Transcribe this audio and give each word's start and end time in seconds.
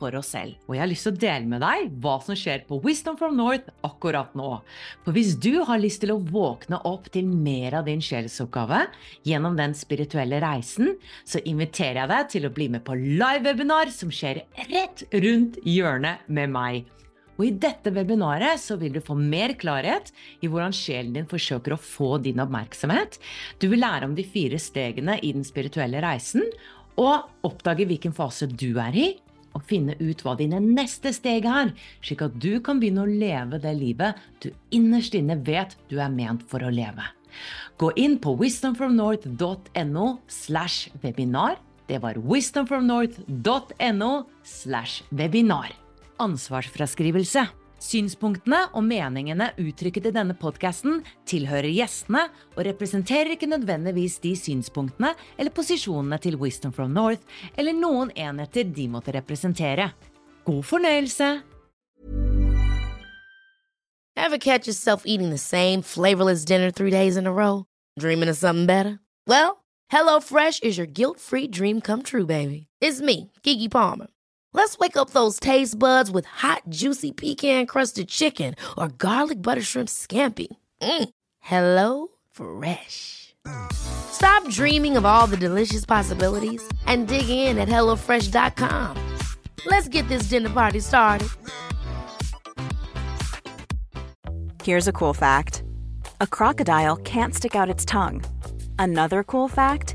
for 0.00 0.16
oss 0.18 0.32
selv. 0.34 0.56
Og 0.68 0.76
jeg 0.76 0.82
har 0.82 0.90
lyst 0.90 1.06
til 1.08 1.14
å 1.14 1.20
dele 1.24 1.50
med 1.50 1.62
deg 1.64 1.94
hva 2.02 2.16
som 2.24 2.38
skjer 2.38 2.64
på 2.68 2.80
Wisdom 2.84 3.18
from 3.20 3.36
North 3.38 3.70
akkurat 3.86 4.34
nå. 4.38 4.50
For 5.04 5.16
hvis 5.16 5.34
du 5.40 5.64
har 5.68 5.82
lyst 5.82 6.02
til 6.04 6.14
å 6.14 6.20
våkne 6.22 6.80
opp 6.88 7.10
til 7.14 7.28
mer 7.28 7.80
av 7.80 7.88
din 7.88 8.02
sjelsoppgave 8.04 8.84
gjennom 9.28 9.58
den 9.58 9.74
spirituelle 9.78 10.42
reisen, 10.44 10.94
så 11.28 11.42
inviterer 11.44 12.02
jeg 12.02 12.12
deg 12.14 12.30
til 12.36 12.48
å 12.48 12.54
bli 12.54 12.68
med 12.76 12.86
på 12.86 12.96
live-webinar 12.98 13.92
som 13.94 14.12
skjer 14.12 14.44
rett 14.70 15.04
rundt 15.14 15.58
hjørnet 15.66 16.28
med 16.30 16.54
meg. 16.54 16.86
Og 17.38 17.44
I 17.46 17.54
dette 17.54 17.92
webinaret 17.94 18.58
så 18.58 18.74
vil 18.80 18.96
du 18.96 18.98
få 19.04 19.14
mer 19.14 19.54
klarhet 19.58 20.10
i 20.42 20.50
hvordan 20.50 20.74
sjelen 20.74 21.14
din 21.14 21.28
forsøker 21.30 21.76
å 21.76 21.78
få 21.78 22.16
din 22.22 22.42
oppmerksomhet. 22.42 23.20
Du 23.62 23.68
vil 23.70 23.84
lære 23.84 24.08
om 24.08 24.16
de 24.18 24.26
fire 24.26 24.58
stegene 24.58 25.20
i 25.22 25.30
den 25.36 25.46
spirituelle 25.46 26.02
reisen, 26.02 26.42
og 26.98 27.46
oppdage 27.46 27.86
hvilken 27.86 28.14
fase 28.16 28.48
du 28.50 28.72
er 28.82 28.96
i, 28.98 29.08
og 29.58 29.66
finne 29.66 29.96
ut 29.98 30.22
hva 30.22 30.36
dine 30.38 30.60
neste 30.62 31.12
steg 31.16 31.48
er, 31.50 31.74
slik 32.04 32.22
at 32.24 32.38
du 32.38 32.60
kan 32.64 32.78
begynne 32.80 33.04
å 33.04 33.10
leve 33.10 33.60
det 33.62 33.74
livet 33.76 34.18
du 34.42 34.52
innerst 34.74 35.16
inne 35.18 35.38
vet 35.42 35.74
du 35.90 35.98
er 35.98 36.12
ment 36.14 36.44
for 36.48 36.62
å 36.62 36.70
leve. 36.72 37.04
Gå 37.78 37.92
inn 38.00 38.16
på 38.22 38.34
wisdomfromnorth.no 38.38 40.06
slash 40.26 40.88
webinar. 41.02 41.58
Det 41.88 42.00
var 42.02 42.18
wisdomfromnorth.no 42.20 44.12
slash 44.42 45.02
webinar. 45.10 45.72
Ansvarsfraskrivelse. 46.18 47.46
Synspunktene 47.78 48.64
og 48.74 48.82
meningene 48.82 49.52
uttrykket 49.62 50.08
i 50.10 50.14
denne 50.14 50.34
podkasten 50.38 51.04
tilhører 51.30 51.70
gjestene 51.70 52.24
og 52.56 52.64
representerer 52.66 53.36
ikke 53.36 53.50
nødvendigvis 53.50 54.18
de 54.24 54.32
synspunktene 54.36 55.12
eller 55.38 55.54
posisjonene 55.54 56.18
til 56.18 56.36
Wisdom 56.42 56.74
from 56.74 56.90
North 56.96 57.22
eller 57.54 57.76
noen 57.78 58.10
enheter 58.18 58.66
de 58.66 58.88
måtte 58.90 59.14
representere. 59.14 59.92
God 60.44 60.62
fornøyelse! 60.66 61.30
Ever 64.18 64.38
catch 64.38 64.66
yourself 64.66 65.04
eating 65.06 65.30
the 65.30 65.38
same 65.38 65.80
flavorless 65.80 66.44
dinner 66.44 66.72
three 66.72 66.90
days 66.90 67.16
in 67.16 67.26
a 67.26 67.32
row? 67.32 67.64
Dreaming 68.00 68.28
of 68.28 68.36
something 68.36 68.66
better? 68.66 68.98
Well, 69.28 69.64
HelloFresh 69.92 70.64
is 70.64 70.76
your 70.76 70.88
guilt-free 70.88 71.48
dream 71.48 71.80
come 71.80 72.02
true, 72.02 72.26
baby. 72.26 72.66
It's 72.80 73.00
me, 73.00 73.30
Kiki 73.44 73.68
Palmer. 73.68 74.08
Let's 74.52 74.78
wake 74.78 74.96
up 74.96 75.10
those 75.10 75.38
taste 75.38 75.78
buds 75.78 76.10
with 76.10 76.24
hot, 76.26 76.62
juicy 76.68 77.12
pecan 77.12 77.66
crusted 77.66 78.08
chicken 78.08 78.54
or 78.76 78.88
garlic 78.88 79.40
butter 79.42 79.62
shrimp 79.62 79.88
scampi. 79.88 80.48
Mm. 80.82 81.08
Hello 81.40 82.08
Fresh. 82.30 83.34
Stop 83.72 84.48
dreaming 84.50 84.96
of 84.96 85.04
all 85.06 85.26
the 85.26 85.36
delicious 85.36 85.84
possibilities 85.84 86.66
and 86.86 87.06
dig 87.08 87.28
in 87.28 87.58
at 87.58 87.68
HelloFresh.com. 87.68 89.16
Let's 89.66 89.88
get 89.88 90.06
this 90.08 90.24
dinner 90.24 90.50
party 90.50 90.80
started. 90.80 91.28
Here's 94.64 94.88
a 94.88 94.92
cool 94.92 95.14
fact 95.14 95.62
a 96.20 96.26
crocodile 96.26 96.96
can't 96.96 97.34
stick 97.34 97.54
out 97.54 97.70
its 97.70 97.84
tongue. 97.84 98.24
Another 98.78 99.22
cool 99.22 99.48
fact 99.48 99.94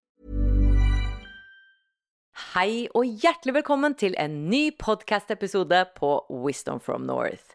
Hei 2.49 2.89
og 2.97 3.05
hjertelig 3.21 3.53
velkommen 3.59 3.93
til 3.95 4.15
en 4.19 4.33
ny 4.51 4.73
podcast-episode 4.81 5.77
på 5.95 6.09
Wisdom 6.43 6.81
from 6.83 7.05
North. 7.07 7.53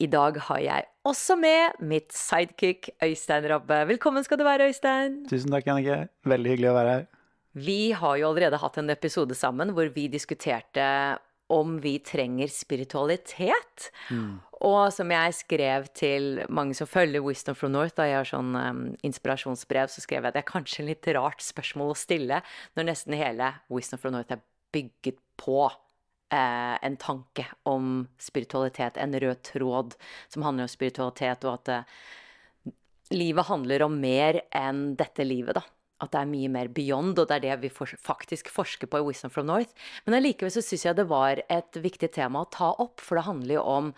I 0.00 0.08
dag 0.10 0.40
har 0.48 0.62
jeg 0.64 0.86
også 1.06 1.36
med 1.38 1.76
mitt 1.84 2.16
sidekick 2.16 2.88
Øystein 3.04 3.46
Rabbe. 3.52 3.84
Velkommen 3.92 4.24
skal 4.26 4.40
du 4.40 4.46
være, 4.46 4.70
Øystein. 4.72 5.20
Tusen 5.30 5.54
takk, 5.54 5.68
Jannicke. 5.68 6.00
Veldig 6.26 6.54
hyggelig 6.54 6.70
å 6.72 6.74
være 6.78 6.96
her. 6.96 7.06
Vi 7.54 7.78
har 7.94 8.16
jo 8.18 8.32
allerede 8.32 8.58
hatt 8.64 8.80
en 8.82 8.90
episode 8.96 9.36
sammen 9.38 9.70
hvor 9.76 9.92
vi 9.94 10.08
diskuterte 10.10 10.88
om 11.52 11.76
vi 11.84 11.98
trenger 12.02 12.50
spiritualitet. 12.50 13.90
Mm. 14.10 14.40
Og 14.64 14.88
som 14.96 15.10
jeg 15.12 15.36
skrev 15.36 15.88
til 15.92 16.40
mange 16.48 16.76
som 16.78 16.88
følger 16.88 17.20
Wisdom 17.24 17.56
from 17.58 17.74
North, 17.74 17.96
da 17.98 18.06
jeg 18.08 18.16
har 18.22 18.28
sånn 18.28 18.54
um, 18.56 18.82
inspirasjonsbrev, 19.04 19.90
så 19.92 20.00
skrev 20.00 20.22
jeg 20.22 20.32
at 20.32 20.38
det 20.38 20.44
er 20.44 20.48
kanskje 20.48 20.82
en 20.82 20.88
litt 20.88 21.08
rart 21.16 21.44
spørsmål 21.44 21.92
å 21.92 21.98
stille 21.98 22.40
når 22.78 22.88
nesten 22.88 23.16
hele 23.18 23.50
Wisdom 23.72 24.00
from 24.00 24.16
North 24.16 24.32
er 24.32 24.40
bygget 24.74 25.20
på 25.40 25.66
eh, 26.34 26.74
en 26.80 26.96
tanke 26.96 27.46
om 27.68 28.08
spiritualitet, 28.18 28.98
en 28.98 29.14
rød 29.20 29.42
tråd 29.52 29.96
som 30.32 30.46
handler 30.46 30.66
om 30.66 30.72
spiritualitet, 30.72 31.46
og 31.46 31.60
at 31.60 31.72
eh, 31.74 32.74
livet 33.14 33.50
handler 33.50 33.86
om 33.86 33.96
mer 34.00 34.40
enn 34.54 34.94
dette 34.98 35.26
livet, 35.26 35.60
da. 35.60 35.64
At 36.02 36.10
det 36.10 36.20
er 36.24 36.30
mye 36.32 36.50
mer 36.50 36.68
beyond, 36.74 37.18
og 37.20 37.28
det 37.30 37.36
er 37.36 37.44
det 37.44 37.58
vi 37.62 37.70
faktisk 37.70 38.50
forsker 38.52 38.90
på 38.90 39.00
i 39.00 39.06
Wisdom 39.06 39.32
from 39.32 39.46
North. 39.48 39.76
Men 40.04 40.18
allikevel 40.18 40.52
så 40.52 40.64
syns 40.64 40.88
jeg 40.88 40.98
det 40.98 41.06
var 41.10 41.44
et 41.46 41.78
viktig 41.80 42.10
tema 42.16 42.42
å 42.42 42.50
ta 42.50 42.72
opp, 42.82 43.02
for 43.04 43.20
det 43.20 43.28
handler 43.28 43.60
jo 43.60 43.66
om 43.76 43.92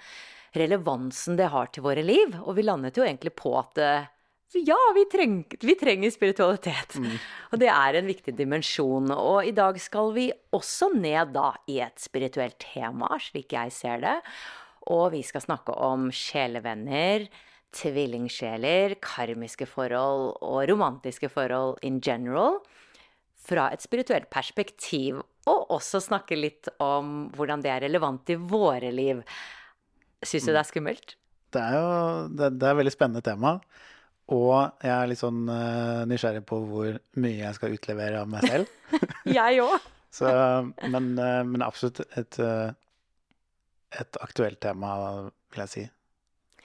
relevansen 0.59 1.39
det 1.39 1.51
har 1.53 1.71
til 1.73 1.85
våre 1.87 2.05
liv. 2.05 2.37
Og 2.45 2.57
vi 2.59 2.65
landet 2.67 2.99
jo 2.99 3.05
egentlig 3.07 3.35
på 3.39 3.53
at 3.59 3.81
eh, 3.83 4.13
ja, 4.55 4.79
vi, 4.95 5.05
treng, 5.11 5.41
vi 5.61 5.75
trenger 5.75 6.13
spiritualitet. 6.15 6.95
Mm. 7.03 7.17
Og 7.53 7.61
det 7.61 7.71
er 7.73 7.99
en 7.99 8.07
viktig 8.09 8.37
dimensjon. 8.39 9.11
Og 9.13 9.49
i 9.49 9.55
dag 9.57 9.79
skal 9.83 10.13
vi 10.17 10.29
også 10.55 10.93
ned 10.95 11.35
da 11.35 11.51
i 11.71 11.81
et 11.85 11.99
spirituelt 12.01 12.59
tema, 12.63 13.11
slik 13.21 13.57
jeg 13.57 13.75
ser 13.75 14.01
det. 14.05 14.17
Og 14.93 15.11
vi 15.17 15.23
skal 15.27 15.43
snakke 15.43 15.75
om 15.75 16.09
sjelevenner, 16.15 17.27
tvillingsjeler, 17.77 18.97
karmiske 19.03 19.67
forhold 19.69 20.37
og 20.39 20.61
romantiske 20.71 21.29
forhold 21.33 21.83
in 21.85 21.99
general. 22.01 22.61
Fra 23.47 23.69
et 23.75 23.83
spirituelt 23.83 24.31
perspektiv. 24.31 25.21
Og 25.47 25.71
også 25.75 26.01
snakke 26.03 26.39
litt 26.39 26.71
om 26.83 27.29
hvordan 27.35 27.63
det 27.63 27.71
er 27.75 27.85
relevant 27.87 28.31
i 28.31 28.39
våre 28.39 28.95
liv. 28.95 29.23
Syns 30.25 30.47
du 30.47 30.53
det 30.53 30.63
er 30.63 30.69
skummelt? 30.69 31.17
Det 31.55 31.63
er 31.63 31.77
jo 31.77 31.91
det, 32.33 32.55
det 32.61 32.67
er 32.67 32.75
et 32.75 32.81
veldig 32.81 32.95
spennende 32.95 33.25
tema. 33.25 33.57
Og 34.35 34.55
jeg 34.83 34.91
er 34.91 35.11
litt 35.11 35.21
sånn 35.21 35.45
uh, 35.47 36.03
nysgjerrig 36.11 36.43
på 36.49 36.59
hvor 36.67 36.97
mye 37.23 37.37
jeg 37.45 37.59
skal 37.59 37.77
utlevere 37.77 38.25
av 38.25 38.33
meg 38.33 38.49
selv. 38.49 38.73
jeg 39.39 39.61
òg. 39.63 39.93
men, 40.95 41.13
uh, 41.21 41.43
men, 41.47 41.63
absolutt 41.63 42.01
et, 42.09 42.39
uh, 42.41 42.73
et, 43.95 44.19
aktuelt 44.25 44.59
tema, 44.65 44.97
vil 45.55 45.63
jeg 45.67 45.75
si. 45.75 45.85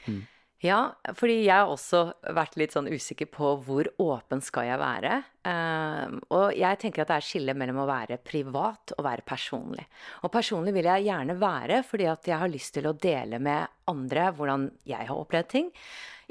Mm. 0.07 0.23
Ja, 0.61 0.91
fordi 1.17 1.39
jeg 1.39 1.55
har 1.55 1.71
også 1.71 2.03
vært 2.37 2.53
litt 2.61 2.75
sånn 2.75 2.89
usikker 2.91 3.25
på 3.33 3.55
hvor 3.65 3.87
åpen 4.03 4.43
skal 4.45 4.67
jeg 4.67 4.77
være. 4.77 5.15
Uh, 5.41 6.19
og 6.29 6.53
jeg 6.53 6.77
tenker 6.83 7.01
at 7.01 7.09
det 7.09 7.17
er 7.17 7.25
skille 7.25 7.55
mellom 7.57 7.79
å 7.81 7.87
være 7.89 8.19
privat 8.21 8.93
og 8.93 9.05
være 9.07 9.25
personlig. 9.25 9.87
Og 10.21 10.29
personlig 10.33 10.75
vil 10.75 10.91
jeg 10.91 11.07
gjerne 11.07 11.37
være 11.41 11.81
fordi 11.87 12.05
at 12.11 12.29
jeg 12.29 12.37
har 12.43 12.53
lyst 12.53 12.75
til 12.77 12.85
å 12.85 12.93
dele 12.93 13.41
med 13.41 13.89
andre 13.89 14.29
hvordan 14.37 14.69
jeg 14.85 15.09
har 15.09 15.17
opplevd 15.17 15.49
ting 15.49 15.71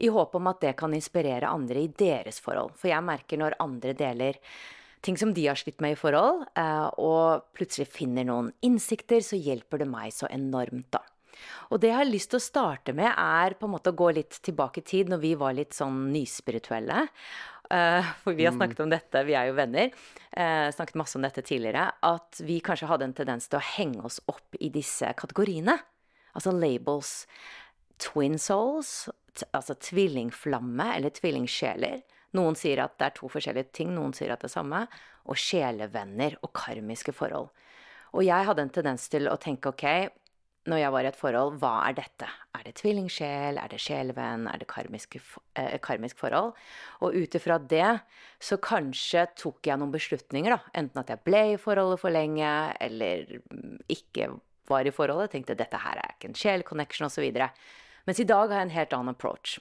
i 0.01 0.09
håp 0.15 0.39
om 0.39 0.49
at 0.53 0.63
det 0.63 0.77
kan 0.79 0.95
inspirere 0.95 1.51
andre 1.51 1.83
i 1.83 1.91
deres 1.91 2.39
forhold. 2.41 2.77
For 2.79 2.93
jeg 2.93 3.05
merker 3.05 3.41
når 3.41 3.59
andre 3.61 3.99
deler 3.99 4.39
ting 5.05 5.19
som 5.19 5.35
de 5.35 5.47
har 5.49 5.59
slitt 5.59 5.81
med 5.83 5.97
i 5.97 5.99
forhold, 5.99 6.45
eh, 6.61 6.89
og 7.01 7.51
plutselig 7.57 7.89
finner 7.91 8.27
noen 8.29 8.51
innsikter, 8.65 9.25
så 9.25 9.39
hjelper 9.41 9.83
det 9.83 9.89
meg 9.91 10.13
så 10.15 10.29
enormt, 10.31 10.91
da. 10.93 11.03
Og 11.71 11.81
det 11.83 11.91
jeg 11.93 11.99
har 12.01 12.09
lyst 12.09 12.33
til 12.33 12.41
å 12.41 12.45
starte 12.45 12.95
med, 12.97 13.11
er 13.13 13.57
på 13.59 13.69
en 13.69 13.75
måte 13.75 13.93
å 13.93 13.99
gå 13.99 14.11
litt 14.17 14.41
tilbake 14.45 14.83
i 14.83 14.87
tid, 14.87 15.13
når 15.13 15.23
vi 15.23 15.33
var 15.39 15.57
litt 15.57 15.77
sånn 15.77 16.09
nyspirituelle. 16.15 17.07
Uh, 17.71 18.03
for 18.25 18.35
vi 18.35 18.49
har 18.49 18.55
mm. 18.55 18.59
snakket 18.59 18.83
om 18.83 18.91
dette, 18.91 19.23
vi 19.29 19.37
er 19.39 19.47
jo 19.47 19.55
venner, 19.55 19.93
uh, 20.35 20.67
snakket 20.75 20.99
masse 20.99 21.15
om 21.15 21.23
dette 21.23 21.45
tidligere, 21.47 21.85
at 22.03 22.41
vi 22.43 22.59
kanskje 22.67 22.89
hadde 22.91 23.07
en 23.07 23.15
tendens 23.15 23.47
til 23.47 23.61
å 23.61 23.67
henge 23.77 24.03
oss 24.09 24.19
opp 24.31 24.59
i 24.59 24.73
disse 24.75 25.13
kategoriene. 25.19 25.77
Altså 26.35 26.55
labels. 26.55 27.13
Twin 28.01 28.39
souls, 28.41 29.11
altså 29.53 29.77
tvillingflamme 29.79 30.89
eller 30.97 31.15
tvillingsjeler. 31.15 32.01
Noen 32.39 32.59
sier 32.59 32.83
at 32.83 32.97
det 32.99 33.09
er 33.09 33.17
to 33.19 33.31
forskjellige 33.31 33.75
ting, 33.77 33.95
noen 33.95 34.15
sier 34.17 34.33
at 34.35 34.43
det 34.43 34.51
er 34.51 34.57
samme. 34.57 34.85
Og 35.31 35.39
sjelevenner 35.39 36.39
og 36.41 36.53
karmiske 36.57 37.15
forhold. 37.15 37.51
Og 38.17 38.25
jeg 38.27 38.47
hadde 38.49 38.65
en 38.65 38.73
tendens 38.75 39.07
til 39.13 39.29
å 39.31 39.39
tenke 39.39 39.71
ok, 39.71 39.87
når 40.69 40.83
jeg 40.83 40.93
var 40.93 41.07
i 41.07 41.09
et 41.09 41.17
forhold, 41.17 41.55
hva 41.63 41.73
er 41.89 41.95
dette? 41.97 42.27
Er 42.57 42.65
det 42.67 42.75
tvillingsjel, 42.83 43.57
er 43.57 43.71
det 43.73 43.79
sjelevenn, 43.81 44.45
er 44.51 44.61
det 44.61 44.69
karmisk, 44.69 45.17
eh, 45.57 45.79
karmisk 45.81 46.19
forhold? 46.21 46.53
Og 47.01 47.17
ut 47.17 47.37
ifra 47.39 47.57
det 47.59 48.01
så 48.43 48.59
kanskje 48.61 49.25
tok 49.41 49.65
jeg 49.67 49.81
noen 49.81 49.95
beslutninger, 49.95 50.53
da. 50.53 50.61
Enten 50.77 51.01
at 51.01 51.09
jeg 51.09 51.25
ble 51.25 51.43
i 51.55 51.59
forholdet 51.61 52.03
for 52.03 52.13
lenge, 52.13 52.51
eller 52.81 53.41
ikke 53.89 54.29
var 54.69 54.85
i 54.85 54.93
forholdet. 54.93 55.33
Tenkte 55.33 55.57
dette 55.57 55.81
her 55.81 55.97
er 55.97 56.13
ikke 56.13 56.29
en 56.29 56.37
sjel-connection, 56.37 57.09
osv. 57.09 57.25
Mens 58.05 58.21
i 58.21 58.29
dag 58.29 58.51
har 58.51 58.61
jeg 58.61 58.69
en 58.69 58.77
helt 58.77 58.97
annen 58.99 59.17
approach. 59.17 59.57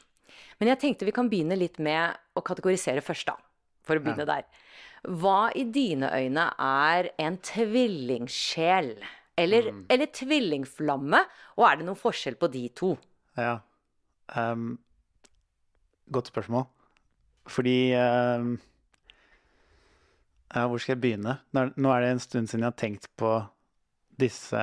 Men 0.60 0.74
jeg 0.74 0.82
tenkte 0.84 1.08
vi 1.08 1.16
kan 1.16 1.32
begynne 1.32 1.56
litt 1.56 1.80
med 1.80 2.20
å 2.36 2.44
kategorisere 2.44 3.04
først, 3.06 3.32
da. 3.32 3.40
For 3.88 3.96
å 3.96 4.04
begynne 4.04 4.28
ja. 4.28 4.36
der. 4.36 4.68
Hva 5.08 5.48
i 5.56 5.64
dine 5.64 6.12
øyne 6.12 6.50
er 6.60 7.08
en 7.24 7.40
tvillingsjel? 7.40 8.98
Eller, 9.40 9.70
mm. 9.72 9.86
eller 9.94 10.12
tvillingflamme? 10.16 11.22
Og 11.58 11.66
er 11.68 11.80
det 11.80 11.88
noen 11.88 12.00
forskjell 12.00 12.36
på 12.40 12.50
de 12.52 12.66
to? 12.76 12.92
Ja. 13.40 13.60
Um, 14.36 14.74
godt 16.12 16.32
spørsmål. 16.34 16.68
Fordi 17.50 17.94
um, 17.96 18.58
ja, 20.54 20.66
Hvor 20.68 20.78
skal 20.78 20.96
jeg 20.96 21.02
begynne? 21.02 21.40
Nå 21.54 21.94
er 21.94 22.04
det 22.04 22.12
en 22.12 22.22
stund 22.24 22.50
siden 22.50 22.66
jeg 22.66 22.74
har 22.74 22.78
tenkt 22.78 23.10
på 23.18 23.32
disse, 24.20 24.62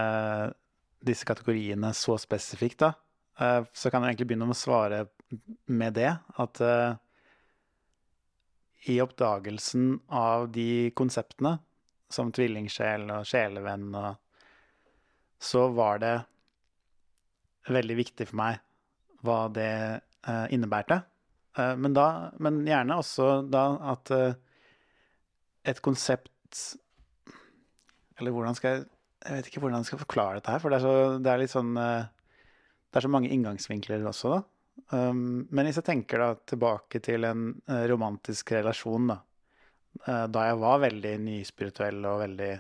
disse 1.07 1.27
kategoriene 1.27 1.93
så 1.97 2.19
spesifikt, 2.21 2.83
da. 2.85 2.93
Uh, 3.41 3.65
så 3.73 3.91
kan 3.91 4.03
jeg 4.03 4.15
egentlig 4.15 4.31
begynne 4.33 4.49
med 4.49 4.57
å 4.57 4.61
svare 4.61 5.03
med 5.67 5.97
det. 5.97 6.13
At 6.43 6.61
uh, 6.61 6.99
i 8.91 9.01
oppdagelsen 9.03 9.97
av 10.15 10.51
de 10.55 10.93
konseptene, 10.99 11.57
som 12.13 12.31
tvillingsjel 12.31 13.09
og 13.11 13.27
sjelevenn 13.27 13.89
og 13.99 14.15
så 15.43 15.67
var 15.75 16.01
det 16.03 16.15
veldig 17.73 17.97
viktig 17.99 18.29
for 18.31 18.39
meg 18.41 18.63
hva 19.27 19.47
det 19.53 19.71
eh, 20.29 20.47
innebærte. 20.55 21.01
Eh, 21.59 21.75
men, 21.81 21.95
da, 21.97 22.33
men 22.43 22.63
gjerne 22.67 22.99
også 23.01 23.31
da 23.51 23.67
at 23.93 24.13
eh, 24.15 24.35
et 25.67 25.81
konsept 25.83 26.33
Eller 28.17 28.31
hvordan 28.31 28.55
skal 28.55 28.71
jeg 28.71 28.85
Jeg 29.27 29.37
vet 29.37 29.49
ikke 29.51 29.61
hvordan 29.65 29.83
jeg 29.83 29.89
skal 29.89 30.05
forklare 30.05 30.39
dette 30.39 30.53
her, 30.53 30.61
for 30.63 30.71
det 30.71 30.79
er, 30.79 30.85
så, 30.85 31.19
det 31.19 31.33
er 31.33 31.41
litt 31.41 31.53
sånn 31.53 31.73
eh, 31.81 32.05
Det 32.91 33.01
er 33.01 33.07
så 33.09 33.13
mange 33.13 33.33
inngangsvinkler 33.35 34.07
også, 34.07 34.37
da. 34.37 34.43
Um, 34.93 35.47
men 35.57 35.67
hvis 35.67 35.79
jeg 35.81 35.87
tenker 35.87 36.21
da 36.21 36.27
tilbake 36.47 37.01
til 37.03 37.25
en 37.25 37.47
uh, 37.67 37.87
romantisk 37.89 38.53
relasjon, 38.53 39.09
da. 39.09 39.17
Uh, 40.05 40.27
da 40.31 40.45
jeg 40.51 40.59
var 40.61 40.83
veldig 40.85 41.15
nyspirituell 41.25 42.05
og 42.07 42.21
veldig 42.21 42.51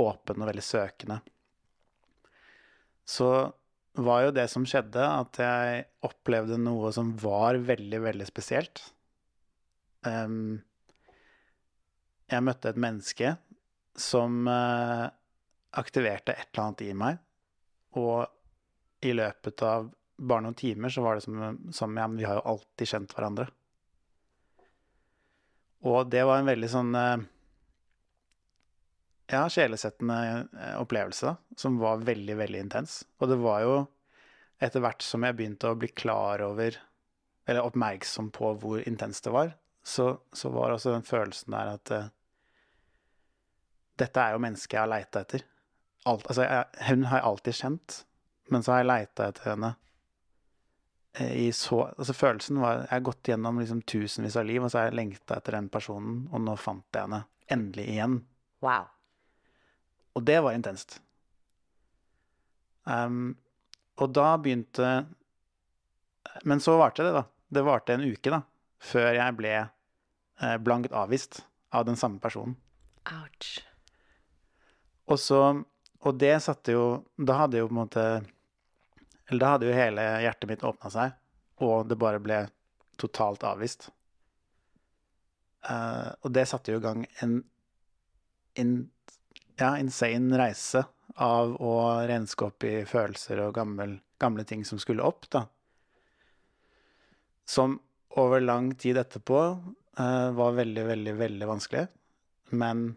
åpen 0.00 0.44
og 0.44 0.48
veldig 0.48 0.64
søkende 0.64 1.18
så 3.08 3.30
var 3.98 4.26
jo 4.26 4.34
det 4.36 4.46
som 4.52 4.66
skjedde, 4.68 5.02
at 5.02 5.40
jeg 5.42 5.84
opplevde 6.06 6.58
noe 6.60 6.90
som 6.94 7.14
var 7.18 7.58
veldig, 7.66 8.00
veldig 8.04 8.26
spesielt. 8.28 8.82
Um, 10.06 10.60
jeg 12.28 12.44
møtte 12.44 12.70
et 12.70 12.80
menneske 12.80 13.32
som 13.98 14.44
uh, 14.46 15.08
aktiverte 15.80 16.36
et 16.36 16.50
eller 16.52 16.64
annet 16.66 16.84
i 16.84 16.90
meg. 17.00 17.22
Og 17.98 19.08
i 19.08 19.14
løpet 19.16 19.64
av 19.66 19.88
bare 20.18 20.44
noen 20.44 20.58
timer 20.58 20.92
så 20.92 21.02
var 21.02 21.16
det 21.16 21.24
som, 21.24 21.58
som 21.74 21.96
ja, 21.96 22.06
vi 22.12 22.26
har 22.28 22.38
jo 22.38 22.46
alltid 22.52 22.92
kjent 22.92 23.16
hverandre. 23.16 23.48
Og 25.88 26.10
det 26.10 26.24
var 26.26 26.40
en 26.40 26.50
veldig 26.50 26.70
sånn 26.70 26.94
uh, 26.94 27.26
ja, 29.28 29.44
sjelesettende 29.52 30.48
eh, 30.60 30.74
opplevelse 30.80 31.36
som 31.56 31.78
var 31.78 32.04
veldig, 32.06 32.36
veldig 32.36 32.60
intens. 32.64 33.02
Og 33.20 33.28
det 33.28 33.38
var 33.42 33.62
jo 33.64 33.74
etter 34.58 34.82
hvert 34.82 35.04
som 35.04 35.24
jeg 35.26 35.36
begynte 35.38 35.70
å 35.70 35.78
bli 35.78 35.90
klar 35.92 36.42
over, 36.42 36.78
eller 37.48 37.64
oppmerksom 37.64 38.32
på 38.34 38.54
hvor 38.60 38.82
intenst 38.88 39.28
det 39.28 39.34
var, 39.34 39.52
så, 39.84 40.10
så 40.32 40.50
var 40.52 40.74
også 40.74 40.92
den 40.96 41.06
følelsen 41.06 41.54
der 41.54 41.70
at 41.76 41.92
uh, 41.94 42.08
dette 43.98 44.24
er 44.24 44.34
jo 44.34 44.42
mennesket 44.42 44.76
jeg 44.76 44.82
har 44.82 44.90
leita 44.90 45.22
etter. 45.22 45.44
Alt, 46.08 46.26
altså, 46.26 46.44
jeg, 46.44 46.88
hun 46.88 47.06
har 47.08 47.20
jeg 47.20 47.28
alltid 47.30 47.58
kjent, 47.60 48.00
men 48.52 48.64
så 48.64 48.74
har 48.74 48.82
jeg 48.82 48.90
leita 48.90 49.30
etter 49.30 49.50
henne 49.52 49.72
uh, 51.20 51.32
i 51.38 51.48
så 51.56 51.84
Altså, 51.92 52.16
følelsen 52.16 52.60
var 52.64 52.82
Jeg 52.82 52.94
har 52.96 53.08
gått 53.12 53.30
gjennom 53.30 53.62
liksom 53.62 53.82
tusenvis 53.86 54.36
av 54.36 54.48
liv, 54.50 54.64
og 54.64 54.72
så 54.72 54.82
har 54.82 54.90
jeg 54.90 54.98
lengta 54.98 55.38
etter 55.38 55.56
den 55.60 55.70
personen, 55.72 56.24
og 56.32 56.44
nå 56.44 56.58
fant 56.58 56.88
jeg 56.92 57.06
henne 57.06 57.24
endelig 57.48 57.88
igjen. 57.94 58.22
Wow. 58.64 58.90
Og 60.18 60.24
det 60.26 60.40
var 60.42 60.56
intenst. 60.56 60.98
Um, 62.88 63.36
og 64.00 64.12
da 64.16 64.32
begynte 64.40 65.04
Men 66.48 66.62
så 66.62 66.78
varte 66.80 67.04
det, 67.04 67.12
da. 67.14 67.24
Det 67.48 67.64
varte 67.66 67.94
en 67.94 68.04
uke, 68.04 68.32
da. 68.32 68.42
Før 68.78 69.10
jeg 69.16 69.34
ble 69.38 69.54
eh, 69.58 70.56
blankt 70.62 70.94
avvist 70.94 71.40
av 71.74 71.86
den 71.88 71.96
samme 71.98 72.20
personen. 72.22 72.54
Ouch. 73.10 73.58
Og 75.08 75.18
så 75.18 75.40
Og 76.04 76.18
det 76.20 76.36
satte 76.44 76.74
jo 76.76 76.84
Da 77.16 77.40
hadde 77.40 77.58
jo 77.58 77.68
på 77.70 77.74
en 77.74 77.80
måte 77.80 78.04
Eller 79.28 79.40
da 79.40 79.52
hadde 79.54 79.66
jo 79.66 79.74
hele 79.74 80.04
hjertet 80.22 80.50
mitt 80.50 80.64
åpna 80.64 80.92
seg, 80.92 81.16
og 81.64 81.88
det 81.88 81.98
bare 81.98 82.20
ble 82.22 82.36
totalt 82.98 83.42
avvist. 83.44 83.90
Uh, 85.68 86.14
og 86.22 86.32
det 86.32 86.46
satte 86.48 86.72
jo 86.72 86.78
i 86.80 86.84
gang 86.84 87.02
en, 87.20 87.34
en 88.56 88.72
ja, 89.58 89.72
insane 89.78 90.38
reise 90.38 90.84
av 91.18 91.56
å 91.62 91.74
renske 92.06 92.46
opp 92.46 92.64
i 92.66 92.84
følelser 92.86 93.42
og 93.42 93.56
gammel, 93.56 93.96
gamle 94.22 94.44
ting 94.46 94.64
som 94.66 94.78
skulle 94.78 95.06
opp, 95.06 95.26
da. 95.34 95.44
Som 97.48 97.78
over 98.20 98.42
lang 98.44 98.74
tid 98.78 99.00
etterpå 99.00 99.40
uh, 99.40 100.30
var 100.36 100.56
veldig, 100.58 100.84
veldig, 100.86 101.14
veldig 101.18 101.48
vanskelig. 101.48 101.86
Men 102.50 102.92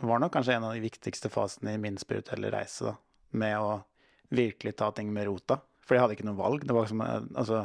var 0.00 0.20
nok 0.20 0.34
kanskje 0.34 0.56
en 0.56 0.66
av 0.68 0.74
de 0.74 0.82
viktigste 0.84 1.30
fasene 1.32 1.76
i 1.76 1.80
min 1.80 1.98
spirituelle 2.00 2.50
reise, 2.54 2.90
da. 2.90 2.96
Med 3.34 3.58
å 3.58 3.80
virkelig 4.34 4.76
ta 4.78 4.90
ting 4.94 5.12
med 5.14 5.28
rota. 5.28 5.60
For 5.84 5.94
jeg 5.94 6.04
hadde 6.04 6.16
ikke 6.16 6.26
noe 6.26 6.38
valg. 6.38 6.64
Det 6.66 6.74
var, 6.74 6.90
som, 6.90 7.02
uh, 7.04 7.20
altså, 7.38 7.64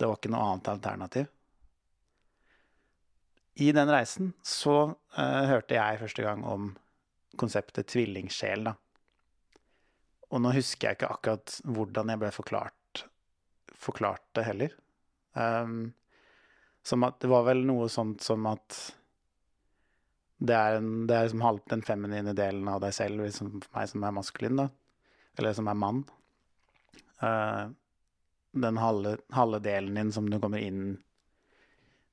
det 0.00 0.08
var 0.08 0.18
ikke 0.18 0.34
noe 0.34 0.46
annet 0.48 0.74
alternativ. 0.74 1.30
I 3.60 3.72
den 3.76 3.90
reisen 3.92 4.32
så 4.46 4.76
uh, 4.88 5.42
hørte 5.50 5.76
jeg 5.76 6.00
første 6.00 6.24
gang 6.24 6.46
om 6.48 6.70
konseptet 7.38 7.90
tvillingsjel, 7.92 8.66
da. 8.70 8.74
Og 10.30 10.42
nå 10.42 10.52
husker 10.54 10.88
jeg 10.88 10.98
ikke 10.98 11.10
akkurat 11.14 11.56
hvordan 11.66 12.12
jeg 12.12 12.22
ble 12.22 12.30
forklart, 12.34 13.04
forklart 13.74 14.24
det 14.38 14.46
heller. 14.46 14.76
Um, 15.34 15.92
som 16.86 17.04
at 17.06 17.18
det 17.22 17.30
var 17.30 17.44
vel 17.48 17.64
noe 17.66 17.88
sånt 17.92 18.22
som 18.24 18.46
at 18.50 18.78
det 20.40 20.56
er, 20.56 20.78
en, 20.78 21.04
det 21.08 21.16
er 21.16 21.26
liksom 21.26 21.42
halv, 21.44 21.60
den 21.68 21.82
feminine 21.84 22.32
delen 22.36 22.68
av 22.72 22.80
deg 22.80 22.94
selv, 22.96 23.26
liksom 23.26 23.58
for 23.60 23.76
meg 23.76 23.90
som 23.90 24.06
er 24.06 24.16
maskulin, 24.16 24.62
da. 24.62 24.70
Eller 25.38 25.52
som 25.56 25.68
er 25.68 25.76
mann. 25.76 26.00
Uh, 27.20 27.68
den 28.56 28.80
halve, 28.80 29.18
halve, 29.36 29.60
delen 29.62 29.98
din 29.98 30.12
som 30.12 30.30
du 30.30 30.38
kommer 30.40 30.62
inn 30.64 30.94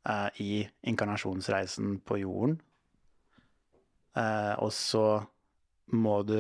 uh, 0.10 0.28
i 0.44 0.68
inkarnasjonsreisen 0.90 2.02
på 2.04 2.20
jorden. 2.26 2.60
Eh, 4.18 4.54
og 4.64 4.72
så 4.74 5.06
må 5.94 6.20
du 6.28 6.40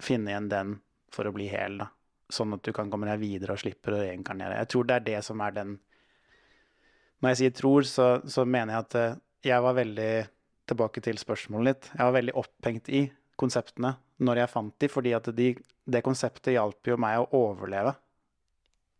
finne 0.00 0.32
igjen 0.32 0.50
den 0.50 0.74
for 1.12 1.28
å 1.28 1.34
bli 1.34 1.48
hel, 1.50 1.78
da. 1.82 1.90
Sånn 2.30 2.54
at 2.54 2.62
du 2.62 2.70
kan 2.74 2.90
komme 2.92 3.08
deg 3.10 3.22
videre 3.22 3.56
og 3.56 3.62
slipper 3.62 3.96
å 3.96 4.02
reinkarnere. 4.04 4.60
Jeg 4.62 4.70
tror 4.70 4.86
det 4.86 4.98
er 4.98 5.06
det 5.08 5.22
som 5.26 5.40
er 5.42 5.56
den 5.56 5.78
Når 7.20 7.32
jeg 7.32 7.38
sier 7.40 7.56
tror, 7.58 7.84
så, 7.84 8.04
så 8.24 8.46
mener 8.48 8.76
jeg 8.76 8.86
at 8.86 8.94
eh, 9.00 9.16
jeg 9.50 9.64
var 9.64 9.74
veldig 9.76 10.12
Tilbake 10.70 11.02
til 11.02 11.18
spørsmålet 11.18 11.66
litt. 11.66 11.86
Jeg 11.96 12.06
var 12.06 12.14
veldig 12.14 12.32
opphengt 12.38 12.88
i 12.94 13.00
konseptene 13.40 13.96
når 14.22 14.42
jeg 14.42 14.50
fant 14.52 14.74
de, 14.78 14.88
fordi 14.92 15.14
at 15.16 15.30
de, 15.34 15.48
det 15.82 16.02
konseptet 16.06 16.52
hjalp 16.54 16.86
jo 16.86 16.98
meg 17.00 17.18
å 17.18 17.40
overleve. 17.48 17.96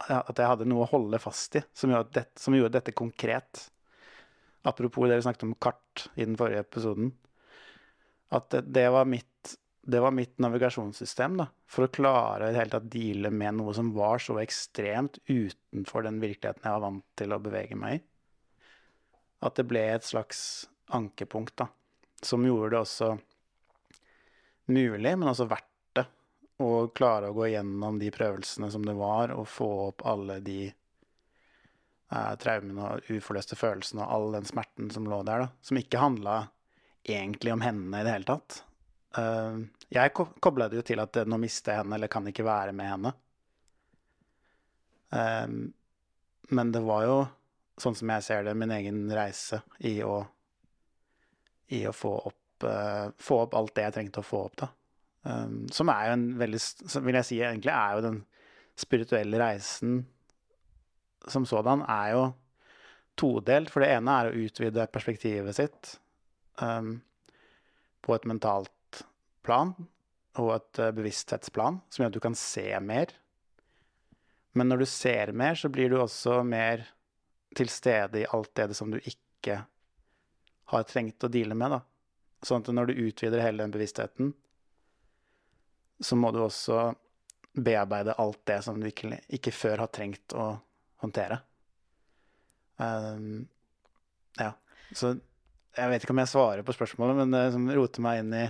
At 0.08 0.32
jeg 0.34 0.48
hadde 0.48 0.66
noe 0.66 0.82
å 0.82 0.90
holde 0.90 1.20
fast 1.22 1.60
i 1.60 1.62
som 1.76 1.92
gjorde, 1.92 2.10
dette, 2.16 2.40
som 2.42 2.56
gjorde 2.56 2.78
dette 2.78 2.96
konkret. 2.96 3.68
Apropos 4.66 5.06
det 5.06 5.20
vi 5.20 5.26
snakket 5.28 5.46
om 5.46 5.54
kart 5.62 6.08
i 6.16 6.24
den 6.24 6.38
forrige 6.40 6.64
episoden. 6.64 7.12
At 8.30 8.50
det, 8.50 8.60
det, 8.60 8.86
var 8.94 9.04
mitt, 9.04 9.56
det, 9.82 10.00
var 10.00 10.14
mitt, 10.14 10.38
navigasjonssystem 10.38 11.36
da, 11.40 11.48
for 11.66 11.86
å 11.86 11.92
klare 11.92 12.50
å 12.50 12.82
deale 12.82 13.32
med 13.34 13.58
noe 13.58 13.74
som 13.74 13.90
var 13.96 14.22
så 14.22 14.38
ekstremt 14.42 15.18
utenfor 15.26 16.06
den 16.06 16.20
virkeligheten 16.22 16.66
jeg 16.66 16.76
var 16.76 16.84
vant 16.84 17.06
til 17.18 17.34
å 17.34 17.40
bevege 17.42 17.78
meg 17.78 17.98
i. 17.98 18.04
At 19.46 19.56
det 19.58 19.66
ble 19.66 19.82
et 19.96 20.06
slags 20.06 20.68
ankepunkt, 20.94 21.56
da, 21.58 21.66
som 22.22 22.44
gjorde 22.46 22.74
det 22.74 22.82
også 22.84 23.10
mulig, 24.70 25.16
men 25.16 25.30
også 25.32 25.48
verdt 25.50 25.66
det, 25.98 26.06
å 26.62 26.86
klare 26.94 27.30
å 27.30 27.34
gå 27.34 27.48
gjennom 27.50 27.98
de 27.98 28.12
prøvelsene 28.14 28.70
som 28.70 28.84
det 28.86 28.94
var, 28.98 29.34
og 29.34 29.48
få 29.48 29.70
opp 29.88 30.04
alle 30.06 30.38
de 30.44 30.60
eh, 30.68 32.32
traumene 32.42 32.92
og 32.94 33.10
uforløste 33.10 33.58
følelsene 33.58 34.04
og 34.04 34.14
all 34.14 34.38
den 34.38 34.46
smerten 34.46 34.90
som 34.94 35.08
lå 35.08 35.22
der, 35.26 35.46
da, 35.46 35.52
som 35.66 35.80
ikke 35.80 36.04
handla 36.04 36.38
egentlig 37.04 37.52
om 37.54 37.60
henne 37.64 38.00
i 38.00 38.04
det 38.06 38.12
hele 38.14 38.28
tatt. 38.28 38.62
Uh, 39.16 39.64
Jeg 39.90 40.12
ko- 40.14 40.28
kobla 40.40 40.68
det 40.70 40.76
jo 40.78 40.82
til 40.86 41.00
at 41.02 41.16
eh, 41.18 41.26
nå 41.26 41.38
mister 41.42 41.72
jeg 41.72 41.80
henne, 41.82 41.96
eller 41.96 42.08
kan 42.12 42.26
ikke 42.30 42.44
være 42.46 42.72
med 42.76 42.86
henne. 42.92 43.10
Ehm, 45.10 45.72
men 46.54 46.72
det 46.72 46.82
var 46.86 47.02
jo, 47.06 47.16
sånn 47.80 47.96
som 47.98 48.12
jeg 48.14 48.22
ser 48.22 48.44
det, 48.46 48.54
min 48.58 48.70
egen 48.70 49.00
reise 49.10 49.58
i 49.86 49.96
å, 50.06 50.20
i 51.74 51.82
å 51.90 51.94
få, 51.94 52.12
opp, 52.30 52.66
eh, 52.70 53.08
få 53.18 53.40
opp 53.48 53.56
alt 53.58 53.74
det 53.74 53.88
jeg 53.88 53.96
trengte 53.96 54.22
å 54.22 54.26
få 54.28 54.44
opp, 54.46 54.56
da. 54.62 54.70
Som 55.74 55.90
er 55.92 56.06
jo 56.06 56.12
en 56.14 56.22
veldig, 56.40 56.58
som 56.62 57.04
vil 57.04 57.18
jeg 57.18 57.26
si, 57.28 57.40
egentlig 57.44 57.74
er 57.74 57.96
jo 57.98 58.04
den 58.06 58.20
spirituelle 58.80 59.36
reisen 59.42 59.98
som 61.28 61.44
sådan, 61.44 61.82
er 61.84 62.14
jo 62.14 62.22
todelt. 63.20 63.68
For 63.68 63.84
det 63.84 63.90
ene 63.98 64.14
er 64.16 64.30
å 64.30 64.38
utvide 64.46 64.86
perspektivet 64.88 65.58
sitt 65.58 65.98
ehm, 66.62 67.00
på 68.00 68.14
et 68.16 68.28
mentalt 68.28 69.02
plan 69.46 69.74
og 70.40 70.52
et 70.54 70.80
eh, 70.82 70.94
bevissthetsplan, 70.94 71.80
som 71.88 72.02
gjør 72.02 72.12
at 72.12 72.16
du 72.16 72.22
kan 72.24 72.38
se 72.38 72.66
mer. 72.84 73.12
Men 74.52 74.70
når 74.70 74.82
du 74.82 74.88
ser 74.90 75.32
mer, 75.36 75.54
så 75.58 75.70
blir 75.72 75.90
du 75.90 75.98
også 76.00 76.40
mer 76.46 76.86
til 77.56 77.70
stede 77.70 78.22
i 78.22 78.28
alt 78.30 78.52
det 78.58 78.70
som 78.78 78.90
du 78.92 78.98
ikke 78.98 79.62
har 80.70 80.86
trengt 80.86 81.26
å 81.26 81.30
deale 81.32 81.56
med. 81.58 81.76
Da. 81.76 81.80
Sånn 82.46 82.64
at 82.64 82.72
når 82.74 82.90
du 82.90 83.04
utvider 83.08 83.42
hele 83.42 83.64
den 83.64 83.74
bevisstheten, 83.74 84.32
så 86.00 86.16
må 86.16 86.30
du 86.32 86.40
også 86.44 86.90
bearbeide 87.52 88.14
alt 88.22 88.40
det 88.48 88.60
som 88.64 88.78
du 88.80 88.86
ikke, 88.88 89.18
ikke 89.28 89.52
før 89.52 89.84
har 89.84 89.90
trengt 89.92 90.34
å 90.38 90.52
håndtere. 91.02 91.40
Um, 92.80 93.48
ja. 94.38 94.52
Så 94.96 95.16
jeg 95.80 95.92
vet 95.92 96.04
ikke 96.04 96.14
om 96.14 96.22
jeg 96.22 96.32
svarer 96.32 96.66
på 96.66 96.76
spørsmålet, 96.76 97.20
men 97.22 97.36
det 97.36 97.44
som 97.56 97.68
roter 97.74 98.04
meg 98.04 98.24
inn 98.24 98.34
i 98.36 98.48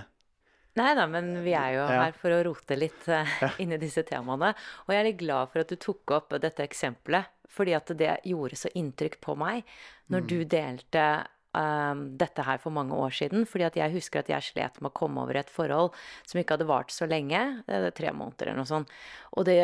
Nei 0.79 0.93
da, 0.95 1.03
men 1.03 1.33
vi 1.43 1.51
er 1.51 1.73
jo 1.75 1.83
her 1.83 2.13
for 2.15 2.31
å 2.31 2.43
rote 2.47 2.77
litt 2.79 3.09
uh, 3.11 3.27
inn 3.61 3.73
i 3.75 3.79
disse 3.81 4.05
temaene. 4.07 4.53
Og 4.85 4.93
jeg 4.93 5.01
er 5.01 5.07
litt 5.09 5.19
glad 5.19 5.51
for 5.51 5.65
at 5.65 5.71
du 5.71 5.75
tok 5.75 6.13
opp 6.15 6.37
dette 6.39 6.63
eksempelet, 6.63 7.27
fordi 7.51 7.75
at 7.75 7.91
det 7.99 8.13
gjorde 8.31 8.59
så 8.61 8.71
inntrykk 8.79 9.19
på 9.19 9.35
meg 9.35 9.67
når 10.11 10.23
du 10.29 10.37
delte 10.47 11.03
um, 11.57 12.05
dette 12.19 12.45
her 12.47 12.61
for 12.63 12.71
mange 12.75 12.95
år 12.95 13.11
siden. 13.15 13.43
Fordi 13.49 13.67
at 13.67 13.79
jeg 13.79 13.95
husker 13.95 14.21
at 14.21 14.31
jeg 14.31 14.47
slet 14.47 14.79
med 14.79 14.91
å 14.91 14.95
komme 14.95 15.23
over 15.25 15.41
et 15.41 15.51
forhold 15.51 15.91
som 16.23 16.39
ikke 16.39 16.55
hadde 16.55 16.69
vart 16.71 16.93
så 16.95 17.07
lenge. 17.09 17.41
Det 17.67 17.91
tre 17.97 18.13
måneder 18.15 18.51
eller 18.51 18.63
noe 18.63 18.71
sånt. 18.71 18.93
Og 19.35 19.47
det 19.49 19.59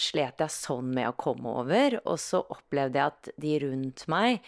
slet 0.00 0.44
jeg 0.44 0.56
sånn 0.56 0.92
med 0.96 1.08
å 1.08 1.16
komme 1.16 1.56
over. 1.62 2.00
Og 2.04 2.20
så 2.20 2.42
opplevde 2.44 3.00
jeg 3.00 3.14
at 3.14 3.32
de 3.40 3.56
rundt 3.64 4.04
meg 4.12 4.44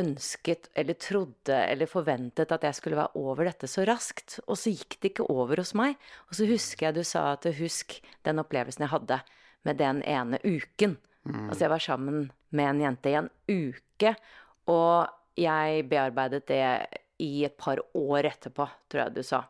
ønsket 0.00 0.68
eller 0.74 0.98
trodde 0.98 1.54
eller 1.54 1.90
forventet 1.90 2.52
at 2.52 2.66
jeg 2.66 2.78
skulle 2.78 2.98
være 2.98 3.20
over 3.20 3.48
dette 3.48 3.68
så 3.70 3.84
raskt. 3.86 4.40
Og 4.48 4.58
så 4.58 4.72
gikk 4.74 4.98
det 5.00 5.12
ikke 5.12 5.28
over 5.30 5.62
hos 5.62 5.74
meg. 5.78 5.96
Og 6.28 6.38
så 6.38 6.48
husker 6.50 6.88
jeg 6.88 6.98
du 6.98 7.04
sa 7.06 7.30
at 7.34 7.48
husk 7.58 8.00
den 8.26 8.42
opplevelsen 8.42 8.86
jeg 8.86 8.94
hadde 8.94 9.20
med 9.64 9.80
den 9.80 10.02
ene 10.02 10.40
uken. 10.44 10.98
Altså 11.48 11.64
jeg 11.64 11.72
var 11.72 11.80
sammen 11.80 12.24
med 12.54 12.68
en 12.68 12.82
jente 12.84 13.10
i 13.10 13.16
en 13.16 13.30
uke, 13.48 14.10
og 14.68 15.08
jeg 15.40 15.86
bearbeidet 15.88 16.44
det 16.50 16.64
i 17.24 17.46
et 17.46 17.56
par 17.56 17.80
år 17.96 18.28
etterpå, 18.28 18.66
tror 18.90 19.06
jeg 19.06 19.14
du 19.16 19.22
sa. 19.24 19.44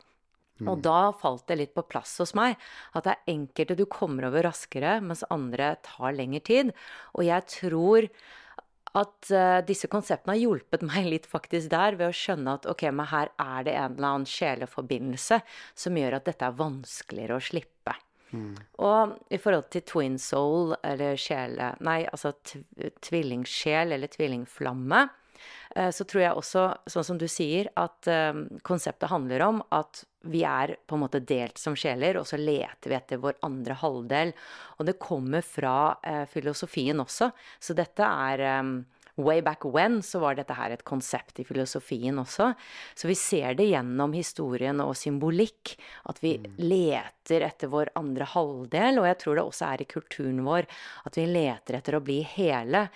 Og 0.71 0.79
da 0.87 1.11
falt 1.19 1.49
det 1.51 1.57
litt 1.59 1.73
på 1.75 1.83
plass 1.91 2.13
hos 2.23 2.31
meg 2.39 2.55
at 2.95 3.05
det 3.05 3.15
er 3.17 3.33
enkelte 3.35 3.77
du 3.77 3.85
kommer 3.91 4.29
over 4.29 4.47
raskere, 4.47 5.01
mens 5.03 5.25
andre 5.35 5.75
tar 5.83 6.15
lengre 6.15 6.45
tid. 6.47 6.71
Og 7.19 7.27
jeg 7.27 7.47
tror 7.51 8.07
at 8.95 9.31
uh, 9.35 9.61
disse 9.67 9.91
konseptene 9.91 10.37
har 10.37 10.43
hjulpet 10.43 10.87
meg 10.91 11.11
litt 11.11 11.29
faktisk 11.31 11.73
der, 11.75 11.99
ved 12.01 12.11
å 12.11 12.17
skjønne 12.17 12.59
at 12.61 12.69
ok, 12.71 12.89
men 12.95 13.11
her 13.11 13.33
er 13.43 13.67
det 13.67 13.77
en 13.77 13.99
eller 13.99 14.11
annen 14.11 14.31
sjeleforbindelse 14.31 15.41
som 15.85 16.01
gjør 16.01 16.19
at 16.21 16.29
dette 16.31 16.49
er 16.49 16.59
vanskeligere 16.59 17.39
å 17.39 17.47
slippe. 17.53 17.97
Og 18.83 19.13
i 19.31 19.39
forhold 19.39 19.69
til 19.71 19.85
twin 19.87 20.17
soul, 20.19 20.75
eller 20.83 21.19
sjele... 21.21 21.71
Nei, 21.87 22.01
altså 22.11 22.33
tv 22.43 22.91
tvillingsjel 23.05 23.95
eller 23.95 24.11
tvillingflamme, 24.11 25.05
så 25.91 26.05
tror 26.07 26.23
jeg 26.23 26.39
også, 26.39 26.65
sånn 26.87 27.07
som 27.07 27.19
du 27.19 27.27
sier, 27.31 27.71
at 27.81 28.09
eh, 28.11 28.45
konseptet 28.67 29.11
handler 29.11 29.43
om 29.47 29.63
at 29.75 30.05
vi 30.31 30.41
er 30.49 30.77
på 30.89 30.97
en 30.97 31.03
måte 31.05 31.21
delt 31.21 31.61
som 31.61 31.77
sjeler, 31.77 32.17
og 32.17 32.29
så 32.29 32.39
leter 32.41 32.93
vi 32.93 32.97
etter 32.97 33.21
vår 33.21 33.37
andre 33.45 33.77
halvdel. 33.81 34.33
Og 34.79 34.89
det 34.89 35.01
kommer 35.03 35.45
fra 35.45 35.97
eh, 36.07 36.25
filosofien 36.31 37.03
også, 37.05 37.31
så 37.61 37.77
dette 37.77 38.11
er 38.29 38.45
eh, 38.49 38.75
Way 39.15 39.43
back 39.47 39.63
when 39.65 40.01
så 40.03 40.19
var 40.19 40.35
dette 40.35 40.57
her 40.59 40.73
et 40.75 40.83
konsept 40.83 41.39
i 41.39 41.45
filosofien 41.47 42.17
også. 42.19 42.49
Så 42.99 43.07
vi 43.07 43.15
ser 43.15 43.55
det 43.55 43.69
gjennom 43.69 44.11
historien 44.17 44.81
og 44.83 44.97
symbolikk, 44.99 45.77
at 46.11 46.19
vi 46.19 46.33
leter 46.59 47.45
etter 47.47 47.71
vår 47.71 47.93
andre 48.01 48.27
halvdel. 48.33 48.99
Og 48.99 49.07
jeg 49.07 49.21
tror 49.23 49.39
det 49.39 49.45
også 49.47 49.69
er 49.69 49.85
i 49.85 49.87
kulturen 49.93 50.43
vår 50.43 50.67
at 51.07 51.21
vi 51.21 51.29
leter 51.31 51.79
etter 51.79 51.95
å 51.95 52.03
bli 52.03 52.25
hele. 52.35 52.89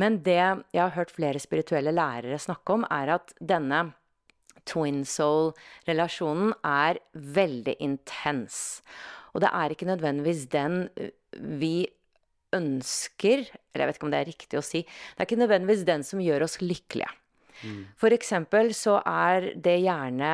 Men 0.00 0.20
det 0.24 0.38
jeg 0.38 0.80
har 0.80 0.94
hørt 0.96 1.12
flere 1.14 1.40
spirituelle 1.42 1.92
lærere 1.94 2.38
snakke 2.40 2.78
om, 2.78 2.86
er 2.90 3.16
at 3.18 3.34
denne 3.40 3.92
twin 4.68 5.02
soul-relasjonen 5.08 6.52
er 6.64 7.00
veldig 7.12 7.74
intens. 7.82 8.82
Og 9.34 9.42
det 9.44 9.50
er 9.52 9.72
ikke 9.72 9.88
nødvendigvis 9.88 10.46
den 10.52 10.86
uh, 11.00 11.10
vi 11.60 11.88
ønsker 12.52 13.46
Eller 13.48 13.80
jeg 13.80 13.88
vet 13.88 13.96
ikke 13.96 14.04
om 14.04 14.10
det 14.12 14.18
er 14.20 14.28
riktig 14.28 14.58
å 14.60 14.64
si. 14.64 14.82
Det 14.84 15.22
er 15.22 15.24
ikke 15.24 15.40
nødvendigvis 15.40 15.86
den 15.88 16.02
som 16.04 16.20
gjør 16.20 16.44
oss 16.44 16.58
lykkelige. 16.60 17.08
For 17.96 18.12
eksempel 18.12 18.72
så 18.76 18.98
er 19.06 19.52
det 19.56 19.78
gjerne 19.84 20.32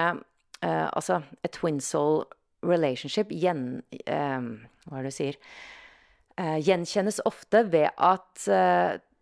eh, 0.64 0.88
Altså, 0.88 1.20
et 1.44 1.54
twin 1.54 1.80
soul 1.80 2.24
relationship 2.66 3.30
gjen... 3.30 3.82
eh, 4.06 4.48
hva 4.88 4.98
er 4.98 5.06
det 5.06 5.12
du 5.12 5.16
sier? 5.18 5.38
Eh, 6.38 6.56
gjenkjennes 6.64 7.20
ofte 7.28 7.62
ved 7.70 7.92
at 7.94 8.48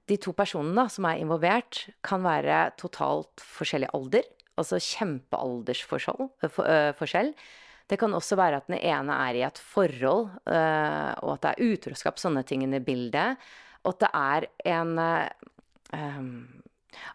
de 0.07 0.17
to 0.23 0.33
personene 0.37 0.77
da, 0.79 0.87
som 0.93 1.07
er 1.09 1.21
involvert, 1.23 1.87
kan 2.07 2.23
være 2.27 2.71
totalt 2.79 3.43
forskjellig 3.43 3.91
alder. 3.97 4.27
Altså 4.57 4.79
kjempealdersforskjell. 4.81 6.31
eh, 6.43 6.91
eh. 6.97 7.33
Det 7.87 7.99
kan 7.99 8.15
også 8.15 8.37
være 8.37 8.57
at 8.57 8.67
den 8.71 8.79
ene 8.79 9.13
er 9.29 9.35
i 9.35 9.43
et 9.47 9.59
forhold, 9.59 10.31
eh, 10.47 11.13
og 11.23 11.37
at 11.37 11.43
det 11.43 11.51
er 11.53 11.73
utroskap, 11.73 12.19
sånne 12.19 12.43
ting 12.47 12.65
i 12.65 12.81
bildet. 12.81 13.37
Og 13.85 13.95
at 13.95 14.01
det 14.01 14.11
er 14.15 14.47
en 14.73 14.99
em, 15.95 16.63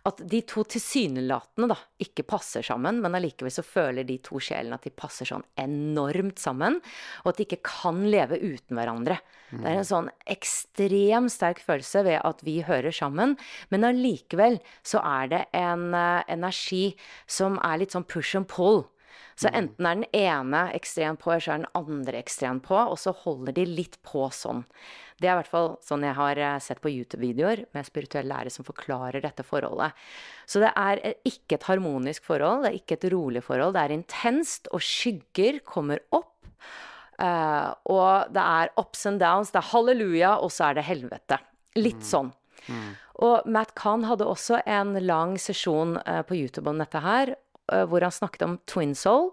At 0.08 0.22
de 0.32 0.42
to 0.48 0.64
tilsynelatende 0.70 1.72
da 1.72 1.78
ikke 2.02 2.26
passer 2.28 2.66
sammen, 2.66 3.02
men 3.04 3.18
allikevel 3.18 3.54
så 3.54 3.66
føler 3.66 4.08
de 4.08 4.18
to 4.24 4.42
sjelene 4.44 4.78
at 4.78 4.88
de 4.88 4.94
passer 4.94 5.30
sånn 5.30 5.46
enormt 5.62 6.42
sammen, 6.42 6.80
og 7.24 7.32
at 7.32 7.40
de 7.40 7.48
ikke 7.48 7.64
kan 7.68 8.04
leve 8.10 8.40
uten 8.42 8.80
hverandre. 8.80 9.20
Det 9.52 9.68
er 9.68 9.82
en 9.82 9.88
sånn 9.88 10.08
ekstremt 10.32 11.34
sterk 11.34 11.60
følelse 11.66 12.06
ved 12.08 12.22
at 12.24 12.40
vi 12.48 12.62
hører 12.64 12.94
sammen, 12.96 13.36
men 13.74 13.88
allikevel 13.88 14.62
så 14.88 15.02
er 15.04 15.32
det 15.34 15.42
en 15.58 15.90
uh, 15.92 16.24
energi 16.32 16.94
som 17.28 17.60
er 17.66 17.82
litt 17.82 17.96
sånn 17.96 18.08
push 18.08 18.38
and 18.40 18.48
pull. 18.52 18.86
Så 19.40 19.50
enten 19.54 19.88
er 19.88 20.00
den 20.02 20.10
ene 20.18 20.66
ekstremt 20.76 21.22
på, 21.22 21.32
eller 21.32 21.44
så 21.46 21.54
er 21.54 21.62
den 21.64 21.78
andre 21.78 22.20
ekstremt 22.20 22.66
på, 22.68 22.76
og 22.78 22.98
så 23.00 23.14
holder 23.24 23.56
de 23.58 23.66
litt 23.70 23.98
på 24.06 24.28
sånn. 24.36 24.66
Det 25.22 25.30
er 25.30 25.36
i 25.36 25.40
hvert 25.42 25.52
fall 25.52 25.70
sånn 25.86 26.04
jeg 26.06 26.18
har 26.18 26.40
eh, 26.42 26.58
sett 26.64 26.82
på 26.82 26.90
YouTube-videoer 26.90 27.66
med 27.76 27.86
spirituelle 27.86 28.32
lærere 28.32 28.54
som 28.54 28.66
forklarer 28.66 29.22
dette 29.22 29.46
forholdet. 29.46 29.94
Så 30.50 30.64
det 30.64 30.72
er 30.74 31.02
eh, 31.06 31.18
ikke 31.30 31.60
et 31.60 31.68
harmonisk 31.70 32.26
forhold, 32.26 32.66
det 32.66 32.72
er 32.72 32.80
ikke 32.80 32.98
et 32.98 33.08
rolig 33.14 33.44
forhold. 33.46 33.76
Det 33.78 33.84
er 33.86 33.96
intenst, 34.00 34.72
og 34.74 34.82
skygger 34.86 35.62
kommer 35.68 36.02
opp. 36.10 36.34
eh, 37.22 37.70
og 37.94 38.34
det 38.34 38.48
er 38.58 38.74
ups 38.82 39.06
and 39.06 39.22
downs, 39.22 39.54
det 39.54 39.62
er 39.62 39.72
halleluja, 39.76 40.36
og 40.42 40.50
så 40.52 40.72
er 40.72 40.80
det 40.80 40.88
helvete. 40.90 41.38
Litt 41.78 42.02
sånn. 42.04 42.34
Og 43.22 43.46
Matt 43.50 43.76
Kahn 43.78 44.04
hadde 44.06 44.26
også 44.26 44.60
en 44.70 44.94
lang 45.06 45.38
sesjon 45.42 45.96
på 46.28 46.36
YouTube 46.38 46.70
om 46.70 46.82
dette 46.82 47.00
her, 47.02 47.32
hvor 47.90 48.02
han 48.04 48.14
snakket 48.14 48.46
om 48.48 48.60
twin 48.70 48.96
soul. 48.98 49.32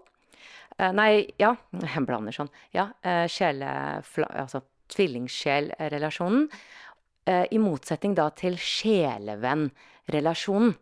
Eh, 0.79 0.91
nei, 0.95 1.11
ja, 1.41 1.51
jeg 1.83 2.05
blander 2.07 2.33
sånn. 2.35 2.51
Ja, 2.75 2.85
uh, 3.05 3.27
sjelefla... 3.31 4.27
Altså 4.45 4.59
tvillingsjelrelasjonen. 4.89 6.47
eh, 7.29 7.45
I 7.53 7.57
motsetning 7.61 8.15
da 8.17 8.31
til 8.33 8.55
sjelevennrelasjonen. 8.57 10.73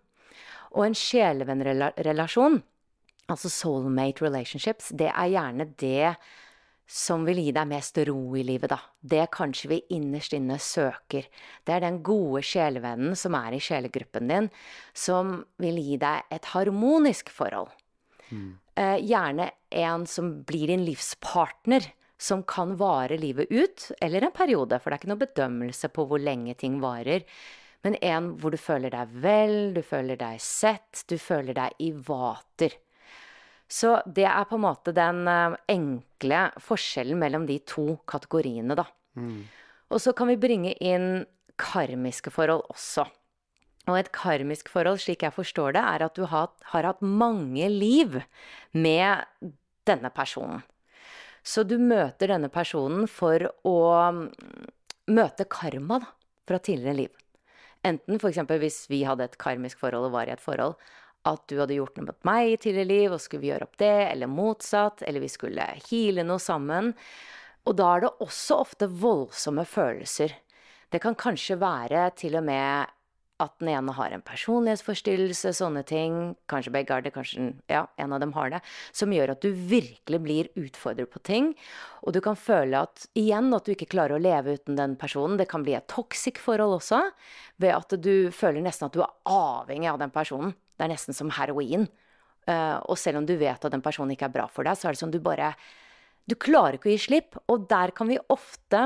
Og 0.77 0.85
en 0.85 0.95
sjelevennrelasjon, 0.95 2.63
altså 3.27 3.49
soulmate 3.51 4.23
relationships, 4.23 4.95
det 4.95 5.11
er 5.11 5.27
gjerne 5.33 5.65
det 5.81 6.15
som 6.87 7.25
vil 7.27 7.41
gi 7.43 7.51
deg 7.51 7.67
mest 7.67 7.99
ro 8.07 8.35
i 8.39 8.45
livet, 8.47 8.71
da. 8.71 8.79
Det 8.99 9.25
kanskje 9.35 9.71
vi 9.73 9.81
innerst 9.97 10.33
inne 10.37 10.55
søker. 10.63 11.27
Det 11.67 11.75
er 11.75 11.83
den 11.83 11.99
gode 12.05 12.41
sjelevennen 12.47 13.17
som 13.19 13.35
er 13.35 13.57
i 13.57 13.61
sjelegruppen 13.63 14.31
din, 14.31 14.47
som 14.95 15.41
vil 15.59 15.81
gi 15.83 15.99
deg 15.99 16.31
et 16.31 16.47
harmonisk 16.53 17.29
forhold. 17.33 17.73
Eh, 18.77 18.97
gjerne 19.03 19.51
en 19.83 20.07
som 20.07 20.31
blir 20.47 20.71
din 20.71 20.85
livspartner, 20.87 21.91
som 22.17 22.41
kan 22.43 22.75
vare 22.79 23.17
livet 23.19 23.51
ut, 23.51 23.91
eller 24.01 24.23
en 24.23 24.33
periode, 24.33 24.79
for 24.79 24.89
det 24.89 24.97
er 24.97 25.03
ikke 25.03 25.11
noe 25.11 25.25
bedømmelse 25.25 25.91
på 25.93 26.07
hvor 26.09 26.21
lenge 26.23 26.55
ting 26.57 26.79
varer. 26.81 27.27
Men 27.85 27.97
en 28.01 28.31
hvor 28.39 28.55
du 28.55 28.57
føler 28.57 28.93
deg 28.93 29.13
vel, 29.23 29.57
du 29.75 29.83
føler 29.85 30.17
deg 30.19 30.41
sett, 30.41 31.03
du 31.09 31.17
føler 31.21 31.57
deg 31.57 31.77
i 31.83 31.91
vater. 31.91 32.73
Så 33.67 33.97
det 34.05 34.25
er 34.29 34.47
på 34.47 34.55
en 34.55 34.63
måte 34.63 34.93
den 34.95 35.25
eh, 35.27 35.57
enkle 35.73 36.47
forskjellen 36.63 37.19
mellom 37.19 37.47
de 37.49 37.59
to 37.67 37.97
kategoriene, 38.07 38.77
da. 38.79 38.87
Og 39.91 40.01
så 40.03 40.13
kan 40.15 40.29
vi 40.31 40.39
bringe 40.39 40.73
inn 40.83 41.25
karmiske 41.59 42.31
forhold 42.33 42.65
også. 42.71 43.07
Og 43.87 43.95
et 43.95 44.11
karmisk 44.15 44.69
forhold, 44.71 44.99
slik 44.99 45.23
jeg 45.23 45.35
forstår 45.35 45.77
det, 45.77 45.83
er 45.83 46.03
at 46.07 46.17
du 46.17 46.25
har, 46.27 46.51
har 46.73 46.87
hatt 46.89 47.03
mange 47.03 47.69
liv 47.71 48.19
med 48.75 49.53
denne 49.87 50.11
personen. 50.11 50.63
Så 51.47 51.63
du 51.63 51.77
møter 51.79 52.33
denne 52.33 52.49
personen 52.51 53.07
for 53.07 53.45
å 53.63 53.77
mm, 54.11 54.25
møte 55.15 55.47
karma 55.47 56.01
da, 56.03 56.09
fra 56.47 56.59
tidligere 56.59 56.99
liv. 57.05 57.13
Enten 57.87 58.19
f.eks. 58.19 58.41
hvis 58.59 58.81
vi 58.91 59.05
hadde 59.07 59.23
et 59.23 59.37
karmisk 59.39 59.79
forhold 59.79 60.09
og 60.09 60.17
var 60.17 60.27
i 60.27 60.35
et 60.35 60.43
forhold, 60.43 60.75
at 61.27 61.43
du 61.49 61.57
hadde 61.59 61.77
gjort 61.77 61.97
noe 61.99 62.09
mot 62.09 62.27
meg 62.27 62.53
i 62.53 62.59
tidligere 62.61 62.91
liv, 62.91 63.13
og 63.13 63.23
skulle 63.23 63.43
vi 63.43 63.51
gjøre 63.51 63.67
opp 63.67 63.79
det, 63.81 63.95
eller 64.09 64.31
motsatt, 64.31 65.03
eller 65.07 65.23
vi 65.23 65.31
skulle 65.31 65.71
heale 65.89 66.25
noe 66.27 66.41
sammen. 66.41 66.93
Og 67.67 67.75
da 67.77 67.87
er 67.93 68.05
det 68.05 68.13
også 68.23 68.61
ofte 68.63 68.87
voldsomme 68.87 69.65
følelser. 69.67 70.35
Det 70.87 71.01
kan 71.03 71.17
kanskje 71.19 71.59
være 71.59 72.07
til 72.15 72.39
og 72.39 72.45
med 72.47 72.93
at 73.37 73.53
den 73.61 73.69
ene 73.69 73.93
har 73.93 74.13
en 74.13 74.23
personlighetsforstyrrelse, 74.25 75.51
sånne 75.59 75.83
ting. 75.85 76.15
Kanskje 76.49 76.71
begge 76.73 76.95
har 76.95 77.03
det, 77.05 77.13
kanskje 77.13 77.51
ja, 77.69 77.83
en 78.01 78.15
av 78.15 78.21
dem 78.23 78.33
har 78.33 78.49
det. 78.53 78.61
Som 78.95 79.13
gjør 79.13 79.35
at 79.35 79.43
du 79.45 79.51
virkelig 79.51 80.19
blir 80.23 80.49
utfordret 80.57 81.11
på 81.13 81.21
ting. 81.27 81.51
Og 82.01 82.15
du 82.15 82.21
kan 82.23 82.39
føle 82.39 82.81
at 82.87 83.05
igjen 83.19 83.51
at 83.53 83.67
du 83.67 83.75
ikke 83.75 83.91
klarer 83.93 84.17
å 84.17 84.23
leve 84.23 84.57
uten 84.57 84.79
den 84.79 84.95
personen. 84.97 85.37
Det 85.37 85.49
kan 85.51 85.65
bli 85.65 85.75
et 85.77 85.89
toxic 85.91 86.41
forhold 86.41 86.79
også, 86.79 87.03
ved 87.61 87.75
at 87.75 87.97
du 88.01 88.31
føler 88.33 88.65
nesten 88.65 88.89
at 88.89 88.97
du 88.97 89.03
er 89.05 89.13
avhengig 89.29 89.91
av 89.91 90.01
den 90.01 90.13
personen. 90.15 90.55
Det 90.77 90.85
er 90.85 90.93
nesten 90.93 91.17
som 91.17 91.33
heroin. 91.33 91.87
Uh, 92.47 92.77
og 92.87 92.95
selv 93.01 93.19
om 93.19 93.27
du 93.27 93.35
vet 93.39 93.65
at 93.65 93.73
den 93.73 93.83
personen 93.83 94.13
ikke 94.13 94.29
er 94.29 94.35
bra 94.37 94.47
for 94.51 94.67
deg, 94.67 94.77
så 94.79 94.87
er 94.87 94.95
det 94.95 95.01
som 95.01 95.11
du 95.11 95.19
bare 95.23 95.51
Du 96.27 96.35
klarer 96.35 96.75
ikke 96.75 96.89
å 96.89 96.95
gi 96.95 97.03
slipp. 97.07 97.37
Og 97.47 97.67
der 97.71 97.93
kan 97.95 98.09
vi 98.11 98.19
ofte 98.33 98.81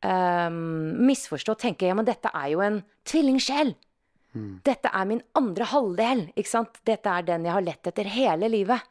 um, 0.00 0.60
misforstå 1.08 1.54
og 1.54 1.60
tenke 1.60 1.88
ja, 1.88 1.96
men 1.96 2.08
dette 2.08 2.32
er 2.32 2.54
jo 2.54 2.64
en 2.64 2.80
tvillingsjel. 3.08 3.74
Dette 4.64 4.90
er 4.94 5.08
min 5.08 5.22
andre 5.38 5.66
halvdel. 5.72 6.28
ikke 6.36 6.50
sant? 6.50 6.80
Dette 6.86 7.10
er 7.10 7.26
den 7.26 7.46
jeg 7.48 7.54
har 7.56 7.64
lett 7.64 7.90
etter 7.90 8.10
hele 8.12 8.50
livet. 8.52 8.84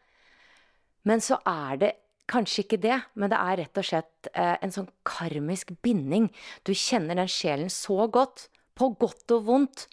Men 1.08 1.24
så 1.24 1.40
er 1.48 1.82
det 1.82 1.92
kanskje 2.28 2.66
ikke 2.66 2.82
det, 2.84 2.98
men 3.16 3.32
det 3.32 3.40
er 3.40 3.60
rett 3.62 3.80
og 3.80 3.88
slett 3.88 4.30
uh, 4.34 4.58
en 4.60 4.74
sånn 4.74 4.90
karmisk 5.08 5.72
binding. 5.86 6.28
Du 6.68 6.74
kjenner 6.76 7.16
den 7.16 7.32
sjelen 7.32 7.72
så 7.72 8.10
godt, 8.12 8.50
på 8.78 8.92
godt 9.00 9.32
og 9.38 9.46
vondt, 9.48 9.88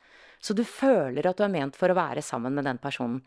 så 0.45 0.57
du 0.57 0.65
føler 0.69 1.25
at 1.25 1.41
du 1.41 1.47
er 1.47 1.53
ment 1.53 1.77
for 1.79 1.89
å 1.89 1.97
være 1.97 2.23
sammen 2.25 2.53
med 2.57 2.69
den 2.69 2.81
personen. 2.83 3.23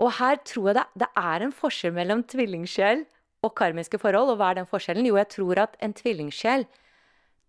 Og 0.00 0.14
her 0.16 0.38
tror 0.48 0.70
jeg 0.70 0.78
det, 0.78 0.86
det 1.02 1.08
er 1.20 1.44
en 1.44 1.52
forskjell 1.52 1.92
mellom 1.92 2.22
tvillingsjel 2.24 3.02
og 3.44 3.56
karmiske 3.58 4.00
forhold. 4.00 4.32
Og 4.32 4.40
hva 4.40 4.52
er 4.52 4.62
den 4.62 4.70
forskjellen? 4.70 5.08
Jo, 5.08 5.18
jeg 5.20 5.28
tror 5.36 5.60
at 5.66 5.76
en 5.84 5.92
tvillingsjel 5.96 6.64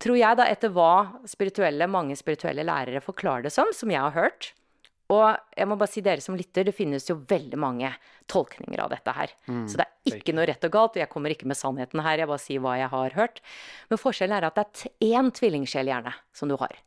tror 0.01 0.17
jeg 0.17 0.39
da, 0.39 0.47
etter 0.49 0.73
hva 0.73 1.21
spirituelle, 1.29 1.87
mange 1.87 2.17
spirituelle 2.19 2.65
lærere 2.67 3.03
forklarer 3.05 3.47
det 3.47 3.53
som, 3.55 3.69
som 3.75 3.91
jeg 3.93 4.01
har 4.01 4.15
hørt. 4.17 4.51
Og 5.11 5.25
jeg 5.59 5.67
må 5.67 5.75
bare 5.75 5.91
si 5.91 6.01
dere 6.03 6.23
som 6.23 6.37
lytter, 6.39 6.63
det 6.67 6.75
finnes 6.75 7.07
jo 7.09 7.17
veldig 7.27 7.57
mange 7.59 7.89
tolkninger 8.31 8.79
av 8.79 8.93
dette 8.93 9.11
her. 9.15 9.33
Så 9.67 9.79
det 9.79 9.85
er 9.87 10.15
ikke 10.15 10.35
noe 10.35 10.47
rett 10.47 10.63
og 10.67 10.71
galt, 10.71 10.95
og 10.95 11.03
jeg 11.03 11.11
kommer 11.11 11.33
ikke 11.33 11.49
med 11.51 11.59
sannheten 11.59 11.99
her, 12.03 12.23
jeg 12.23 12.31
bare 12.31 12.43
sier 12.43 12.63
hva 12.63 12.77
jeg 12.79 12.91
har 12.93 13.17
hørt. 13.17 13.41
Men 13.91 13.99
forskjellen 13.99 14.37
er 14.37 14.47
at 14.47 14.59
det 14.59 14.65
er 14.87 15.19
én 15.19 15.31
tvillingsjel 15.35 15.91
gjerne 15.91 16.15
som 16.35 16.51
du 16.51 16.55
har. 16.59 16.79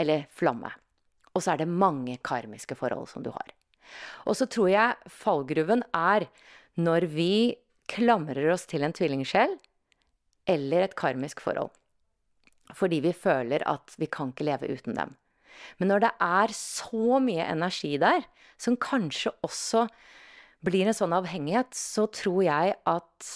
Eller 0.00 0.26
flamme. 0.32 0.72
Og 1.32 1.42
så 1.42 1.54
er 1.54 1.62
det 1.62 1.68
mange 1.68 2.18
karmiske 2.24 2.76
forhold 2.78 3.08
som 3.10 3.24
du 3.24 3.30
har. 3.34 3.52
Og 4.28 4.36
så 4.38 4.46
tror 4.46 4.70
jeg 4.72 5.12
fallgruven 5.12 5.84
er 5.96 6.28
når 6.80 7.08
vi 7.12 7.56
klamrer 7.90 8.52
oss 8.54 8.64
til 8.70 8.84
en 8.86 8.94
tvillingsjel 8.96 9.56
eller 10.48 10.86
et 10.86 10.98
karmisk 10.98 11.42
forhold 11.44 11.72
fordi 12.72 13.02
vi 13.04 13.12
føler 13.12 13.60
at 13.68 13.94
vi 14.00 14.08
kan 14.08 14.30
ikke 14.32 14.46
leve 14.48 14.70
uten 14.72 14.96
dem. 14.96 15.14
Men 15.76 15.90
når 15.92 16.06
det 16.06 16.10
er 16.24 16.54
så 16.56 17.18
mye 17.20 17.44
energi 17.44 17.98
der, 18.00 18.24
som 18.56 18.78
kanskje 18.80 19.34
også 19.44 19.86
blir 20.64 20.88
en 20.88 20.96
sånn 20.96 21.12
avhengighet, 21.12 21.74
så 21.76 22.06
tror 22.14 22.42
jeg 22.46 22.76
at 22.88 23.30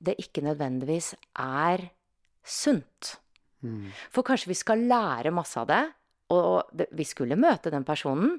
det 0.00 0.16
ikke 0.22 0.44
nødvendigvis 0.46 1.12
er 1.36 1.90
sunt. 2.40 3.16
For 4.08 4.24
kanskje 4.24 4.48
vi 4.48 4.56
skal 4.56 4.86
lære 4.88 5.34
masse 5.34 5.60
av 5.60 5.68
det, 5.68 5.82
og 6.30 6.70
det, 6.72 6.88
vi 6.94 7.06
skulle 7.06 7.38
møte 7.38 7.72
den 7.72 7.86
personen, 7.86 8.38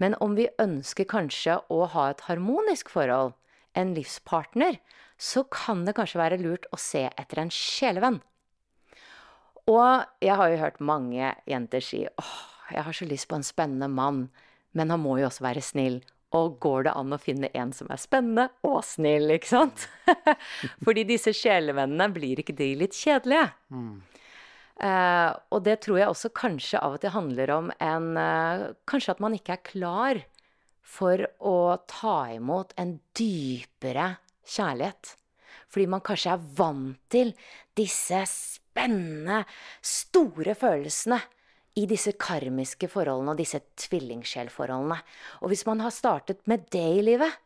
men 0.00 0.16
om 0.24 0.34
vi 0.38 0.48
ønsker 0.60 1.08
kanskje 1.08 1.58
å 1.68 1.84
ha 1.92 2.08
et 2.10 2.24
harmonisk 2.28 2.90
forhold, 2.92 3.34
en 3.78 3.92
livspartner, 3.94 4.80
så 5.20 5.44
kan 5.52 5.84
det 5.86 5.94
kanskje 5.98 6.18
være 6.18 6.40
lurt 6.40 6.66
å 6.72 6.78
se 6.80 7.04
etter 7.10 7.42
en 7.42 7.52
sjelevenn. 7.54 8.18
Og 9.70 10.06
jeg 10.24 10.36
har 10.40 10.50
jo 10.50 10.62
hørt 10.62 10.80
mange 10.82 11.34
jenter 11.46 11.84
si 11.84 12.02
åh, 12.08 12.38
jeg 12.72 12.86
har 12.86 12.96
så 12.96 13.06
lyst 13.06 13.28
på 13.30 13.36
en 13.38 13.46
spennende 13.46 13.90
mann, 13.92 14.24
men 14.72 14.90
han 14.90 15.02
må 15.02 15.18
jo 15.20 15.28
også 15.28 15.44
være 15.44 15.62
snill. 15.64 16.00
Og 16.34 16.60
går 16.62 16.86
det 16.86 16.94
an 16.94 17.14
å 17.14 17.18
finne 17.18 17.50
en 17.58 17.72
som 17.74 17.88
er 17.90 17.98
spennende 17.98 18.46
og 18.66 18.80
snill, 18.86 19.32
ikke 19.34 19.50
sant? 19.50 19.88
Fordi 20.86 21.04
disse 21.08 21.34
sjelevennene, 21.34 22.06
blir 22.14 22.42
ikke 22.42 22.54
de 22.56 22.70
litt 22.78 22.94
kjedelige? 22.94 23.48
Eh, 24.80 25.30
og 25.52 25.64
det 25.66 25.80
tror 25.84 25.98
jeg 26.00 26.08
også 26.08 26.30
kanskje 26.32 26.80
av 26.80 26.96
og 26.96 27.02
til 27.02 27.12
handler 27.12 27.50
om 27.52 27.66
en 27.84 28.06
eh, 28.16 28.62
Kanskje 28.88 29.12
at 29.12 29.18
man 29.20 29.34
ikke 29.36 29.58
er 29.58 29.66
klar 29.66 30.20
for 30.80 31.20
å 31.44 31.56
ta 31.90 32.16
imot 32.34 32.72
en 32.80 32.96
dypere 33.16 34.14
kjærlighet. 34.48 35.12
Fordi 35.70 35.86
man 35.92 36.02
kanskje 36.02 36.32
er 36.34 36.48
vant 36.58 36.96
til 37.12 37.34
disse 37.78 38.24
spennende, 38.30 39.44
store 39.84 40.56
følelsene 40.58 41.20
i 41.78 41.84
disse 41.86 42.16
karmiske 42.18 42.88
forholdene 42.90 43.34
og 43.34 43.38
disse 43.38 43.60
tvillingsjelforholdene. 43.84 44.98
Og 45.44 45.52
hvis 45.52 45.62
man 45.68 45.84
har 45.84 45.94
startet 45.94 46.42
med 46.50 46.66
det 46.74 46.88
i 46.96 47.04
livet, 47.06 47.36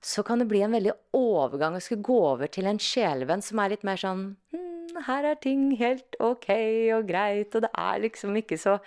så 0.00 0.24
kan 0.24 0.40
det 0.40 0.48
bli 0.48 0.62
en 0.64 0.72
veldig 0.72 0.94
overgang 1.12 1.76
å 1.76 1.82
skulle 1.84 2.06
gå 2.06 2.16
over 2.30 2.48
til 2.48 2.70
en 2.70 2.80
sjelevenn 2.80 3.44
som 3.44 3.60
er 3.60 3.74
litt 3.74 3.84
mer 3.84 4.00
sånn 4.00 4.22
hm, 4.54 4.71
her 5.06 5.28
er 5.32 5.38
ting 5.42 5.70
helt 5.80 6.16
ok 6.22 6.48
og 6.96 7.06
greit, 7.08 7.54
og 7.54 7.64
det 7.64 7.70
er 7.78 8.02
liksom 8.04 8.36
ikke 8.40 8.58
så 8.60 8.78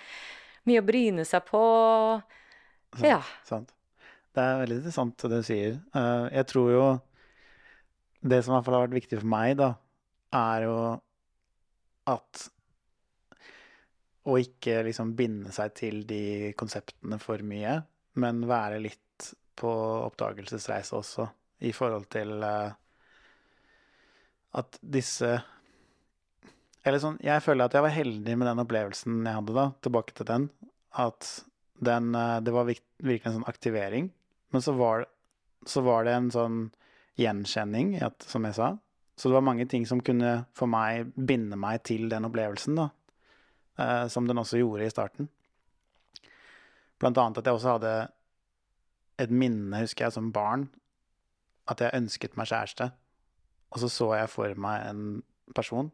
mye 0.66 0.82
å 0.82 0.86
bryne 0.86 1.26
seg 1.28 1.46
på. 1.48 1.62
Ja. 3.04 3.22
Sant. 3.48 3.72
Det 4.36 4.44
er 4.44 4.62
veldig 4.64 4.80
interessant 4.82 5.24
det 5.24 5.40
du 5.40 5.48
sier. 5.48 5.78
Eh, 5.96 6.26
jeg 6.36 6.48
tror 6.52 6.72
jo 6.72 6.86
Det 8.26 8.40
som 8.42 8.54
i 8.54 8.56
hvert 8.56 8.66
fall 8.66 8.76
har 8.76 8.86
vært 8.88 8.98
viktig 8.98 9.20
for 9.20 9.30
meg, 9.30 9.52
da, 9.60 9.76
er 10.34 10.64
jo 10.66 10.78
at 12.10 12.46
Å 14.26 14.38
ikke 14.42 14.80
liksom 14.88 15.14
binde 15.18 15.54
seg 15.54 15.76
til 15.78 16.00
de 16.10 16.54
konseptene 16.58 17.20
for 17.22 17.44
mye, 17.46 17.76
men 18.18 18.42
være 18.50 18.80
litt 18.82 19.28
på 19.56 19.70
oppdagelsesreise 20.08 20.96
også, 20.98 21.28
i 21.70 21.72
forhold 21.76 22.08
til 22.12 22.42
eh, 22.44 22.74
at 24.58 24.80
disse 24.82 25.30
Eller 26.86 27.02
sånn, 27.02 27.18
jeg 27.26 27.42
føler 27.42 27.66
at 27.66 27.74
jeg 27.74 27.82
var 27.82 27.94
heldig 27.96 28.38
med 28.38 28.48
den 28.48 28.62
opplevelsen 28.62 29.24
jeg 29.26 29.38
hadde 29.40 29.58
da, 29.58 29.66
tilbake 29.82 30.14
til 30.18 30.28
den. 30.30 30.48
At 30.94 31.30
den 31.86 32.14
eh, 32.16 32.40
Det 32.46 32.54
var 32.54 32.70
virkelig 32.70 33.26
en 33.26 33.40
sånn 33.40 33.50
aktivering. 33.50 34.12
Men 34.54 34.64
så 34.64 34.76
var, 34.78 35.08
så 35.66 35.82
var 35.84 36.06
det 36.06 36.14
en 36.14 36.30
sånn 36.32 36.60
gjenkjenning, 37.20 37.96
som 38.22 38.46
jeg 38.46 38.58
sa. 38.58 38.70
Så 39.18 39.32
det 39.32 39.38
var 39.38 39.48
mange 39.48 39.66
ting 39.72 39.88
som 39.88 40.04
kunne 40.04 40.46
for 40.56 40.70
meg 40.70 41.10
binde 41.16 41.58
meg 41.60 41.82
til 41.88 42.10
den 42.12 42.28
opplevelsen, 42.28 42.78
da. 42.78 42.90
Eh, 43.82 44.06
som 44.12 44.30
den 44.30 44.40
også 44.40 44.62
gjorde 44.62 44.86
i 44.86 44.94
starten. 44.94 45.32
Blant 47.02 47.18
annet 47.18 47.42
at 47.42 47.50
jeg 47.50 47.58
også 47.58 47.76
hadde 47.80 47.96
et 49.26 49.32
minne, 49.34 49.82
husker 49.82 50.06
jeg, 50.06 50.16
som 50.16 50.32
barn. 50.36 50.70
At 51.72 51.82
jeg 51.82 51.98
ønsket 51.98 52.38
meg 52.38 52.52
kjæreste. 52.52 52.92
Og 53.74 53.82
så 53.82 53.90
så 53.90 54.14
jeg 54.20 54.32
for 54.32 54.62
meg 54.62 54.86
en 54.92 55.06
person 55.58 55.90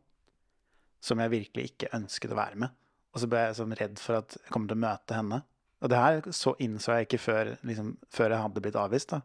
som 1.01 1.21
jeg 1.21 1.33
virkelig 1.33 1.71
ikke 1.71 1.91
ønsket 1.97 2.33
å 2.33 2.39
være 2.39 2.61
med. 2.63 2.77
Og 3.11 3.23
så 3.23 3.27
ble 3.27 3.43
jeg 3.43 3.57
sånn 3.57 3.75
redd 3.75 3.99
for 3.99 4.21
at 4.21 4.37
jeg 4.37 4.53
kom 4.53 4.67
til 4.69 4.77
å 4.77 4.83
møte 4.85 5.17
henne. 5.17 5.41
Og 5.81 5.91
det 5.91 5.99
her 5.99 6.27
så 6.35 6.53
innså 6.61 6.95
jeg 6.95 7.07
ikke 7.07 7.21
før, 7.21 7.53
liksom, 7.67 7.95
før 8.13 8.35
jeg 8.35 8.45
hadde 8.45 8.63
blitt 8.63 8.79
avvist. 8.79 9.15
da. 9.15 9.21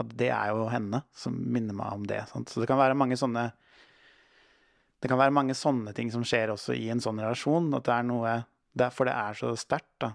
At 0.00 0.12
det 0.18 0.30
er 0.34 0.50
jo 0.50 0.68
henne 0.72 1.04
som 1.16 1.36
minner 1.38 1.76
meg 1.76 1.94
om 1.94 2.06
det. 2.08 2.24
Sant? 2.32 2.50
Så 2.50 2.62
det 2.62 2.68
kan 2.70 2.80
være 2.80 2.98
mange 2.98 3.18
sånne 3.20 3.50
det 5.00 5.08
kan 5.08 5.16
være 5.16 5.32
mange 5.32 5.54
sånne 5.56 5.94
ting 5.96 6.10
som 6.12 6.26
skjer 6.28 6.50
også 6.52 6.74
i 6.76 6.90
en 6.92 7.00
sånn 7.00 7.22
relasjon. 7.22 7.70
At 7.78 7.86
det 7.88 7.94
er 7.96 8.08
noe 8.08 8.40
Derfor 8.70 9.08
det 9.08 9.16
er 9.18 9.34
så 9.34 9.48
sterkt, 9.58 9.96
da. 9.98 10.12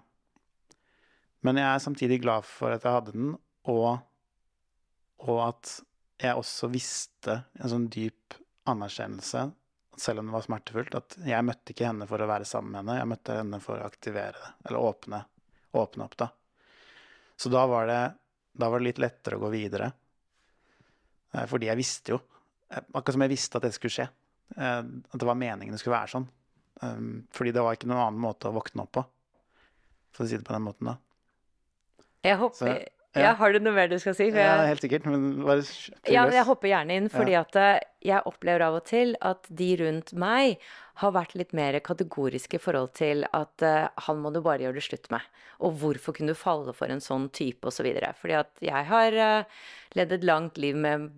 Men 1.43 1.57
jeg 1.59 1.67
er 1.67 1.81
samtidig 1.83 2.21
glad 2.23 2.45
for 2.47 2.71
at 2.71 2.85
jeg 2.87 2.95
hadde 2.95 3.11
den, 3.11 3.33
og, 3.67 3.99
og 5.27 5.41
at 5.49 5.73
jeg 6.23 6.39
også 6.39 6.69
visste 6.71 7.41
en 7.59 7.71
sånn 7.73 7.89
dyp 7.91 8.37
anerkjennelse, 8.71 9.43
selv 9.97 10.21
om 10.21 10.29
det 10.29 10.35
var 10.35 10.45
smertefullt, 10.45 10.95
at 10.97 11.17
jeg 11.25 11.45
møtte 11.45 11.73
ikke 11.73 11.87
henne 11.87 12.07
for 12.09 12.21
å 12.21 12.27
være 12.29 12.47
sammen 12.47 12.73
med 12.73 12.81
henne, 12.81 12.99
jeg 12.99 13.11
møtte 13.13 13.37
henne 13.39 13.59
for 13.63 13.79
å 13.79 13.87
aktivere 13.87 14.35
det, 14.37 14.51
eller 14.67 14.87
åpne, 14.91 15.21
åpne 15.79 16.07
opp, 16.07 16.17
da. 16.19 16.29
Så 17.35 17.51
da 17.51 17.65
var 17.67 17.89
det 17.89 18.01
da 18.55 18.69
var 18.69 18.79
det 18.79 18.89
litt 18.89 19.01
lettere 19.03 19.35
å 19.35 19.43
gå 19.43 19.51
videre. 19.51 19.89
Eh, 21.33 21.45
fordi 21.49 21.67
jeg 21.67 21.79
visste 21.79 22.15
jo, 22.15 22.19
eh, 22.69 22.83
akkurat 22.93 23.17
som 23.17 23.25
jeg 23.25 23.33
visste 23.33 23.59
at 23.59 23.67
det 23.67 23.73
skulle 23.75 23.95
skje, 23.97 24.07
eh, 24.55 24.79
at 24.79 25.19
det 25.19 25.27
var 25.27 25.35
meningen 25.39 25.75
det 25.75 25.81
skulle 25.81 25.97
være 25.97 26.13
sånn. 26.15 26.27
Um, 26.83 27.27
fordi 27.31 27.53
det 27.55 27.61
var 27.63 27.77
ikke 27.77 27.87
noen 27.87 28.01
annen 28.03 28.19
måte 28.19 28.49
å 28.49 28.55
våkne 28.55 28.83
opp 28.83 28.91
på, 28.97 29.03
for 30.11 30.25
å 30.25 30.27
si 30.27 30.35
det 30.35 30.43
på 30.43 30.51
den 30.51 30.65
måten 30.65 30.89
da. 30.89 30.97
Jeg 32.25 32.35
håper 32.41 32.81
ja. 33.23 33.33
Har 33.39 33.53
du 33.53 33.59
noe 33.63 33.75
mer 33.75 33.91
du 33.91 33.97
skal 34.01 34.15
si? 34.17 34.29
For 34.33 34.41
Ja, 34.41 34.57
helt 34.67 34.83
sikkert, 34.83 35.05
men 35.09 35.43
bare 35.45 35.63
Ja, 36.11 36.25
jeg 36.31 36.45
hopper 36.47 36.71
gjerne 36.71 36.97
inn, 36.99 37.11
fordi 37.11 37.37
at 37.39 37.55
eh, 37.59 37.77
jeg 38.05 38.25
opplever 38.29 38.65
av 38.67 38.79
og 38.79 38.85
til 38.89 39.15
at 39.25 39.47
de 39.49 39.69
rundt 39.81 40.13
meg 40.19 40.59
har 41.01 41.15
vært 41.15 41.35
litt 41.35 41.55
mer 41.55 41.77
kategoriske 41.83 42.59
i 42.59 42.61
forhold 42.63 42.93
til 42.95 43.25
at 43.35 43.63
uh, 43.67 43.87
han 44.07 44.21
må 44.23 44.31
du 44.31 44.39
bare 44.43 44.63
gjøre 44.63 44.79
det 44.79 44.85
slutt 44.85 45.09
med. 45.11 45.23
Og 45.59 45.75
hvorfor 45.81 46.15
kunne 46.15 46.31
du 46.31 46.39
falle 46.39 46.71
for 46.75 46.91
en 46.91 47.03
sånn 47.03 47.27
type, 47.35 47.67
osv. 47.67 47.89
Fordi 48.21 48.37
at 48.37 48.63
jeg 48.63 48.87
har 48.91 49.17
uh, 49.19 49.65
levd 49.99 50.15
et 50.15 50.27
langt 50.29 50.61
liv 50.61 50.79
med 50.79 51.09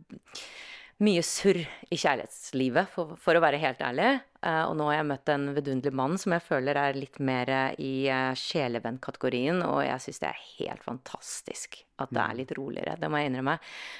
mye 1.05 1.21
surr 1.21 1.59
i 1.61 1.99
kjærlighetslivet, 1.99 2.89
for, 2.95 3.13
for 3.21 3.37
å 3.37 3.43
være 3.43 3.61
helt 3.61 3.83
ærlig. 3.85 4.15
Eh, 4.47 4.63
og 4.63 4.77
nå 4.79 4.87
har 4.87 5.01
jeg 5.01 5.07
møtt 5.09 5.31
en 5.33 5.49
vidunderlig 5.55 5.97
mann 5.99 6.15
som 6.21 6.35
jeg 6.35 6.45
føler 6.45 6.79
er 6.79 6.97
litt 6.97 7.19
mer 7.23 7.51
eh, 7.51 7.79
i 7.83 7.93
uh, 8.07 8.31
sjelevennkategorien, 8.37 9.59
og 9.65 9.81
jeg 9.83 10.03
syns 10.05 10.21
det 10.23 10.29
er 10.29 10.45
helt 10.61 10.85
fantastisk 10.85 11.81
at 11.99 12.13
det 12.15 12.23
er 12.23 12.37
litt 12.37 12.53
roligere, 12.55 12.95
det 13.01 13.09
må 13.11 13.19
jeg 13.19 13.31
innrømme. 13.31 13.57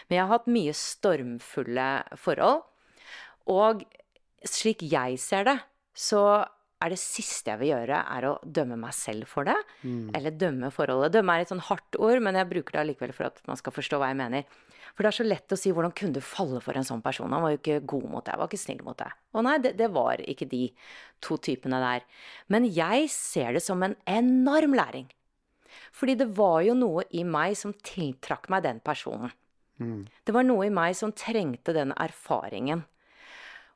Men 0.07 0.17
jeg 0.17 0.23
har 0.23 0.33
hatt 0.37 0.51
mye 0.53 0.75
stormfulle 0.77 1.87
forhold, 2.21 2.63
og 3.51 3.83
slik 4.47 4.85
jeg 4.87 5.19
ser 5.19 5.49
det, 5.49 5.57
så 5.97 6.21
er 6.83 6.93
det 6.93 6.99
siste 7.01 7.49
jeg 7.49 7.59
vil 7.59 7.71
gjøre, 7.71 7.99
er 8.05 8.25
å 8.29 8.37
dømme 8.45 8.77
meg 8.77 8.93
selv 8.93 9.25
for 9.27 9.47
det, 9.49 9.55
eller 10.13 10.31
dømme 10.37 10.69
forholdet. 10.71 11.13
Dømme 11.15 11.33
er 11.33 11.41
et 11.45 11.49
sånn 11.49 11.63
hardt 11.65 11.97
ord, 11.97 12.21
men 12.21 12.35
jeg 12.37 12.49
bruker 12.51 12.71
det 12.75 12.81
allikevel 12.83 13.13
for 13.17 13.29
at 13.31 13.41
man 13.49 13.57
skal 13.57 13.73
forstå 13.73 13.97
hva 13.97 14.11
jeg 14.11 14.19
mener. 14.19 14.43
For 14.93 15.05
det 15.05 15.09
er 15.09 15.17
så 15.17 15.25
lett 15.27 15.53
å 15.53 15.57
si 15.57 15.71
'hvordan 15.71 15.93
kunne 15.93 16.13
du 16.13 16.21
falle 16.21 16.61
for 16.61 16.73
en 16.77 16.85
sånn 16.85 17.01
person'? 17.01 17.33
Han 17.33 17.41
var 17.41 17.51
jo 17.51 17.57
ikke 17.57 17.85
god 17.85 18.09
mot 18.09 18.25
deg, 18.25 18.33
han 18.33 18.39
var 18.39 18.47
ikke 18.47 18.65
snill 18.65 18.83
mot 18.83 18.97
deg. 18.97 19.11
Å 19.33 19.41
nei, 19.43 19.57
det, 19.57 19.77
det 19.77 19.89
var 19.91 20.17
ikke 20.17 20.49
de 20.49 20.73
to 21.21 21.37
typene 21.37 21.79
der. 21.81 22.01
Men 22.49 22.65
jeg 22.65 23.09
ser 23.09 23.53
det 23.53 23.61
som 23.61 23.81
en 23.83 23.95
enorm 24.05 24.73
læring. 24.73 25.09
Fordi 25.91 26.15
det 26.15 26.35
var 26.37 26.61
jo 26.61 26.73
noe 26.73 27.03
i 27.11 27.23
meg 27.23 27.55
som 27.57 27.73
tiltrakk 27.73 28.49
meg 28.49 28.63
den 28.63 28.79
personen. 28.79 29.31
Det 30.25 30.33
var 30.33 30.43
noe 30.43 30.65
i 30.65 30.73
meg 30.73 30.95
som 30.95 31.11
trengte 31.11 31.73
den 31.73 31.91
erfaringen. 31.93 32.85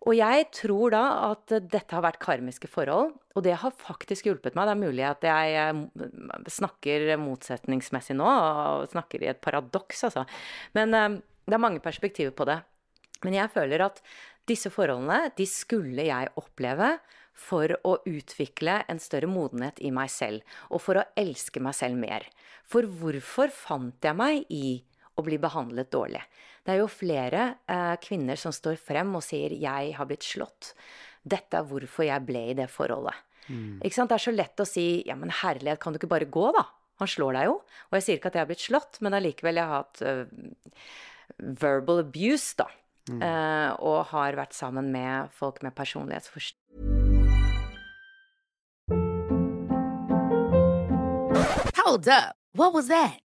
Og 0.01 0.15
jeg 0.17 0.47
tror 0.57 0.93
da 0.95 1.03
at 1.27 1.51
dette 1.69 1.93
har 1.93 2.01
vært 2.01 2.21
karmiske 2.23 2.69
forhold, 2.71 3.13
og 3.37 3.45
det 3.45 3.53
har 3.61 3.75
faktisk 3.77 4.25
hjulpet 4.27 4.57
meg. 4.57 4.65
Det 4.65 4.73
er 4.73 4.81
mulig 4.81 5.05
at 5.05 5.27
jeg 5.27 5.59
eh, 5.61 6.49
snakker 6.49 7.05
motsetningsmessig 7.21 8.17
nå, 8.17 8.25
og 8.25 8.89
snakker 8.89 9.21
i 9.21 9.29
et 9.29 9.41
paradoks, 9.43 10.07
altså. 10.09 10.25
Men 10.77 10.97
eh, 10.97 11.19
det 11.45 11.57
er 11.57 11.61
mange 11.61 11.83
perspektiver 11.83 12.33
på 12.33 12.49
det. 12.49 12.57
Men 13.21 13.37
jeg 13.37 13.53
føler 13.53 13.85
at 13.85 14.01
disse 14.49 14.71
forholdene, 14.73 15.29
de 15.37 15.45
skulle 15.45 16.07
jeg 16.07 16.33
oppleve 16.41 16.95
for 17.37 17.71
å 17.87 17.95
utvikle 18.09 18.81
en 18.91 18.99
større 19.01 19.29
modenhet 19.29 19.79
i 19.85 19.91
meg 19.93 20.09
selv, 20.13 20.41
og 20.73 20.81
for 20.83 20.99
å 20.99 21.07
elske 21.19 21.61
meg 21.63 21.77
selv 21.77 22.01
mer. 22.01 22.25
For 22.65 22.89
hvorfor 22.89 23.53
fant 23.53 24.01
jeg 24.01 24.17
meg 24.17 24.49
i 24.49 24.79
å 25.13 25.25
bli 25.25 25.37
behandlet 25.41 25.91
dårlig? 25.93 26.23
Det 26.61 26.75
er 26.75 26.81
jo 26.83 26.89
flere 26.91 27.45
eh, 27.69 27.95
kvinner 28.03 28.37
som 28.37 28.53
står 28.53 28.77
frem 28.77 29.15
og 29.17 29.23
sier 29.25 29.49
'jeg 29.49 29.95
har 29.97 30.05
blitt 30.05 30.25
slått'. 30.25 30.73
Dette 31.25 31.57
er 31.57 31.65
hvorfor 31.65 32.05
jeg 32.05 32.25
ble 32.25 32.51
i 32.51 32.57
det 32.57 32.69
forholdet. 32.69 33.15
Ikke 33.83 33.95
sant? 33.95 34.09
Det 34.09 34.15
er 34.15 34.29
så 34.29 34.35
lett 34.35 34.61
å 34.61 34.67
si 34.67 35.03
'ja, 35.05 35.15
men 35.15 35.29
herlighet, 35.29 35.79
kan 35.79 35.93
du 35.93 35.99
ikke 35.99 36.07
bare 36.07 36.29
gå', 36.29 36.53
da? 36.53 36.65
Han 36.99 37.07
slår 37.07 37.33
deg 37.33 37.45
jo. 37.45 37.55
Og 37.89 37.93
jeg 37.97 38.03
sier 38.03 38.17
ikke 38.17 38.29
at 38.29 38.35
jeg 38.37 38.41
har 38.41 38.51
blitt 38.51 38.67
slått, 38.69 39.01
men 39.01 39.13
allikevel, 39.13 39.55
jeg 39.57 39.65
har 39.65 39.81
hatt 39.81 40.01
uh, 40.05 40.25
verbal 41.39 41.99
abuse, 42.05 42.53
da. 42.57 42.67
Eh, 43.09 43.71
og 43.81 44.05
har 44.13 44.37
vært 44.37 44.53
sammen 44.53 44.91
med 44.93 45.31
folk 45.33 45.63
med 45.63 45.73
personlighetsforstyrrelser. 45.73 46.57
Hold 51.81 52.07
up. 52.07 52.35
What 52.53 52.73
was 52.73 52.87
that? 52.87 53.30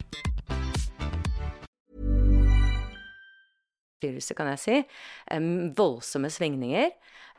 kan 4.37 4.51
jeg 4.53 4.61
si. 4.61 4.81
Voldsomme 5.77 6.31
svingninger. 6.33 6.91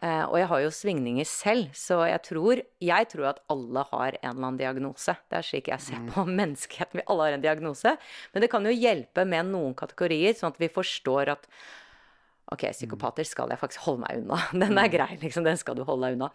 Eh, 0.03 0.23
og 0.27 0.35
jeg 0.35 0.49
har 0.51 0.63
jo 0.65 0.71
svingninger 0.75 1.27
selv, 1.31 1.69
så 1.79 2.01
jeg 2.09 2.23
tror, 2.27 2.61
jeg 2.83 3.09
tror 3.13 3.29
at 3.31 3.43
alle 3.53 3.85
har 3.93 4.17
en 4.17 4.33
eller 4.33 4.47
annen 4.49 4.59
diagnose. 4.59 5.15
Det 5.31 5.39
er 5.39 5.47
slik 5.47 5.71
jeg 5.71 5.85
ser 5.85 6.01
på 6.11 6.25
menneskeheten. 6.41 6.99
Vi 6.99 7.07
alle 7.07 7.29
har 7.29 7.37
en 7.37 7.45
diagnose. 7.45 7.95
Men 8.33 8.43
det 8.43 8.51
kan 8.51 8.67
jo 8.67 8.75
hjelpe 8.75 9.25
med 9.29 9.53
noen 9.53 9.77
kategorier, 9.79 10.35
sånn 10.35 10.51
at 10.51 10.61
vi 10.63 10.73
forstår 10.73 11.37
at 11.37 11.49
Ok, 12.53 12.67
psykopater 12.75 13.25
skal 13.25 13.49
jeg 13.49 13.57
faktisk 13.57 13.85
holde 13.87 14.03
meg 14.03 14.19
unna. 14.19 14.37
Den 14.61 14.77
er 14.77 14.91
grei, 14.93 15.15
liksom. 15.23 15.47
Den 15.47 15.57
skal 15.57 15.79
du 15.79 15.87
holde 15.89 16.11
deg 16.11 16.19
unna. 16.19 16.27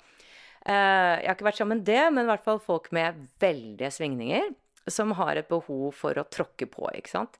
Eh, 0.63 1.19
jeg 1.19 1.27
har 1.27 1.35
ikke 1.35 1.45
vært 1.45 1.59
sammen 1.59 1.81
med 1.83 1.85
det, 1.85 2.05
men 2.15 2.23
i 2.23 2.31
hvert 2.31 2.45
fall 2.47 2.61
folk 2.63 2.87
med 2.95 3.19
veldige 3.43 3.91
svingninger 3.93 4.47
som 4.89 5.11
har 5.19 5.37
et 5.37 5.51
behov 5.51 5.91
for 5.99 6.17
å 6.17 6.25
tråkke 6.31 6.65
på, 6.71 6.87
ikke 6.95 7.11
sant. 7.11 7.37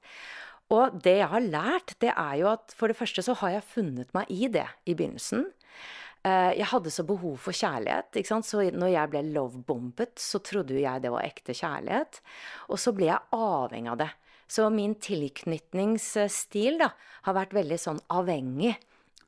Og 0.74 0.98
det 1.00 1.14
jeg 1.20 1.28
har 1.32 1.40
lært, 1.40 1.94
det 2.02 2.10
er 2.12 2.34
jo 2.42 2.50
at 2.50 2.74
for 2.76 2.88
det 2.92 2.98
første 2.98 3.22
så 3.24 3.34
har 3.40 3.54
jeg 3.56 3.68
funnet 3.70 4.10
meg 4.16 4.28
i 4.28 4.50
det 4.52 4.66
i 4.84 4.94
begynnelsen. 4.94 5.46
Eh, 6.26 6.52
Jeg 6.58 6.66
hadde 6.72 6.90
så 6.92 7.04
behov 7.08 7.38
for 7.40 7.52
kjærlighet. 7.56 8.10
ikke 8.12 8.28
sant? 8.28 8.44
Så 8.44 8.60
når 8.74 8.92
jeg 8.92 9.10
ble 9.10 9.22
lovebombet, 9.32 10.18
så 10.20 10.42
trodde 10.44 10.74
jo 10.76 10.82
jeg 10.82 11.02
det 11.02 11.10
var 11.14 11.24
ekte 11.24 11.54
kjærlighet. 11.56 12.20
Og 12.68 12.78
så 12.78 12.92
ble 12.92 13.06
jeg 13.08 13.32
avhengig 13.32 13.90
av 13.94 13.98
det. 14.02 14.10
Så 14.48 14.68
min 14.72 14.94
tilknytningsstil 14.96 16.78
da, 16.80 16.92
har 17.26 17.36
vært 17.36 17.52
veldig 17.56 17.78
sånn 17.80 18.00
avhengig 18.12 18.76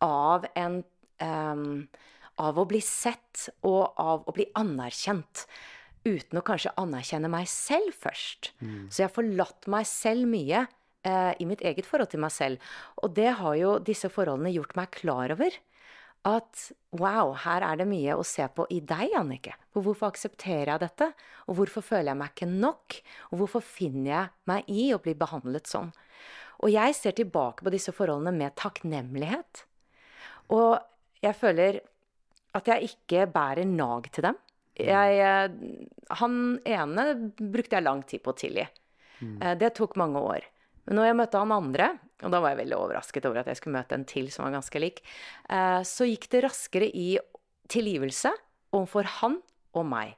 av 0.05 0.47
en 0.57 0.83
um, 1.21 1.89
Av 2.41 2.57
å 2.57 2.63
bli 2.65 2.79
sett 2.81 3.51
og 3.69 3.93
av 4.01 4.23
å 4.25 4.33
bli 4.33 4.47
anerkjent. 4.57 5.43
Uten 6.09 6.39
å 6.41 6.43
kanskje 6.47 6.71
anerkjenne 6.81 7.29
meg 7.29 7.45
selv 7.53 7.93
først. 8.01 8.55
Så 8.89 9.03
jeg 9.03 9.09
har 9.11 9.13
forlatt 9.13 9.69
meg 9.69 9.85
selv 9.85 10.25
mye 10.31 10.63
eh, 11.07 11.33
i 11.41 11.47
mitt 11.49 11.63
eget 11.65 11.89
forhold 11.89 12.11
til 12.13 12.23
meg 12.23 12.33
selv. 12.35 12.71
Og 13.03 13.15
det 13.17 13.33
har 13.41 13.57
jo 13.59 13.79
disse 13.85 14.11
forholdene 14.13 14.53
gjort 14.55 14.77
meg 14.79 14.91
klar 14.97 15.35
over. 15.37 15.59
At 16.29 16.67
wow, 17.01 17.33
her 17.47 17.65
er 17.65 17.79
det 17.81 17.87
mye 17.89 18.13
å 18.19 18.25
se 18.29 18.45
på 18.53 18.67
i 18.69 18.83
deg, 18.85 19.15
Annike. 19.17 19.55
For 19.73 19.81
hvorfor 19.87 20.11
aksepterer 20.11 20.75
jeg 20.75 20.83
dette? 20.83 21.09
Og 21.49 21.57
hvorfor 21.57 21.85
føler 21.87 22.11
jeg 22.13 22.21
meg 22.21 22.35
ikke 22.35 22.51
nok? 22.51 22.99
Og 23.31 23.41
hvorfor 23.41 23.65
finner 23.65 24.11
jeg 24.11 24.33
meg 24.51 24.69
i 24.69 24.91
å 24.93 25.01
bli 25.01 25.15
behandlet 25.17 25.71
sånn? 25.71 25.89
Og 26.61 26.69
jeg 26.75 26.93
ser 26.99 27.17
tilbake 27.17 27.65
på 27.65 27.73
disse 27.73 27.95
forholdene 27.97 28.35
med 28.37 28.53
takknemlighet. 28.61 29.65
Og 30.53 30.77
jeg 31.25 31.37
føler 31.41 31.81
at 32.59 32.69
jeg 32.69 32.91
ikke 32.91 33.25
bærer 33.33 33.65
nag 33.65 34.11
til 34.13 34.27
dem. 34.29 34.39
Jeg, 34.81 35.17
eh, 35.25 35.49
han 36.21 36.61
ene 36.69 37.05
brukte 37.39 37.77
jeg 37.79 37.85
lang 37.87 38.03
tid 38.05 38.23
på 38.25 38.33
å 38.33 38.37
tilgi. 38.37 38.67
Eh, 39.41 39.55
Det 39.55 39.75
tok 39.75 39.97
mange 39.97 40.21
år. 40.21 40.45
Men 40.91 40.99
når 40.99 41.07
jeg 41.07 41.19
møtte 41.21 41.39
han 41.39 41.55
andre, 41.55 41.89
og 42.27 42.33
da 42.35 42.41
var 42.43 42.53
jeg 42.53 42.65
veldig 42.65 42.77
overrasket 42.77 43.27
over 43.29 43.45
at 43.45 43.51
jeg 43.53 43.61
skulle 43.61 43.79
møte 43.79 43.95
en 43.95 44.07
til 44.11 44.27
som 44.35 44.43
var 44.43 44.57
ganske 44.59 44.83
lik, 44.83 45.05
eh, 45.47 45.83
så 45.87 46.09
gikk 46.09 46.27
det 46.33 46.43
raskere 46.49 46.89
i 46.91 47.13
tilgivelse 47.71 48.33
overfor 48.75 49.07
han 49.21 49.39
og 49.79 49.87
meg. 49.87 50.17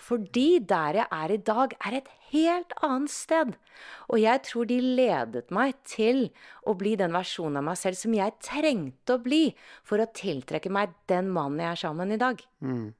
Fordi 0.00 0.60
der 0.64 1.00
jeg 1.00 1.08
er 1.12 1.32
i 1.32 1.40
dag, 1.44 1.72
er 1.84 1.96
et 1.98 2.08
helt 2.32 2.72
annet 2.84 3.12
sted. 3.12 3.56
Og 4.08 4.20
jeg 4.20 4.42
tror 4.46 4.68
de 4.68 4.78
ledet 4.80 5.50
meg 5.52 5.74
til 5.88 6.28
å 6.64 6.74
bli 6.78 6.94
den 7.00 7.16
versjonen 7.16 7.60
av 7.60 7.66
meg 7.68 7.80
selv 7.80 8.00
som 8.00 8.16
jeg 8.16 8.36
trengte 8.44 9.16
å 9.16 9.22
bli 9.24 9.42
for 9.86 10.00
å 10.00 10.08
tiltrekke 10.08 10.72
meg 10.72 10.94
den 11.10 11.28
mannen 11.34 11.64
jeg 11.64 11.72
er 11.72 11.82
sammen 11.84 12.16
i 12.16 12.20
dag. 12.20 12.40
Mm. 12.64 12.92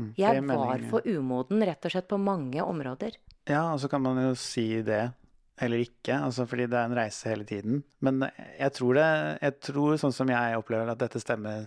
Mm. 0.00 0.12
Jeg 0.18 0.46
var 0.48 0.86
for 0.90 1.06
umoden 1.06 1.66
rett 1.66 1.86
og 1.86 1.94
slett 1.94 2.10
på 2.10 2.18
mange 2.20 2.62
områder. 2.64 3.18
Ja, 3.50 3.72
og 3.72 3.80
så 3.82 3.90
kan 3.90 4.02
man 4.04 4.18
jo 4.22 4.34
si 4.38 4.82
det, 4.86 5.10
eller 5.60 5.82
ikke, 5.84 6.16
altså 6.16 6.46
fordi 6.48 6.66
det 6.72 6.78
er 6.78 6.88
en 6.88 6.96
reise 6.96 7.28
hele 7.28 7.44
tiden. 7.44 7.82
Men 8.00 8.24
jeg 8.56 8.72
tror 8.78 8.96
det, 8.96 9.08
jeg 9.42 9.56
tror 9.68 9.98
sånn 10.00 10.14
som 10.16 10.32
jeg 10.32 10.56
opplever 10.56 10.88
at 10.88 11.00
dette 11.02 11.20
stemmer, 11.20 11.66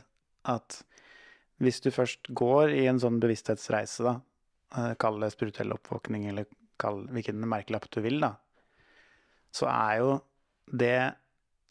at 0.50 0.80
hvis 1.62 1.80
du 1.84 1.92
først 1.94 2.32
går 2.36 2.74
i 2.74 2.88
en 2.90 3.00
sånn 3.02 3.20
bevissthetsreise, 3.22 4.04
da, 4.08 4.16
eh, 4.78 4.94
kall 5.00 5.20
det 5.22 5.30
spirituell 5.36 5.76
oppvåkning, 5.76 6.26
eller 6.32 6.50
kall 6.82 7.04
hvilken 7.14 7.46
merkelapp 7.46 7.86
du 7.94 8.02
vil, 8.04 8.18
da, 8.24 8.34
så 9.54 9.70
er 9.70 10.00
jo 10.02 10.14
det 10.72 10.96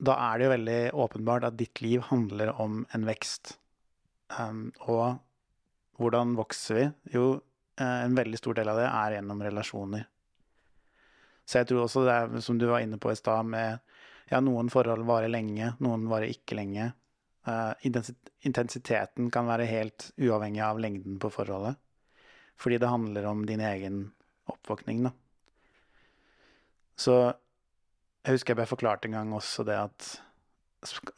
Da 0.03 0.17
er 0.19 0.39
det 0.39 0.47
jo 0.47 0.51
veldig 0.51 0.81
åpenbart 0.99 1.45
at 1.47 1.55
ditt 1.55 1.79
liv 1.79 2.01
handler 2.09 2.49
om 2.59 2.81
en 2.91 3.05
vekst. 3.07 3.53
Um, 4.35 4.73
og 4.91 5.21
hvordan 5.95 6.33
vokser 6.35 6.75
vi? 6.75 6.87
Jo, 7.15 7.27
uh, 7.79 8.01
en 8.03 8.17
veldig 8.19 8.41
stor 8.41 8.59
del 8.59 8.73
av 8.73 8.81
det 8.81 8.89
er 8.89 9.15
gjennom 9.15 9.45
relasjoner. 9.47 10.09
Så 11.45 11.61
jeg 11.61 11.69
tror 11.69 11.85
også 11.85 12.05
det 12.07 12.15
er, 12.15 12.41
som 12.45 12.59
du 12.59 12.67
var 12.71 12.85
inne 12.85 12.99
på 13.03 13.13
i 13.13 13.19
stad, 13.19 13.47
med 13.49 13.81
ja, 14.31 14.41
noen 14.41 14.71
forhold 14.73 15.05
varer 15.09 15.33
lenge, 15.33 15.75
noen 15.83 16.07
varer 16.11 16.33
ikke 16.33 16.57
lenge. 16.59 16.93
Uh, 17.43 17.75
intensiteten 18.47 19.31
kan 19.35 19.49
være 19.51 19.67
helt 19.67 20.13
uavhengig 20.23 20.63
av 20.65 20.81
lengden 20.81 21.19
på 21.23 21.31
forholdet. 21.35 21.81
Fordi 22.61 22.79
det 22.79 22.93
handler 22.93 23.27
om 23.27 23.47
din 23.47 23.61
egen 23.61 24.05
oppvåkning, 24.51 25.03
da. 25.09 25.13
Så 26.97 27.17
jeg 28.23 28.37
husker 28.37 28.53
jeg 28.53 28.61
ble 28.61 28.69
forklart 28.71 29.07
en 29.09 29.17
gang 29.17 29.33
også 29.35 29.65
det 29.67 29.79
at 29.81 30.11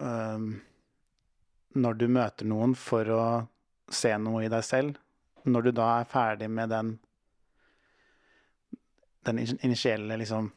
uh, 0.00 0.46
når 1.74 1.98
du 2.00 2.06
møter 2.08 2.48
noen 2.48 2.72
for 2.78 3.10
å 3.12 3.24
se 3.92 4.14
noe 4.16 4.46
i 4.46 4.52
deg 4.52 4.64
selv, 4.64 5.00
når 5.44 5.66
du 5.66 5.74
da 5.76 5.88
er 5.98 6.08
ferdig 6.08 6.48
med 6.48 6.72
den 6.72 6.94
den 9.28 9.40
initielle 9.44 10.16
liksom, 10.20 10.50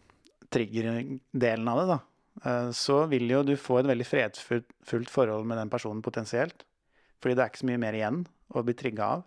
trigger-delen 0.54 1.68
av 1.72 1.80
det, 1.80 1.88
da, 1.92 1.98
uh, 2.46 2.70
så 2.76 3.02
vil 3.12 3.30
jo 3.32 3.44
du 3.48 3.56
få 3.60 3.82
et 3.82 3.90
veldig 3.90 4.08
fredfullt 4.08 5.12
forhold 5.12 5.48
med 5.50 5.60
den 5.62 5.72
personen 5.74 6.04
potensielt. 6.06 6.66
Fordi 7.24 7.36
det 7.36 7.44
er 7.44 7.52
ikke 7.52 7.64
så 7.64 7.70
mye 7.72 7.82
mer 7.82 7.98
igjen 7.98 8.22
å 8.54 8.64
bli 8.66 8.76
trigga 8.78 9.12
av. 9.18 9.26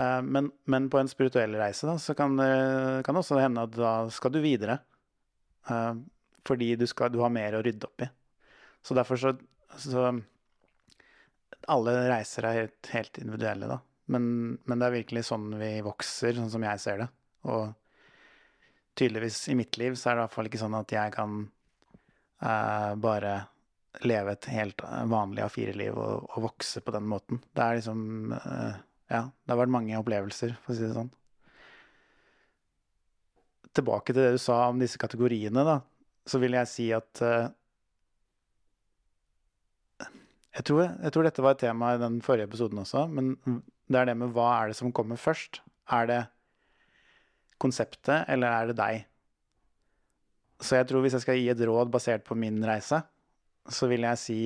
Uh, 0.00 0.20
men, 0.24 0.50
men, 0.68 0.90
på 0.92 1.00
en 1.00 1.08
spirituell 1.08 1.56
reise 1.56 1.88
da, 1.88 1.96
så 2.00 2.16
kan 2.16 2.36
det 2.36 2.50
kan 3.06 3.16
også 3.16 3.40
hende 3.40 3.64
at 3.64 3.76
da 3.76 3.96
skal 4.12 4.34
du 4.34 4.42
videre. 4.44 4.80
Uh, 5.70 5.96
fordi 6.46 6.74
du, 6.78 6.86
skal, 6.86 7.10
du, 7.12 7.20
har 7.24 7.32
mer 7.32 7.58
å 7.58 7.62
rydde 7.64 7.88
opp 7.88 8.06
i. 8.06 8.08
Så 8.86 8.94
derfor 8.94 9.18
så, 9.18 9.32
så 9.82 10.12
Alle 11.72 11.94
reiser 12.06 12.46
er 12.46 12.58
helt, 12.60 12.90
helt 12.92 13.18
individuelle, 13.18 13.66
da. 13.66 13.80
Men, 14.12 14.26
men, 14.62 14.78
det 14.78 14.86
er 14.86 14.98
virkelig 15.00 15.24
sånn 15.26 15.48
vi 15.58 15.70
vokser, 15.82 16.36
sånn 16.36 16.52
som 16.52 16.62
jeg 16.62 16.82
ser 16.82 17.00
det. 17.02 17.08
Og 17.46 17.74
tydeligvis 18.96 19.42
i 19.52 19.58
mitt 19.58 19.76
liv 19.80 19.96
så 19.98 20.10
er 20.10 20.16
det 20.16 20.22
i 20.22 20.24
hvert 20.24 20.36
fall 20.36 20.50
ikke 20.50 20.62
sånn 20.62 20.78
at 20.78 20.94
jeg 20.94 21.12
kan 21.14 21.36
uh, 22.44 22.92
bare 23.00 23.36
leve 24.04 24.34
et 24.36 24.48
helt 24.52 24.82
vanlig 25.08 25.44
A4-liv 25.46 25.96
og, 25.96 26.26
og, 26.30 26.40
vokse 26.50 26.82
på 26.84 26.92
den 26.92 27.06
måten. 27.08 27.40
Det 27.56 27.64
er 27.64 27.78
liksom 27.78 28.34
uh, 28.36 28.82
Ja, 29.06 29.28
det 29.30 29.52
har 29.52 29.60
vært 29.60 29.72
mange 29.72 30.00
opplevelser, 30.00 30.56
for 30.64 30.74
å 30.74 30.76
si 30.76 30.84
det 30.84 30.96
sånn 30.96 31.14
tilbake 33.76 34.14
til 34.14 34.24
det 34.24 34.36
du 34.36 34.40
sa 34.40 34.54
om 34.70 34.80
disse 34.80 34.96
kategoriene, 35.00 35.60
da, 35.66 35.80
så 36.24 36.40
vil 36.42 36.56
jeg 36.56 36.70
si 36.70 36.86
at 36.96 37.20
uh, 37.20 37.48
jeg, 40.56 40.64
tror, 40.64 40.86
jeg, 40.88 41.12
tror, 41.12 41.26
dette 41.26 41.44
var 41.44 41.56
et 41.56 41.64
tema 41.66 41.92
i 41.94 42.00
den 42.00 42.22
forrige 42.24 42.48
episoden 42.48 42.80
også, 42.80 43.04
men 43.12 43.34
det 43.92 44.00
er 44.00 44.08
det 44.10 44.16
med 44.22 44.32
hva 44.36 44.48
er 44.54 44.72
det 44.72 44.78
som 44.78 44.94
kommer 44.96 45.20
først? 45.20 45.60
Er 45.92 46.08
det 46.08 46.22
konseptet, 47.62 48.24
eller 48.28 48.52
er 48.52 48.70
det 48.70 48.78
deg? 48.78 49.06
Så 50.60 50.78
jeg 50.78 50.88
tror 50.88 51.04
hvis 51.04 51.16
jeg 51.16 51.24
skal 51.24 51.38
gi 51.40 51.50
et 51.52 51.64
råd 51.68 51.90
basert 51.92 52.24
på 52.24 52.36
min 52.38 52.62
reise, 52.64 53.02
så 53.68 53.90
vil 53.90 54.06
jeg 54.08 54.22
si 54.22 54.40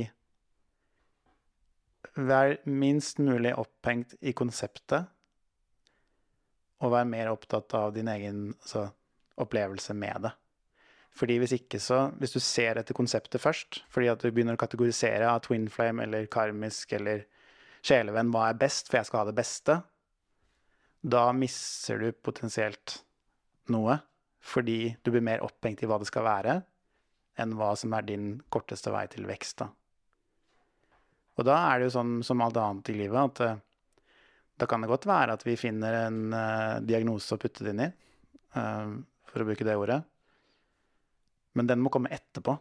Vær 2.17 2.57
minst 2.67 3.21
mulig 3.23 3.53
opphengt 3.61 4.17
i 4.27 4.33
konseptet, 4.35 5.05
og 6.81 6.91
vær 6.95 7.07
mer 7.07 7.29
opptatt 7.31 7.75
av 7.77 7.93
din 7.95 8.09
egen 8.11 8.49
altså, 8.51 8.89
opplevelse 9.41 9.95
med 9.95 10.27
det. 10.27 10.33
Fordi 11.17 11.37
hvis 11.43 11.55
ikke 11.57 11.81
så 11.83 12.01
Hvis 12.19 12.33
du 12.33 12.41
ser 12.41 12.79
etter 12.79 12.95
konseptet 12.95 13.41
først, 13.43 13.83
fordi 13.91 14.09
at 14.11 14.23
du 14.23 14.31
begynner 14.31 14.57
å 14.57 14.61
kategorisere 14.61 15.29
av 15.29 15.43
twin 15.45 15.69
flame 15.69 16.03
eller 16.07 16.27
karmisk 16.31 16.93
eller 16.99 17.27
sjelevenn, 17.83 18.31
hva 18.33 18.51
er 18.51 18.61
best, 18.61 18.89
for 18.89 19.01
jeg 19.01 19.09
skal 19.09 19.23
ha 19.23 19.31
det 19.31 19.39
beste, 19.39 19.81
da 21.01 21.31
mister 21.33 22.01
du 22.01 22.13
potensielt 22.13 23.01
noe. 23.73 23.99
Fordi 24.41 24.97
du 25.05 25.11
blir 25.13 25.25
mer 25.25 25.43
opphengt 25.45 25.83
i 25.85 25.89
hva 25.89 25.99
det 26.01 26.09
skal 26.09 26.25
være, 26.25 26.55
enn 27.41 27.53
hva 27.59 27.75
som 27.77 27.93
er 27.93 28.07
din 28.09 28.31
korteste 28.53 28.93
vei 28.93 29.05
til 29.13 29.29
vekst. 29.29 29.61
da. 29.61 29.69
Og 31.37 31.47
da 31.49 31.59
er 31.71 31.79
det 31.81 31.91
jo 31.91 31.97
sånn 31.99 32.15
som 32.27 32.41
alt 32.45 32.57
annet 32.61 32.89
i 32.93 32.97
livet 32.97 33.21
at 33.21 33.43
uh, 33.45 33.61
da 34.61 34.69
kan 34.69 34.83
det 34.83 34.91
godt 34.91 35.07
være 35.09 35.37
at 35.37 35.45
vi 35.47 35.57
finner 35.61 36.03
en 36.07 36.35
uh, 36.35 36.81
diagnose 36.85 37.37
å 37.37 37.41
putte 37.41 37.65
det 37.65 37.75
inn 37.75 37.85
i. 37.85 37.91
Uh, 38.57 38.99
for 39.31 39.45
å 39.45 39.47
bruke 39.49 39.65
det 39.65 39.77
ordet. 39.79 40.01
Men 41.57 41.69
den 41.71 41.81
må 41.85 41.93
komme 41.93 42.13
etterpå. 42.13 42.57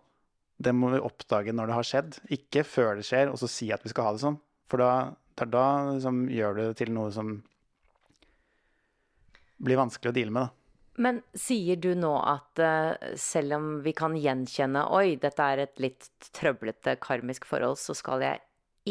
Den 0.59 0.77
må 0.79 0.91
vi 0.93 1.01
oppdage 1.03 1.55
når 1.55 1.69
det 1.69 1.77
har 1.77 1.87
skjedd, 1.87 2.19
ikke 2.35 2.65
før 2.67 2.99
det 2.99 3.07
skjer, 3.07 3.31
og 3.31 3.39
så 3.39 3.47
si 3.51 3.69
at 3.71 3.83
vi 3.85 3.91
skal 3.93 4.09
ha 4.09 4.15
det 4.15 4.23
sånn. 4.23 4.37
For 4.69 4.83
da, 4.83 4.91
da 5.47 5.65
liksom, 5.93 6.25
gjør 6.33 6.57
du 6.57 6.61
det 6.65 6.75
til 6.81 6.91
noe 6.93 7.13
som 7.15 7.37
blir 9.63 9.79
vanskelig 9.79 10.11
å 10.11 10.15
deale 10.15 10.33
med, 10.33 10.47
da. 10.47 10.55
Men 10.99 11.21
sier 11.37 11.79
du 11.79 11.93
nå 11.95 12.11
at 12.27 12.59
uh, 12.59 13.15
selv 13.15 13.55
om 13.55 13.67
vi 13.85 13.93
kan 13.95 14.17
gjenkjenne 14.19 14.81
Oi, 14.97 15.15
dette 15.21 15.45
er 15.53 15.61
et 15.63 15.79
litt 15.79 16.09
trøblete 16.35 16.97
karmisk 16.99 17.47
forhold, 17.47 17.79
så 17.79 17.95
skal 17.95 18.25
jeg 18.25 18.41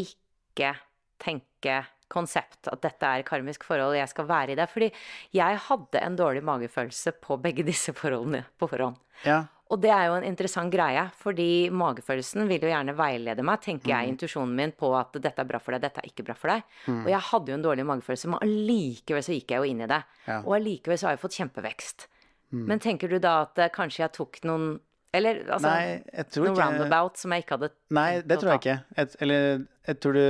ikke 0.07 0.73
tenke 1.21 1.83
konsept, 2.09 2.63
at 2.73 2.81
dette 2.81 3.05
er 3.05 3.27
karmisk 3.29 3.67
forhold, 3.69 3.99
jeg 3.99 4.09
skal 4.09 4.29
være 4.31 4.55
i 4.55 4.57
det. 4.57 4.69
Fordi 4.73 4.89
jeg 5.37 5.61
hadde 5.67 6.01
en 6.01 6.17
dårlig 6.17 6.43
magefølelse 6.49 7.13
på 7.21 7.37
begge 7.45 7.67
disse 7.67 7.93
forholdene 7.97 8.47
på 8.57 8.71
forhånd. 8.71 8.97
Ja. 9.29 9.43
Og 9.69 9.81
det 9.83 9.91
er 9.93 10.07
jo 10.09 10.15
en 10.17 10.25
interessant 10.25 10.73
greie, 10.73 11.03
fordi 11.21 11.69
magefølelsen 11.77 12.49
vil 12.49 12.63
jo 12.65 12.71
gjerne 12.71 12.95
veilede 12.97 13.45
meg, 13.45 13.61
tenker 13.65 13.93
jeg, 13.93 14.07
mm. 14.07 14.13
intuisjonen 14.15 14.55
min 14.57 14.73
på 14.73 14.95
at 14.97 15.19
dette 15.21 15.45
er 15.45 15.49
bra 15.51 15.61
for 15.61 15.77
deg, 15.77 15.83
dette 15.85 16.01
er 16.01 16.09
ikke 16.09 16.25
bra 16.25 16.37
for 16.39 16.55
deg. 16.55 16.63
Mm. 16.87 17.03
Og 17.03 17.11
jeg 17.13 17.27
hadde 17.29 17.53
jo 17.53 17.59
en 17.59 17.67
dårlig 17.67 17.85
magefølelse, 17.91 18.31
men 18.33 18.45
allikevel 18.47 19.27
så 19.27 19.37
gikk 19.37 19.53
jeg 19.53 19.61
jo 19.61 19.73
inn 19.75 19.83
i 19.85 19.91
det. 19.91 20.01
Ja. 20.25 20.39
Og 20.41 20.57
allikevel 20.57 21.01
så 21.01 21.11
har 21.11 21.17
jeg 21.17 21.23
fått 21.27 21.37
kjempevekst. 21.43 22.09
Mm. 22.57 22.63
Men 22.71 22.81
tenker 22.81 23.13
du 23.13 23.19
da 23.21 23.35
at 23.45 23.61
uh, 23.61 23.69
kanskje 23.75 24.07
jeg 24.07 24.15
tok 24.17 24.41
noen 24.49 24.79
eller 25.19 25.41
altså, 25.49 25.69
Nei, 25.73 26.01
noen 26.37 26.51
ikke... 26.51 26.63
roundabout 26.63 27.21
som 27.21 27.33
jeg 27.33 27.45
ikke 27.45 27.57
hadde 27.57 27.69
Nei, 27.97 28.09
det 28.29 28.37
tror 28.41 28.51
jeg 28.53 28.61
ikke. 28.61 28.79
Et, 29.01 29.15
eller 29.25 29.47
jeg 29.89 30.01
tror 30.05 30.19
du 30.19 30.25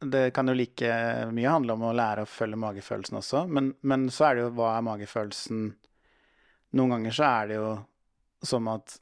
det 0.00 0.30
kan 0.32 0.48
jo 0.48 0.56
like 0.56 0.90
mye 1.36 1.52
handle 1.52 1.76
om 1.76 1.82
å 1.90 1.92
lære 1.96 2.24
å 2.24 2.28
følge 2.28 2.56
magefølelsen 2.60 3.18
også, 3.20 3.42
men, 3.52 3.74
men, 3.84 4.06
så 4.12 4.30
er 4.30 4.38
det 4.38 4.44
jo 4.46 4.52
hva 4.56 4.70
er 4.78 4.86
magefølelsen 4.86 5.66
Noen 6.78 6.94
ganger 6.94 7.16
så 7.16 7.26
er 7.26 7.50
det 7.50 7.56
jo 7.58 7.70
som 8.42 8.68
at 8.72 8.96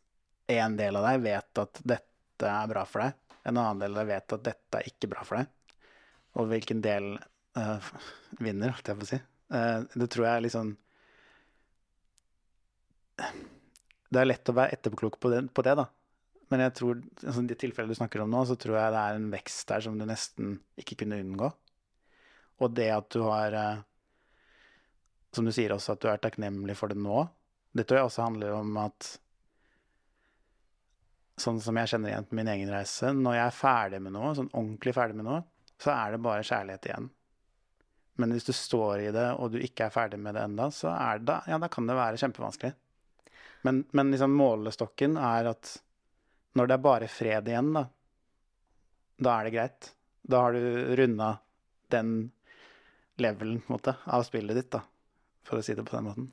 en 0.48 0.76
del 0.78 0.96
av 0.96 1.06
deg 1.10 1.24
vet 1.26 1.62
at 1.62 1.80
dette 1.84 2.50
er 2.50 2.70
bra 2.70 2.84
for 2.88 3.04
deg, 3.04 3.16
en 3.48 3.56
annen 3.56 3.82
del 3.82 3.94
av 3.94 4.02
deg 4.02 4.10
vet 4.12 4.36
at 4.36 4.44
dette 4.46 4.80
er 4.80 4.88
ikke 4.90 5.10
bra 5.12 5.24
for 5.26 5.40
deg. 5.40 5.50
Og 6.38 6.48
hvilken 6.50 6.80
del 6.84 7.14
uh, 7.58 7.92
vinner, 8.42 8.74
holdt 8.74 8.90
jeg 8.90 8.98
på 8.98 9.06
å 9.06 9.10
si. 9.10 9.20
Uh, 9.52 9.84
det 9.94 10.08
tror 10.12 10.26
jeg 10.26 10.34
er 10.34 10.44
litt 10.44 10.52
sånn 10.52 10.74
Det 14.08 14.20
er 14.20 14.28
lett 14.28 14.50
å 14.52 14.54
være 14.54 14.76
etterpåklok 14.76 15.16
på 15.20 15.30
det, 15.32 15.40
på 15.56 15.64
det 15.66 15.74
da. 15.80 15.86
Men 16.52 16.62
jeg 16.64 16.74
tror, 16.78 17.00
altså, 17.24 17.42
de 17.44 17.56
tilfellene 17.60 17.92
du 17.92 17.98
snakker 17.98 18.22
om 18.24 18.30
nå, 18.32 18.42
så 18.48 18.56
tror 18.60 18.78
jeg 18.78 18.92
det 18.94 19.00
er 19.00 19.16
en 19.18 19.30
vekst 19.32 19.64
der 19.68 19.84
som 19.84 19.96
du 19.98 20.04
nesten 20.08 20.54
ikke 20.80 21.00
kunne 21.02 21.20
unngå. 21.20 21.50
Og 22.64 22.76
det 22.76 22.88
at 22.94 23.08
du 23.14 23.22
har 23.26 23.54
uh, 23.54 23.82
Som 25.34 25.48
du 25.48 25.52
sier 25.52 25.74
også, 25.74 25.94
at 25.94 26.04
du 26.04 26.08
er 26.08 26.20
takknemlig 26.22 26.76
for 26.78 26.88
det 26.92 27.00
nå. 27.00 27.26
Det 27.76 27.84
tror 27.84 28.00
jeg 28.00 28.08
også 28.08 28.24
handler 28.24 28.54
om 28.56 28.78
at 28.80 29.10
Sånn 31.38 31.60
som 31.62 31.76
jeg 31.78 31.92
kjenner 31.92 32.12
igjen 32.12 32.26
på 32.26 32.36
min 32.38 32.50
egen 32.50 32.72
reise, 32.72 33.12
når 33.14 33.36
jeg 33.36 33.44
er 33.46 33.54
ferdig 33.54 34.00
med 34.02 34.14
noe, 34.16 34.34
sånn 34.34 34.50
ordentlig 34.50 34.94
ferdig 34.96 35.18
med 35.20 35.28
noe, 35.28 35.42
så 35.78 35.92
er 35.94 36.14
det 36.14 36.22
bare 36.24 36.46
kjærlighet 36.46 36.88
igjen. 36.88 37.08
Men 38.18 38.34
hvis 38.34 38.48
du 38.48 38.52
står 38.56 39.04
i 39.04 39.10
det, 39.14 39.26
og 39.38 39.52
du 39.54 39.60
ikke 39.62 39.86
er 39.86 39.94
ferdig 39.94 40.18
med 40.18 40.34
det 40.34 40.42
enda, 40.48 40.66
så 40.74 40.90
er 40.90 41.20
det, 41.22 41.36
ja, 41.46 41.58
da 41.62 41.68
kan 41.70 41.86
det 41.86 41.94
være 41.94 42.18
kjempevanskelig. 42.18 42.72
Men, 43.66 43.84
men 43.94 44.10
liksom 44.10 44.34
målestokken 44.34 45.14
er 45.22 45.52
at 45.52 45.76
når 46.58 46.66
det 46.66 46.74
er 46.74 46.82
bare 46.82 47.10
fred 47.10 47.50
igjen, 47.50 47.70
da, 47.76 47.84
da 49.22 49.36
er 49.36 49.46
det 49.46 49.54
greit. 49.54 49.90
Da 50.26 50.42
har 50.42 50.58
du 50.58 50.96
runda 50.98 51.30
den 51.94 52.16
levelen 53.22 53.60
på 53.62 53.70
en 53.70 53.76
måte, 53.76 53.94
av 54.06 54.26
spillet 54.26 54.58
ditt, 54.58 54.70
da, 54.74 54.82
for 55.46 55.60
å 55.60 55.64
si 55.64 55.78
det 55.78 55.86
på 55.86 55.94
den 55.94 56.10
måten. 56.10 56.28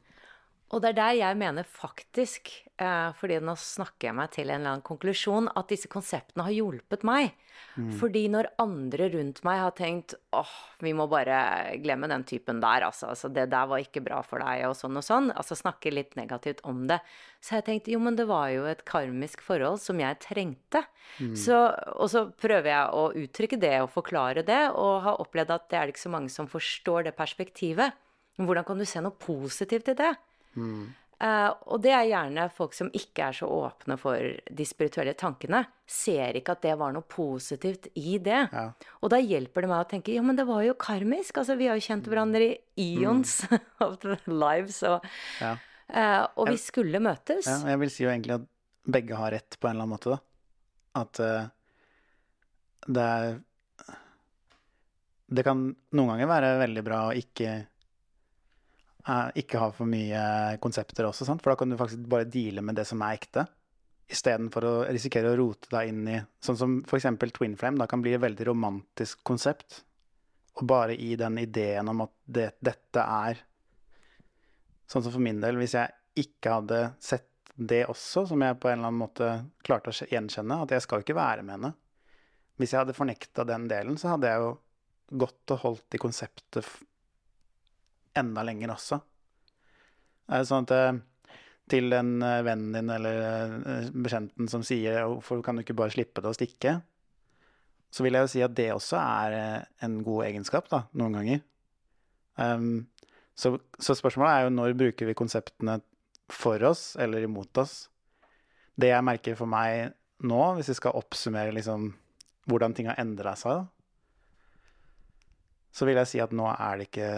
Og 0.74 0.82
det 0.82 0.92
er 0.92 0.98
der 0.98 1.18
jeg 1.20 1.38
mener 1.38 1.68
faktisk, 1.70 2.50
eh, 2.82 3.12
fordi 3.20 3.38
nå 3.38 3.54
snakker 3.60 4.10
jeg 4.10 4.16
meg 4.18 4.32
til 4.34 4.50
en 4.50 4.56
eller 4.58 4.72
annen 4.72 4.86
konklusjon, 4.86 5.50
at 5.54 5.70
disse 5.70 5.90
konseptene 5.92 6.48
har 6.48 6.56
hjulpet 6.56 7.06
meg. 7.06 7.36
Mm. 7.78 7.92
Fordi 8.00 8.24
når 8.34 8.50
andre 8.60 9.10
rundt 9.14 9.44
meg 9.46 9.60
har 9.62 9.76
tenkt 9.78 10.16
åh, 10.36 10.56
vi 10.82 10.96
må 10.98 11.06
bare 11.12 11.78
glemme 11.84 12.10
den 12.10 12.26
typen 12.28 12.60
der, 12.64 12.88
altså. 12.88 13.12
altså. 13.14 13.30
Det 13.30 13.46
der 13.54 13.70
var 13.70 13.84
ikke 13.84 14.04
bra 14.08 14.24
for 14.26 14.42
deg, 14.42 14.66
og 14.68 14.76
sånn 14.80 14.98
og 14.98 15.06
sånn. 15.06 15.30
Altså 15.38 15.60
snakke 15.60 15.94
litt 15.94 16.18
negativt 16.18 16.66
om 16.66 16.86
det. 16.90 16.98
Så 17.46 17.60
jeg 17.60 17.68
tenkte 17.70 17.94
jo, 17.94 18.02
men 18.02 18.18
det 18.18 18.26
var 18.32 18.50
jo 18.56 18.66
et 18.66 18.82
karmisk 18.90 19.46
forhold 19.46 19.78
som 19.86 20.02
jeg 20.02 20.18
trengte. 20.26 20.82
Mm. 21.22 21.36
Så, 21.38 21.62
og 21.94 22.10
så 22.10 22.26
prøver 22.34 22.74
jeg 22.74 22.90
å 22.90 23.10
uttrykke 23.22 23.62
det 23.62 23.76
og 23.84 23.94
forklare 23.94 24.44
det, 24.48 24.64
og 24.74 25.04
har 25.06 25.22
opplevd 25.22 25.60
at 25.60 25.70
det 25.70 25.80
er 25.80 25.94
ikke 25.94 26.08
så 26.08 26.16
mange 26.18 26.34
som 26.34 26.50
forstår 26.50 27.06
det 27.06 27.20
perspektivet. 27.20 27.94
Men 28.36 28.50
hvordan 28.50 28.66
kan 28.68 28.82
du 28.82 28.90
se 28.90 29.04
noe 29.04 29.16
positivt 29.16 29.94
i 29.94 30.00
det? 30.02 30.16
Mm. 30.56 30.94
Uh, 31.16 31.54
og 31.72 31.80
det 31.80 31.94
er 31.96 32.10
gjerne 32.10 32.50
folk 32.52 32.74
som 32.76 32.90
ikke 32.92 33.30
er 33.30 33.36
så 33.38 33.48
åpne 33.48 33.96
for 34.00 34.20
de 34.52 34.66
spirituelle 34.68 35.14
tankene. 35.16 35.62
Ser 35.88 36.36
ikke 36.36 36.58
at 36.58 36.66
det 36.66 36.74
var 36.80 36.92
noe 36.92 37.08
positivt 37.08 37.88
i 37.96 38.18
det. 38.20 38.42
Ja. 38.52 38.66
Og 39.00 39.14
da 39.14 39.22
hjelper 39.24 39.64
det 39.64 39.70
meg 39.72 39.86
å 39.86 39.88
tenke 39.94 40.16
ja, 40.16 40.24
men 40.26 40.36
det 40.36 40.48
var 40.50 40.66
jo 40.66 40.76
karmisk. 40.80 41.40
Altså, 41.40 41.56
vi 41.60 41.70
har 41.72 41.80
jo 41.80 41.86
kjent 41.88 42.10
hverandre 42.12 42.50
i 42.52 42.90
eons 42.98 43.38
mm. 43.48 43.70
of 43.88 44.04
lives. 44.28 44.82
Og, 44.90 45.08
ja. 45.40 45.54
uh, 45.96 46.24
og 46.36 46.52
vi 46.52 46.60
skulle 46.60 47.00
møtes. 47.04 47.48
Ja, 47.48 47.62
jeg 47.72 47.84
vil 47.86 47.94
si 47.94 48.04
jo 48.04 48.12
egentlig 48.12 48.36
at 48.42 48.50
begge 48.86 49.18
har 49.18 49.32
rett 49.38 49.56
på 49.56 49.70
en 49.70 49.78
eller 49.78 49.88
annen 49.88 49.96
måte, 49.96 50.18
da. 50.18 50.20
At 51.00 51.24
uh, 51.24 51.48
det 52.86 53.04
er 53.04 53.40
Det 55.26 55.44
kan 55.44 55.64
noen 55.98 56.12
ganger 56.12 56.30
være 56.30 56.52
veldig 56.60 56.84
bra 56.86 57.00
å 57.08 57.16
ikke 57.18 57.56
ikke 59.38 59.60
ha 59.62 59.70
for 59.76 59.90
mye 59.90 60.22
konsepter 60.64 61.06
også, 61.06 61.28
sant? 61.28 61.44
for 61.44 61.54
da 61.54 61.60
kan 61.60 61.70
du 61.70 61.78
faktisk 61.78 62.08
bare 62.10 62.28
deale 62.30 62.64
med 62.66 62.78
det 62.80 62.88
som 62.90 63.04
er 63.06 63.20
ekte. 63.20 63.46
Istedenfor 64.10 64.66
å 64.66 64.74
risikere 64.94 65.32
å 65.34 65.38
rote 65.38 65.70
deg 65.72 65.90
inn 65.90 66.08
i 66.10 66.18
Sånn 66.46 66.58
som 66.58 66.74
f.eks. 66.86 67.08
Twin 67.34 67.56
Flame 67.58 67.82
da 67.82 67.88
kan 67.90 68.04
bli 68.06 68.14
et 68.14 68.22
veldig 68.22 68.46
romantisk 68.52 69.24
konsept. 69.26 69.84
Og 70.56 70.66
bare 70.70 70.96
i 70.96 71.16
den 71.20 71.40
ideen 71.42 71.90
om 71.90 72.06
at 72.06 72.14
det, 72.26 72.52
dette 72.62 73.02
er 73.02 73.42
Sånn 74.86 75.02
som 75.02 75.16
for 75.16 75.24
min 75.26 75.42
del, 75.42 75.58
hvis 75.58 75.74
jeg 75.74 76.26
ikke 76.26 76.60
hadde 76.60 76.82
sett 77.02 77.32
det 77.56 77.86
også, 77.90 78.26
som 78.30 78.42
jeg 78.44 78.58
på 78.62 78.70
en 78.70 78.78
eller 78.78 78.92
annen 78.92 79.00
måte 79.00 79.30
klarte 79.66 79.90
å 79.90 80.08
gjenkjenne, 80.12 80.60
at 80.62 80.74
jeg 80.76 80.84
skal 80.84 81.00
jo 81.00 81.06
ikke 81.06 81.18
være 81.18 81.46
med 81.46 81.56
henne. 81.56 81.72
Hvis 82.60 82.74
jeg 82.74 82.84
hadde 82.84 82.96
fornekta 82.98 83.46
den 83.48 83.66
delen, 83.72 83.98
så 83.98 84.14
hadde 84.14 84.30
jeg 84.30 84.44
jo 84.44 84.52
gått 85.26 85.54
og 85.56 85.62
holdt 85.64 85.98
i 85.98 86.02
konseptet 86.02 86.70
enda 88.18 88.44
lenger 88.46 88.74
også. 88.76 89.00
Det 90.26 90.40
Er 90.40 90.48
sånn 90.50 90.66
at 90.66 90.74
eh, 90.74 91.00
til 91.72 91.94
en 91.98 92.18
eh, 92.26 92.44
vennen 92.46 92.74
din 92.76 92.92
eller 92.96 93.22
eh, 93.30 93.90
bekjenten 93.94 94.50
som 94.52 94.64
sier 94.66 95.04
'hvorfor 95.06 95.44
kan 95.46 95.56
du 95.56 95.64
ikke 95.64 95.78
bare 95.78 95.94
slippe 95.94 96.22
det 96.22 96.32
å 96.32 96.38
stikke', 96.38 96.80
så 97.92 98.04
vil 98.04 98.18
jeg 98.18 98.26
jo 98.26 98.32
si 98.34 98.42
at 98.44 98.56
det 98.56 98.72
også 98.74 98.98
er 99.00 99.68
en 99.86 100.02
god 100.04 100.26
egenskap, 100.26 100.68
da, 100.70 100.84
noen 100.94 101.14
ganger. 101.16 101.44
Um, 102.36 102.88
så, 103.36 103.54
så, 103.80 103.96
spørsmålet 103.96 104.32
er 104.34 104.42
jo 104.44 104.50
når 104.52 104.74
bruker 104.76 105.08
vi 105.08 105.16
konseptene 105.16 105.78
for 106.28 106.60
oss 106.68 106.98
eller 107.00 107.24
imot 107.24 107.56
oss? 107.58 107.88
Det 108.76 108.90
jeg 108.92 109.06
merker 109.08 109.38
for 109.40 109.48
meg 109.48 109.94
nå, 110.28 110.42
hvis 110.58 110.74
vi 110.74 110.76
skal 110.82 110.98
oppsummere 111.00 111.56
liksom 111.56 111.94
hvordan 112.50 112.76
ting 112.76 112.90
har 112.90 113.00
endra 113.00 113.36
seg, 113.40 113.62
da, 113.62 113.66
så 115.76 115.88
vil 115.88 116.00
jeg 116.00 116.12
si 116.12 116.22
at 116.24 116.36
nå 116.36 116.48
er 116.52 116.78
det 116.80 116.90
ikke 116.90 117.10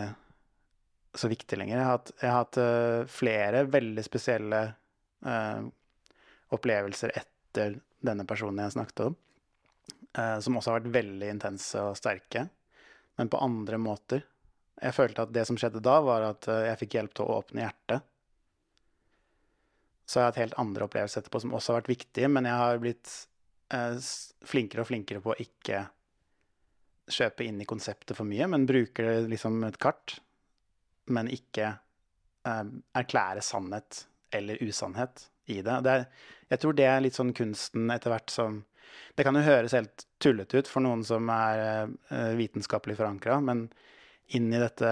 så 1.20 1.30
viktig 1.32 1.58
lenger. 1.58 1.78
Jeg 1.78 1.86
har 1.86 1.96
hatt, 1.98 2.12
jeg 2.22 2.32
har 2.32 2.44
hatt 2.44 2.60
uh, 2.62 3.10
flere 3.12 3.64
veldig 3.72 4.04
spesielle 4.06 4.62
uh, 5.26 5.62
opplevelser 6.56 7.14
etter 7.18 7.78
denne 8.08 8.26
personen 8.30 8.64
jeg 8.64 8.76
snakket 8.78 9.06
om, 9.08 9.16
uh, 10.20 10.38
som 10.44 10.60
også 10.60 10.72
har 10.72 10.82
vært 10.82 10.94
veldig 10.98 11.32
intense 11.34 11.82
og 11.82 11.98
sterke, 12.00 12.48
men 13.18 13.32
på 13.34 13.42
andre 13.42 13.80
måter. 13.82 14.26
Jeg 14.78 14.94
følte 14.94 15.26
at 15.26 15.34
det 15.34 15.48
som 15.50 15.58
skjedde 15.58 15.82
da, 15.82 15.98
var 16.06 16.28
at 16.28 16.46
jeg 16.46 16.78
fikk 16.84 17.00
hjelp 17.00 17.16
til 17.18 17.26
å 17.26 17.40
åpne 17.40 17.64
hjertet. 17.64 18.06
Så 20.06 20.20
jeg 20.20 20.24
har 20.24 20.30
hatt 20.30 20.42
helt 20.44 20.60
andre 20.62 20.86
opplevelser 20.86 21.24
etterpå 21.24 21.42
som 21.42 21.56
også 21.58 21.74
har 21.74 21.80
vært 21.80 21.90
viktige, 21.96 22.30
men 22.30 22.46
jeg 22.46 22.62
har 22.62 22.78
blitt 22.84 23.14
flinkere 24.48 24.84
og 24.84 24.88
flinkere 24.92 25.24
på 25.26 25.34
å 25.34 25.40
ikke 25.42 25.82
kjøpe 27.10 27.48
inn 27.48 27.58
i 27.64 27.68
konseptet 27.68 28.14
for 28.16 28.30
mye, 28.30 28.46
men 28.54 28.68
bruker 28.70 29.10
det 29.10 29.32
liksom 29.34 29.58
et 29.66 29.80
kart 29.82 30.20
men 31.14 31.30
ikke 31.32 31.74
um, 32.48 32.80
erklære 32.98 33.44
sannhet 33.46 34.06
eller 34.36 34.62
usannhet 34.64 35.28
i 35.48 35.62
det. 35.62 35.80
det 35.86 35.94
er, 35.94 36.08
jeg 36.52 36.64
tror 36.64 36.76
det 36.76 36.88
er 36.88 37.04
litt 37.04 37.18
sånn 37.18 37.36
kunsten 37.36 37.92
etter 37.94 38.12
hvert 38.12 38.34
som 38.34 38.64
Det 39.18 39.24
kan 39.26 39.36
jo 39.36 39.44
høres 39.44 39.74
helt 39.76 40.06
tullete 40.24 40.62
ut 40.62 40.70
for 40.70 40.84
noen 40.86 41.04
som 41.06 41.30
er 41.34 41.90
uh, 42.12 42.34
vitenskapelig 42.38 42.98
forankra, 42.98 43.40
men 43.44 43.68
inn 44.36 44.48
i 44.54 44.62
dette 44.62 44.92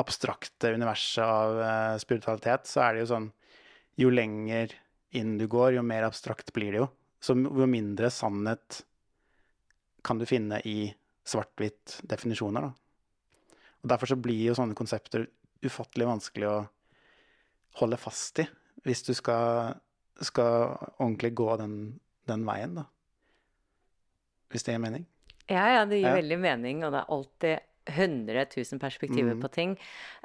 abstrakte 0.00 0.72
universet 0.74 1.24
av 1.24 1.58
uh, 1.60 1.98
spiritualitet, 2.00 2.68
så 2.70 2.84
er 2.84 2.94
det 2.94 3.04
jo 3.04 3.12
sånn 3.14 3.28
Jo 4.00 4.10
lenger 4.12 4.72
inn 5.16 5.36
du 5.38 5.46
går, 5.50 5.74
jo 5.76 5.82
mer 5.84 6.06
abstrakt 6.06 6.52
blir 6.56 6.72
det 6.72 6.80
jo. 6.82 6.88
Så 7.20 7.34
jo 7.36 7.66
mindre 7.68 8.10
sannhet 8.14 8.80
kan 10.06 10.18
du 10.18 10.24
finne 10.26 10.60
i 10.64 10.92
svart-hvitt 11.26 12.00
definisjoner, 12.08 12.70
da. 12.70 12.72
Og 13.80 13.92
Derfor 13.92 14.12
så 14.12 14.18
blir 14.20 14.40
jo 14.50 14.56
sånne 14.56 14.76
konsepter 14.78 15.26
ufattelig 15.64 16.08
vanskelig 16.08 16.48
å 16.48 16.58
holde 17.80 18.00
fast 18.00 18.42
i 18.42 18.46
hvis 18.86 19.02
du 19.04 19.12
skal, 19.16 19.74
skal 20.24 20.76
ordentlig 20.96 21.34
gå 21.36 21.48
den, 21.60 21.74
den, 22.28 22.46
veien, 22.48 22.78
da. 22.78 22.86
Hvis 24.50 24.64
det 24.64 24.74
gir 24.74 24.82
mening? 24.82 25.04
Ja, 25.50 25.66
ja, 25.74 25.82
det 25.84 25.98
gir 26.00 26.08
ja. 26.08 26.16
veldig 26.16 26.38
mening, 26.40 26.80
og 26.86 26.94
det 26.94 27.02
er 27.02 27.12
alltid 27.16 27.66
100 27.90 28.44
000 28.56 28.80
perspektiver 28.80 29.34
mm. 29.34 29.40
på 29.42 29.50
ting. 29.52 29.74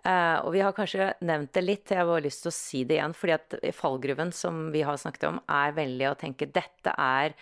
Uh, 0.06 0.46
og 0.46 0.52
vi 0.54 0.62
har 0.64 0.76
kanskje 0.78 1.12
nevnt 1.26 1.54
det 1.56 1.64
litt, 1.66 1.92
jeg 1.92 2.06
har 2.06 2.24
lyst 2.24 2.46
til 2.46 2.52
å 2.52 2.56
si 2.56 2.84
det 2.88 3.00
igjen. 3.00 3.16
fordi 3.18 3.36
at 3.36 3.56
fallgruven 3.76 4.34
som 4.36 4.70
vi 4.74 4.84
har 4.86 5.00
snakket 5.02 5.30
om, 5.32 5.40
er 5.50 5.76
veldig 5.78 6.12
å 6.12 6.18
tenke 6.20 6.52
dette 6.52 6.94
er 6.96 7.36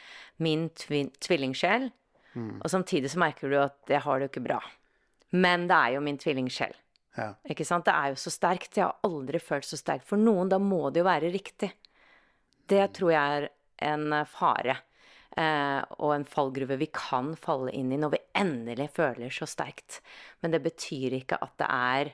min 0.43 0.69
tvillingsjel. 0.73 1.89
Mm. 2.34 2.56
Og 2.62 2.69
samtidig 2.71 3.12
så 3.13 3.21
merker 3.21 3.52
du 3.52 3.60
at 3.62 3.91
jeg 3.91 4.02
har 4.06 4.19
det 4.19 4.30
jo 4.30 4.34
ikke 4.34 4.47
bra. 4.47 4.62
Men 5.34 5.67
det 5.69 5.78
er 5.78 5.96
jo 5.96 6.06
min 6.06 6.19
tvillingsjel. 6.22 6.76
Ja. 7.17 7.34
Ikke 7.50 7.65
sant? 7.65 7.86
Det 7.88 7.93
er 7.93 8.13
jo 8.13 8.22
så 8.22 8.34
sterkt. 8.34 8.78
Jeg 8.78 8.88
har 8.88 9.06
aldri 9.06 9.41
følt 9.41 9.67
så 9.67 9.78
sterkt 9.80 10.08
for 10.10 10.22
noen. 10.22 10.52
Da 10.52 10.60
må 10.62 10.88
det 10.89 11.04
jo 11.04 11.10
være 11.10 11.34
riktig. 11.34 11.72
Det 12.69 12.86
tror 12.96 13.13
jeg 13.13 13.38
er 13.38 13.48
en 13.93 14.08
eh, 14.13 14.30
fare. 14.30 14.78
Eh, 15.34 15.80
og 15.98 16.13
en 16.13 16.28
fallgruve 16.30 16.78
vi 16.78 16.89
kan 16.93 17.32
falle 17.39 17.74
inn 17.74 17.89
i 17.93 17.98
når 17.98 18.13
vi 18.13 18.22
endelig 18.38 18.91
føler 18.98 19.34
så 19.34 19.48
sterkt. 19.50 20.02
Men 20.41 20.54
det 20.54 20.62
betyr 20.65 21.17
ikke 21.19 21.41
at 21.41 21.58
det 21.62 21.69
er 21.69 22.13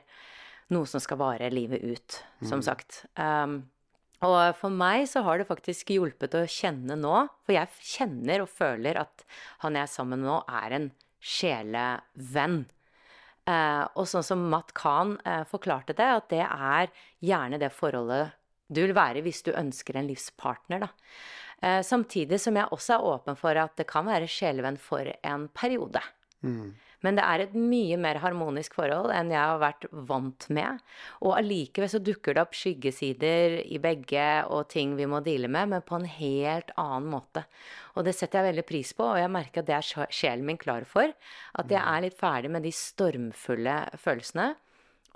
noe 0.74 0.88
som 0.88 1.02
skal 1.02 1.18
vare 1.20 1.50
livet 1.52 1.82
ut, 1.82 2.18
som 2.46 2.60
mm. 2.60 2.64
sagt. 2.64 3.02
Um, 3.18 3.64
og 4.22 4.54
for 4.60 4.72
meg 4.72 5.08
så 5.10 5.24
har 5.26 5.40
det 5.40 5.48
faktisk 5.48 5.90
hjulpet 5.94 6.36
å 6.38 6.44
kjenne 6.48 6.94
nå, 7.00 7.14
for 7.42 7.56
jeg 7.56 7.72
kjenner 7.82 8.44
og 8.44 8.52
føler 8.52 9.00
at 9.00 9.24
han 9.64 9.78
jeg 9.78 9.88
er 9.88 9.90
sammen 9.90 10.22
med 10.22 10.30
nå, 10.30 10.36
er 10.46 10.76
en 10.76 10.90
sjelevenn. 11.18 12.60
Eh, 13.48 13.84
og 13.96 14.08
sånn 14.08 14.26
som 14.26 14.42
Matt 14.52 14.74
Khan 14.76 15.16
eh, 15.24 15.42
forklarte 15.48 15.96
det, 15.96 16.10
at 16.18 16.28
det 16.32 16.44
er 16.44 16.90
gjerne 17.24 17.60
det 17.60 17.72
forholdet 17.72 18.36
du 18.70 18.84
vil 18.84 18.94
være 18.94 19.22
hvis 19.24 19.42
du 19.46 19.50
ønsker 19.56 19.98
en 19.98 20.06
livspartner, 20.06 20.84
da. 20.84 20.90
Eh, 21.60 21.80
samtidig 21.84 22.38
som 22.40 22.56
jeg 22.56 22.70
også 22.72 22.96
er 22.96 23.08
åpen 23.10 23.38
for 23.38 23.58
at 23.58 23.74
det 23.80 23.88
kan 23.90 24.06
være 24.08 24.30
sjelevenn 24.30 24.78
for 24.80 25.10
en 25.26 25.48
periode. 25.56 26.02
Mm. 26.46 26.70
Men 27.04 27.16
det 27.16 27.24
er 27.24 27.44
et 27.44 27.54
mye 27.56 27.96
mer 28.00 28.20
harmonisk 28.20 28.74
forhold 28.76 29.12
enn 29.14 29.32
jeg 29.32 29.40
har 29.40 29.60
vært 29.62 29.86
vant 30.10 30.46
med. 30.52 30.80
Og 31.24 31.36
allikevel 31.38 31.90
så 31.92 32.00
dukker 32.04 32.36
det 32.36 32.44
opp 32.44 32.56
skyggesider 32.56 33.60
i 33.64 33.80
begge 33.82 34.26
og 34.52 34.68
ting 34.72 34.96
vi 34.98 35.08
må 35.08 35.22
deale 35.24 35.48
med, 35.48 35.72
men 35.72 35.86
på 35.86 35.96
en 35.96 36.08
helt 36.08 36.74
annen 36.80 37.08
måte. 37.12 37.46
Og 37.96 38.04
det 38.06 38.14
setter 38.16 38.40
jeg 38.40 38.52
veldig 38.52 38.66
pris 38.68 38.92
på, 38.96 39.06
og 39.14 39.20
jeg 39.20 39.32
merker 39.32 39.62
at 39.62 39.70
det 39.70 39.78
er 39.78 40.10
sjelen 40.12 40.46
min 40.48 40.60
klar 40.60 40.84
for. 40.88 41.12
At 41.58 41.72
jeg 41.72 41.80
er 41.80 42.04
litt 42.04 42.18
ferdig 42.20 42.52
med 42.52 42.68
de 42.68 42.74
stormfulle 42.74 43.78
følelsene. 44.00 44.52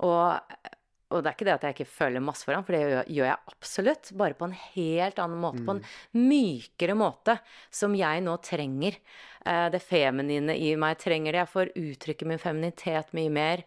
Og 0.03 0.64
og 1.13 1.21
det 1.21 1.29
er 1.29 1.35
ikke 1.35 1.45
det 1.45 1.53
at 1.53 1.65
jeg 1.67 1.75
ikke 1.75 1.93
føler 1.99 2.23
masse 2.23 2.47
for 2.47 2.57
ham, 2.57 2.63
for 2.65 2.73
det 2.73 2.81
gjør, 3.13 3.27
jeg 3.27 3.51
absolutt. 3.51 4.09
Bare 4.17 4.37
på 4.37 4.47
en 4.47 4.55
helt 4.57 5.19
annen 5.21 5.41
måte. 5.41 5.61
Mm. 5.61 5.67
På 5.67 5.75
en 5.75 5.83
mm. 5.83 6.23
mykere 6.31 6.95
måte, 6.97 7.37
som 7.69 7.93
jeg 7.97 8.23
nå 8.25 8.33
trenger. 8.45 8.97
Eh, 9.45 9.67
det 9.73 9.83
feminine 9.85 10.57
i 10.57 10.73
meg 10.81 10.97
trenger 11.01 11.35
det. 11.35 11.43
Jeg 11.43 11.53
får 11.53 11.73
uttrykke 11.83 12.29
min 12.31 12.41
feminitet 12.41 13.13
mye 13.17 13.33
mer. 13.37 13.63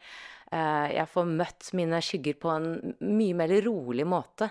Eh, 0.51 0.87
jeg 0.97 1.07
får 1.13 1.31
møtt 1.31 1.71
mine 1.79 2.01
skygger 2.03 2.39
på 2.43 2.53
en 2.57 2.71
mye 3.07 3.37
mer 3.39 3.55
rolig 3.69 4.07
måte. 4.09 4.51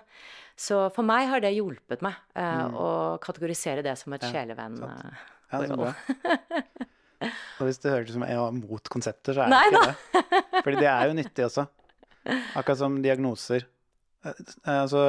Så 0.58 0.88
for 0.96 1.06
meg 1.06 1.28
har 1.30 1.44
det 1.44 1.54
hjulpet 1.58 2.02
meg 2.06 2.16
eh, 2.40 2.62
mm. 2.72 2.78
å 2.80 2.90
kategorisere 3.22 3.84
det 3.86 3.98
som 4.00 4.16
et 4.16 4.24
ja, 4.26 4.32
sjelevenn-forhold. 4.32 5.20
Ja, 5.52 5.76
bra. 5.76 5.92
Og 7.58 7.66
hvis 7.66 7.82
det 7.82 7.92
høres 7.92 8.12
ut 8.12 8.16
som 8.16 8.24
jeg 8.28 8.40
var 8.40 8.56
mot 8.56 8.90
konsepter, 8.94 9.36
så 9.36 9.44
er 9.44 9.52
det 9.52 9.60
ikke 9.68 9.84
det. 9.90 10.62
Fordi 10.62 10.80
det 10.80 10.90
er 10.92 11.10
jo 11.10 11.16
nyttig 11.18 11.46
også. 11.48 11.66
Akkurat 12.28 12.80
som 12.80 13.00
diagnoser. 13.04 13.68
Altså, 14.68 15.02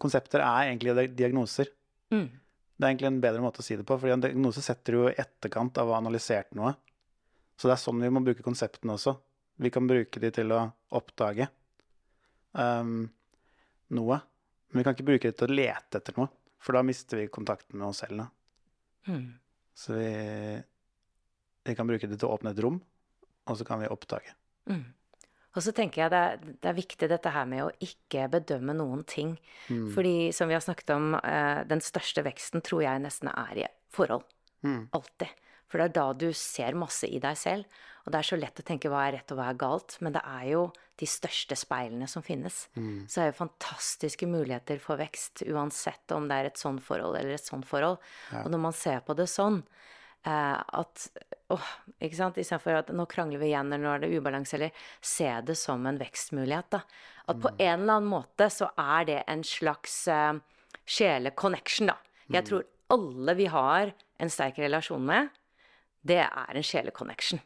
konsepter 0.00 0.44
er 0.44 0.70
egentlig 0.70 1.08
diagnoser. 1.18 1.70
Mm. 2.14 2.28
Det 2.74 2.86
er 2.86 2.90
egentlig 2.90 3.10
en 3.10 3.20
bedre 3.22 3.42
måte 3.44 3.62
å 3.62 3.66
si 3.66 3.76
det 3.78 3.86
på, 3.86 3.96
for 4.00 4.10
en 4.10 4.22
diagnose 4.22 4.62
setter 4.64 4.96
jo 4.96 5.04
i 5.10 5.16
etterkant 5.20 5.78
av 5.78 5.90
å 5.90 5.94
ha 5.94 6.00
analysert 6.02 6.54
noe. 6.58 6.72
Så 7.54 7.68
det 7.68 7.76
er 7.76 7.82
sånn 7.84 8.02
vi 8.02 8.10
må 8.10 8.22
bruke 8.24 8.42
konseptene 8.42 8.96
også. 8.96 9.14
Vi 9.62 9.70
kan 9.70 9.86
bruke 9.86 10.22
de 10.22 10.30
til 10.34 10.50
å 10.50 10.64
oppdage 10.98 11.46
um, 12.58 13.04
noe. 13.94 14.18
Men 14.70 14.80
vi 14.80 14.86
kan 14.86 14.96
ikke 14.96 15.06
bruke 15.06 15.30
de 15.30 15.38
til 15.38 15.52
å 15.52 15.58
lete 15.60 16.00
etter 16.00 16.16
noe, 16.18 16.32
for 16.58 16.74
da 16.74 16.82
mister 16.82 17.20
vi 17.20 17.30
kontakten 17.30 17.78
med 17.78 17.92
oss 17.92 18.02
selv. 18.02 18.26
Mm. 19.06 19.28
Så 19.78 19.94
vi, 19.94 20.10
vi, 21.62 21.76
kan 21.78 21.86
bruke 21.86 22.10
de 22.10 22.18
til 22.18 22.26
å 22.26 22.34
åpne 22.34 22.54
et 22.54 22.62
rom, 22.64 22.80
og 23.46 23.60
så 23.60 23.66
kan 23.68 23.82
vi 23.84 23.90
oppdage. 23.92 24.34
Mm. 24.66 24.82
Og 25.54 25.62
så 25.62 25.74
tenker 25.74 26.02
jeg 26.02 26.12
det 26.12 26.20
er, 26.20 26.42
det 26.42 26.70
er, 26.70 26.76
viktig 26.76 27.08
dette 27.10 27.30
her 27.30 27.46
med 27.46 27.62
å 27.66 27.72
ikke 27.84 28.26
bedømme 28.32 28.74
noen 28.76 29.04
ting. 29.06 29.36
Mm. 29.70 29.86
Fordi 29.94 30.16
som 30.34 30.50
vi 30.50 30.56
har 30.56 30.64
snakket 30.64 30.94
om, 30.96 31.14
eh, 31.20 31.62
den 31.70 31.82
største 31.84 32.24
veksten 32.26 32.64
tror 32.66 32.82
jeg 32.86 33.02
nesten 33.04 33.30
er 33.30 33.64
i 33.64 33.66
forhold. 33.94 34.26
Mm. 34.66 34.88
Alltid. 34.96 35.30
For 35.70 35.80
det 35.80 35.86
er 35.88 35.94
da 35.96 36.06
du 36.14 36.28
ser 36.38 36.76
masse 36.78 37.08
i 37.10 37.20
deg 37.22 37.38
selv. 37.38 37.82
Og 38.04 38.12
det 38.12 38.18
er 38.20 38.28
så 38.28 38.36
lett 38.38 38.60
å 38.60 38.66
tenke 38.66 38.90
hva 38.92 39.06
er 39.06 39.16
rett 39.16 39.32
og 39.32 39.38
hva 39.40 39.48
er 39.50 39.58
galt, 39.58 39.96
men 40.04 40.14
det 40.14 40.20
er 40.28 40.44
jo 40.50 40.64
de 41.00 41.06
største 41.08 41.56
speilene 41.58 42.06
som 42.10 42.22
finnes. 42.22 42.66
Mm. 42.76 43.06
Så 43.08 43.16
det 43.16 43.24
er 43.24 43.30
jo 43.30 43.38
fantastiske 43.40 44.28
muligheter 44.30 44.78
for 44.82 45.00
vekst, 45.00 45.42
uansett 45.50 46.14
om 46.14 46.28
det 46.30 46.36
er 46.36 46.50
et 46.50 46.60
sånn 46.60 46.78
forhold 46.84 47.18
eller 47.18 47.38
et 47.38 47.48
sånn 47.48 47.64
forhold. 47.66 48.02
Ja. 48.30 48.44
Og 48.44 48.52
når 48.54 48.62
man 48.68 48.76
ser 48.76 49.00
på 49.06 49.16
det 49.18 49.26
sånn, 49.32 49.62
eh, 50.26 50.58
at 50.80 51.06
åh, 51.54 51.70
ikke 52.00 52.18
sant, 52.18 52.38
Istedenfor 52.40 52.80
at 52.80 52.92
nå 52.96 53.06
krangler 53.10 53.42
vi 53.42 53.50
igjen, 53.52 53.72
eller 53.72 53.84
nå 53.84 53.92
er 53.94 54.04
det 54.04 54.12
ubalanse, 54.16 54.56
eller 54.58 54.86
se 55.04 55.28
det 55.46 55.56
som 55.60 55.84
en 55.86 56.00
vekstmulighet, 56.00 56.70
da. 56.74 56.82
At 57.24 57.40
på 57.40 57.52
mm. 57.52 57.56
en 57.58 57.72
eller 57.78 57.98
annen 57.98 58.10
måte 58.10 58.50
så 58.52 58.70
er 58.80 59.08
det 59.08 59.20
en 59.30 59.44
slags 59.46 59.96
eh, 60.12 60.34
sjeleconnection, 60.84 61.92
da. 61.92 61.98
Jeg 62.28 62.44
mm. 62.44 62.48
tror 62.50 62.68
alle 62.94 63.34
vi 63.38 63.48
har 63.52 63.94
en 64.22 64.30
sterk 64.30 64.60
relasjon 64.62 65.04
med, 65.04 65.32
det 66.04 66.20
er 66.24 66.56
en 66.56 66.66
sjeleconnection. 66.66 67.40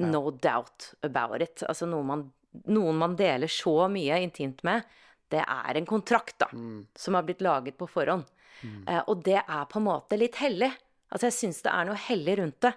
No 0.00 0.30
doubt 0.30 0.92
about 1.06 1.42
it. 1.42 1.62
Altså 1.68 1.86
noen 1.86 2.06
man, 2.08 2.24
noen 2.66 2.98
man, 2.98 3.14
deler 3.16 3.50
så 3.50 3.86
mye 3.88 4.18
intimt 4.24 4.64
med. 4.66 4.82
Det 5.30 5.40
er 5.40 5.78
en 5.78 5.86
kontrakt, 5.88 6.36
da, 6.42 6.48
mm. 6.52 6.80
som 6.98 7.16
har 7.16 7.24
blitt 7.26 7.44
laget 7.44 7.78
på 7.78 7.88
forhånd. 7.88 8.26
Mm. 8.62 8.82
Eh, 8.88 9.02
og 9.10 9.22
det 9.26 9.40
er 9.40 9.64
på 9.70 9.80
en 9.80 9.86
måte 9.86 10.18
litt 10.20 10.36
hellig. 10.42 10.70
Altså 11.12 11.28
jeg 11.28 11.36
syns 11.38 11.64
det 11.64 11.72
er 11.72 11.88
noe 11.88 11.98
hellig 12.08 12.38
rundt 12.40 12.60
det. 12.64 12.74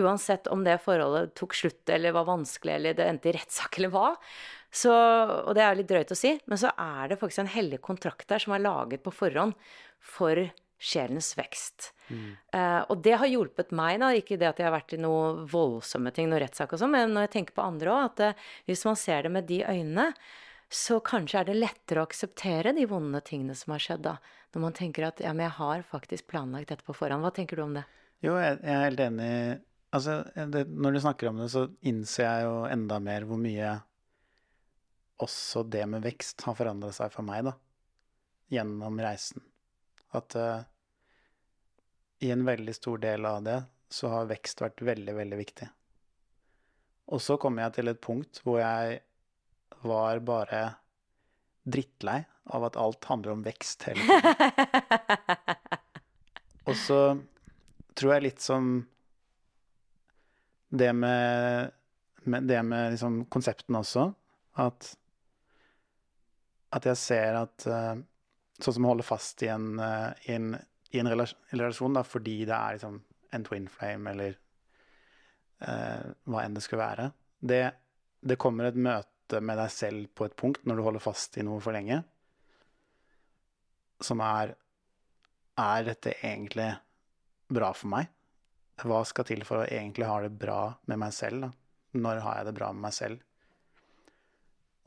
Uansett 0.00 0.48
om 0.52 0.62
det 0.64 0.78
forholdet 0.80 1.34
tok 1.36 1.54
slutt 1.56 1.92
eller 1.92 2.14
var 2.16 2.28
vanskelig 2.28 2.74
eller 2.78 2.96
det 2.96 3.06
endte 3.08 3.30
i 3.30 3.36
rettssak 3.36 3.78
eller 3.78 3.92
hva. 3.92 4.08
Så, 4.72 4.92
og 4.92 5.52
det 5.56 5.64
er 5.66 5.76
litt 5.76 5.90
drøyt 5.90 6.14
å 6.14 6.16
si, 6.16 6.32
men 6.48 6.60
så 6.60 6.70
er 6.80 7.10
det 7.10 7.18
faktisk 7.20 7.42
en 7.42 7.54
hellig 7.54 7.82
kontrakt 7.84 8.24
der 8.30 8.40
som 8.40 8.54
er 8.56 8.64
laget 8.64 9.02
på 9.04 9.12
forhånd 9.12 9.52
for 10.00 10.40
sjelens 10.82 11.30
vekst. 11.38 11.92
Mm. 12.08 12.30
Uh, 12.54 12.80
og 12.90 13.02
det 13.04 13.14
har 13.20 13.30
hjulpet 13.30 13.70
meg, 13.76 14.00
da. 14.02 14.10
Ikke 14.16 14.38
det 14.40 14.48
at 14.48 14.58
jeg 14.58 14.66
har 14.66 14.74
vært 14.74 14.96
i 14.96 15.00
noen 15.00 15.44
voldsomme 15.50 16.10
ting, 16.14 16.30
noen 16.30 16.42
rettssak 16.42 16.72
og 16.74 16.80
sånn, 16.80 16.94
men 16.96 17.12
når 17.14 17.28
jeg 17.28 17.34
tenker 17.36 17.56
på 17.58 17.66
andre 17.66 17.92
òg, 17.92 18.08
at 18.08 18.24
uh, 18.32 18.48
hvis 18.70 18.82
man 18.88 18.98
ser 18.98 19.28
det 19.28 19.34
med 19.36 19.46
de 19.50 19.60
øynene, 19.62 20.08
så 20.72 20.98
kanskje 21.04 21.42
er 21.42 21.48
det 21.50 21.58
lettere 21.58 22.00
å 22.00 22.08
akseptere 22.08 22.72
de 22.76 22.86
vonde 22.88 23.20
tingene 23.26 23.54
som 23.58 23.74
har 23.74 23.82
skjedd, 23.82 24.06
da. 24.06 24.16
Når 24.54 24.64
man 24.64 24.76
tenker 24.76 25.06
at 25.08 25.20
ja, 25.20 25.32
men 25.36 25.46
jeg 25.46 25.56
har 25.58 25.84
faktisk 25.88 26.30
planlagt 26.32 26.72
dette 26.72 26.86
på 26.86 26.96
forhånd. 26.96 27.24
Hva 27.24 27.32
tenker 27.36 27.60
du 27.60 27.64
om 27.66 27.76
det? 27.76 27.84
Jo, 28.24 28.38
jeg, 28.40 28.58
er 28.62 28.86
helt 28.86 29.02
enig. 29.04 29.30
Altså, 29.92 30.22
det, 30.54 30.64
når 30.72 30.96
du 30.96 31.00
snakker 31.04 31.28
om 31.28 31.42
det, 31.42 31.50
så 31.52 31.66
innser 31.88 32.24
jeg 32.24 32.46
jo 32.46 32.54
enda 32.72 32.98
mer 33.04 33.28
hvor 33.28 33.40
mye 33.40 33.74
også 35.22 35.62
det 35.70 35.84
med 35.90 36.02
vekst 36.06 36.42
har 36.48 36.56
forandret 36.58 36.96
seg 36.96 37.12
for 37.14 37.26
meg, 37.26 37.44
da. 37.50 37.54
Gjennom 38.52 38.98
reisen. 39.00 39.44
At 40.16 40.36
uh, 40.36 40.64
i 42.24 42.32
en 42.32 42.44
veldig 42.48 42.74
stor 42.76 43.00
del 43.02 43.28
av 43.28 43.44
det 43.44 43.60
så 43.92 44.08
har 44.12 44.28
vekst 44.30 44.64
vært 44.64 44.82
veldig, 44.84 45.14
veldig 45.20 45.38
viktig. 45.40 45.68
Og 47.12 47.20
så 47.20 47.36
kommer 47.40 47.66
jeg 47.66 47.76
til 47.76 47.92
et 47.92 48.00
punkt 48.02 48.40
hvor 48.44 48.60
jeg 48.62 49.02
var 49.86 50.22
bare 50.26 50.62
drittlei 51.62 52.20
av 52.52 52.64
at 52.66 52.78
alt 52.80 53.04
handler 53.10 53.36
om 53.36 53.44
vekst 53.46 53.86
hele 53.86 54.06
tiden. 54.06 55.52
Og 56.68 56.76
så 56.78 56.98
tror 57.98 58.14
jeg 58.14 58.26
litt 58.28 58.42
som 58.42 58.72
det 60.72 60.90
med, 60.96 61.70
med 62.24 62.48
det 62.48 62.60
med 62.64 62.94
liksom 62.94 63.24
konseptene 63.32 63.82
også, 63.82 64.06
at, 64.62 64.92
at 66.72 66.88
jeg 66.92 67.00
ser 67.00 67.42
at 67.44 67.68
uh, 67.68 67.94
Sånn 68.62 68.76
som 68.76 68.84
å 68.86 68.90
holde 68.92 69.02
fast 69.02 69.42
i 69.42 69.48
en, 69.50 69.72
uh, 69.80 70.12
i 70.28 70.36
en 70.36 70.52
i 70.92 71.00
en 71.00 71.08
relasjon 71.08 71.94
da, 71.96 72.04
fordi 72.04 72.42
det 72.44 72.56
er 72.56 72.76
liksom 72.76 72.98
en 73.32 73.44
twin 73.46 73.68
flame 73.72 74.12
eller 74.12 74.34
uh, 75.64 76.10
hva 76.28 76.42
enn 76.44 76.56
det 76.56 76.64
skulle 76.64 76.84
være. 76.84 77.06
Det, 77.40 77.62
det, 78.20 78.36
kommer 78.40 78.68
et 78.68 78.76
møte 78.76 79.08
med 79.40 79.58
deg 79.60 79.70
selv 79.72 80.10
på 80.16 80.26
et 80.26 80.36
punkt 80.38 80.64
når 80.66 80.78
du 80.78 80.84
holder 80.86 81.04
fast 81.04 81.38
i 81.38 81.44
noe 81.46 81.62
for 81.62 81.76
lenge, 81.76 82.02
som 84.02 84.20
er 84.24 84.56
Er 85.62 85.82
dette 85.84 86.14
egentlig 86.24 86.70
bra 87.52 87.68
for 87.76 87.92
meg? 87.92 88.06
Hva 88.82 89.02
skal 89.04 89.26
til 89.28 89.44
for 89.44 89.60
å 89.60 89.66
egentlig 89.68 90.08
ha 90.08 90.14
det 90.24 90.32
bra 90.32 90.72
med 90.88 90.98
meg 90.98 91.12
selv? 91.12 91.44
da? 91.44 91.50
Når 92.00 92.22
har 92.24 92.38
jeg 92.38 92.46
det 92.48 92.54
bra 92.56 92.70
med 92.72 92.82
meg 92.86 92.94
selv? 92.96 93.20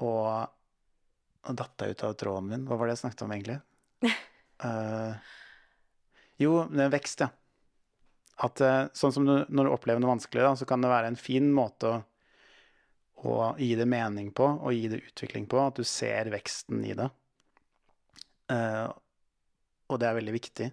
Og 0.02 1.54
datt 1.62 1.86
jeg 1.86 1.94
ut 1.94 2.04
av 2.04 2.16
tråden 2.18 2.50
min. 2.50 2.66
Hva 2.66 2.80
var 2.82 2.90
det 2.90 2.96
jeg 2.96 3.04
snakket 3.06 3.24
om, 3.28 3.36
egentlig? 3.38 3.60
Uh, 4.66 5.14
Jo, 6.42 6.66
det 6.68 6.84
er 6.84 6.92
vekst, 6.92 7.24
ja. 7.24 7.30
At 8.44 8.60
eh, 8.64 8.88
sånn 8.98 9.14
som 9.16 9.28
du, 9.28 9.36
når 9.48 9.68
du 9.68 9.72
opplever 9.72 10.02
noe 10.04 10.16
vanskelig, 10.18 10.44
da, 10.44 10.56
så 10.60 10.68
kan 10.68 10.84
det 10.84 10.92
være 10.92 11.14
en 11.14 11.20
fin 11.20 11.48
måte 11.56 11.92
å, 11.92 12.00
å, 13.32 13.52
gi 13.60 13.74
det 13.80 13.88
mening 13.90 14.32
på, 14.36 14.48
og 14.62 14.76
gi 14.76 14.90
det 14.92 15.02
utvikling 15.10 15.48
på, 15.52 15.60
at 15.62 15.80
du 15.80 15.86
ser 15.88 16.30
veksten 16.34 16.84
i 16.86 16.96
det. 16.98 17.08
Uh, 18.52 18.90
og 19.90 20.02
det 20.02 20.10
er 20.10 20.18
veldig 20.18 20.36
viktig. 20.36 20.70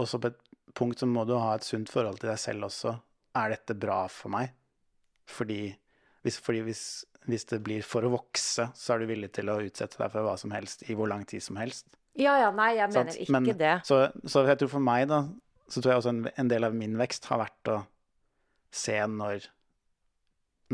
Og 0.00 0.08
så 0.10 0.20
på 0.20 0.32
et 0.32 0.40
punkt 0.74 1.00
så 1.00 1.08
må 1.08 1.24
du 1.28 1.36
ha 1.38 1.54
et 1.54 1.66
sunt 1.66 1.90
forhold 1.92 2.20
til 2.20 2.32
deg 2.32 2.40
selv 2.40 2.68
også. 2.68 2.94
Er 3.38 3.54
dette 3.54 3.76
bra 3.78 4.04
for 4.10 4.32
meg? 4.34 4.54
Fordi 5.30 5.68
hvis, 6.24 6.38
fordi 6.40 6.62
hvis, 6.66 6.82
hvis 7.28 7.46
det 7.50 7.60
blir 7.64 7.84
for 7.86 8.06
å 8.06 8.12
vokse, 8.14 8.70
så 8.74 8.94
er 8.94 9.02
du 9.02 9.10
villig 9.10 9.30
til 9.36 9.50
å 9.52 9.60
utsette 9.64 10.00
deg 10.00 10.12
for 10.12 10.26
hva 10.26 10.36
som 10.40 10.54
helst 10.56 10.86
i 10.88 10.96
hvor 10.96 11.10
lang 11.10 11.24
tid 11.28 11.44
som 11.44 11.60
helst. 11.60 11.86
Ja, 12.14 12.36
ja, 12.38 12.50
nei, 12.54 12.74
jeg 12.78 12.92
mener 12.94 13.18
ikke 13.24 13.34
Men, 13.34 13.48
det. 13.58 13.74
Så, 13.88 14.04
så, 14.22 14.44
jeg 14.46 14.60
tror 14.60 14.70
for 14.76 14.84
meg, 14.86 15.08
da, 15.10 15.24
så 15.66 15.82
tror 15.82 15.92
jeg 15.92 16.02
også 16.02 16.12
en, 16.14 16.22
en, 16.30 16.50
del 16.50 16.66
av 16.68 16.76
min 16.78 16.94
vekst 16.98 17.26
har 17.30 17.42
vært 17.42 17.70
å 17.72 17.78
se 18.74 18.96
når, 19.10 19.48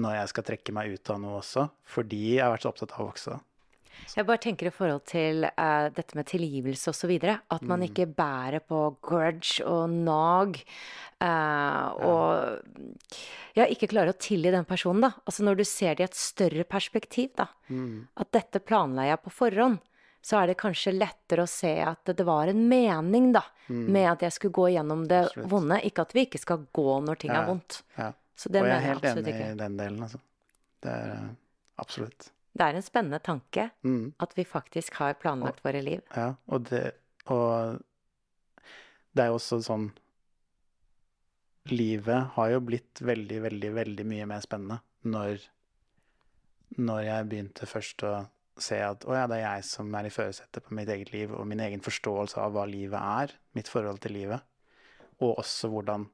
når 0.00 0.20
jeg 0.20 0.32
skal 0.32 0.46
trekke 0.46 0.74
meg 0.76 0.94
ut 0.94 1.12
av 1.12 1.22
noe 1.22 1.38
også, 1.40 1.66
fordi 1.88 2.36
jeg 2.36 2.44
har 2.44 2.54
vært 2.54 2.66
så 2.66 2.72
opptatt 2.72 2.94
av 2.96 3.04
å 3.04 3.08
vokse. 3.10 3.38
Jeg 4.14 4.26
bare 4.26 4.40
tenker 4.42 4.70
i 4.70 4.72
forhold 4.72 5.02
til 5.10 5.44
uh, 5.44 5.90
dette 5.92 6.16
med 6.16 6.28
tilgivelse 6.30 6.92
osv. 6.92 7.12
At 7.20 7.66
man 7.66 7.82
mm. 7.82 7.86
ikke 7.90 8.06
bærer 8.16 8.64
på 8.64 8.78
grudge 9.04 9.66
og 9.68 9.92
nag. 9.92 10.56
Uh, 11.20 12.00
og 12.08 12.88
ja, 13.58 13.66
ikke 13.66 13.90
klarer 13.90 14.14
å 14.14 14.20
tilgi 14.20 14.54
den 14.54 14.66
personen, 14.68 15.04
da. 15.04 15.12
Altså 15.26 15.44
når 15.46 15.60
du 15.60 15.66
ser 15.68 15.98
det 15.98 16.06
i 16.06 16.08
et 16.08 16.18
større 16.18 16.64
perspektiv, 16.64 17.34
da. 17.38 17.50
Mm. 17.68 18.08
At 18.22 18.32
dette 18.34 18.64
planla 18.64 19.10
jeg 19.10 19.22
på 19.26 19.34
forhånd 19.42 19.80
så 20.20 20.42
er 20.42 20.50
det 20.50 20.58
kanskje 20.60 20.92
lettere 20.92 21.46
å 21.46 21.48
se 21.48 21.72
at 21.80 22.10
det 22.12 22.24
var 22.28 22.50
en 22.52 22.66
mening, 22.68 23.30
da, 23.32 23.40
mm. 23.70 23.86
med 23.88 24.08
at 24.10 24.24
jeg 24.26 24.36
skulle 24.36 24.56
gå 24.58 24.66
gjennom 24.74 25.06
det 25.08 25.22
absolutt. 25.24 25.48
vonde. 25.52 25.78
Ikke 25.88 26.04
at 26.04 26.12
vi 26.16 26.26
ikke 26.26 26.40
skal 26.42 26.66
gå 26.76 26.96
når 27.06 27.22
ting 27.22 27.32
ja, 27.32 27.38
er 27.40 27.48
vondt. 27.48 27.78
Ja. 27.96 28.10
Så 28.40 28.48
det 28.48 28.62
og 28.64 28.70
jeg 28.70 28.78
er 28.78 28.86
helt 28.86 29.06
enig 29.10 29.32
ikke. 29.34 29.48
i 29.52 29.56
den 29.60 29.76
delen, 29.76 30.04
altså. 30.06 30.20
Det 30.80 30.92
er 30.96 31.10
uh, 31.12 31.32
absolutt. 31.82 32.30
Det 32.56 32.66
er 32.66 32.76
en 32.76 32.84
spennende 32.84 33.20
tanke 33.22 33.68
mm. 33.84 34.14
at 34.24 34.32
vi 34.36 34.46
faktisk 34.48 34.96
har 35.02 35.18
planlagt 35.20 35.60
og, 35.60 35.66
våre 35.68 35.82
liv. 35.84 36.00
Ja, 36.16 36.32
og 36.48 36.64
det, 36.70 36.82
og 37.30 37.78
det 39.12 39.24
er 39.24 39.32
jo 39.32 39.40
også 39.40 39.60
sånn 39.66 39.90
Livet 41.70 42.32
har 42.34 42.48
jo 42.54 42.62
blitt 42.64 43.02
veldig, 43.04 43.42
veldig, 43.44 43.70
veldig 43.76 44.04
mye 44.08 44.26
mer 44.26 44.40
spennende 44.42 44.78
når, 45.12 45.42
når 46.80 47.00
jeg 47.04 47.26
begynte 47.28 47.68
først 47.68 48.04
å 48.08 48.14
se 48.60 48.78
at 48.82 49.04
å 49.06 49.12
ja, 49.14 49.26
det 49.30 49.38
er 49.38 49.44
jeg 49.44 49.66
som 49.68 49.92
er 49.94 50.08
i 50.08 50.12
førersetet 50.12 50.64
på 50.64 50.74
mitt 50.76 50.88
eget 50.90 51.12
liv, 51.12 51.34
og 51.36 51.46
min 51.48 51.60
egen 51.62 51.84
forståelse 51.84 52.40
av 52.40 52.56
hva 52.56 52.64
livet 52.68 52.96
er, 52.98 53.36
mitt 53.56 53.68
forhold 53.70 54.00
til 54.02 54.16
livet, 54.16 54.42
og 55.20 55.38
også 55.44 55.70
hvordan 55.70 56.08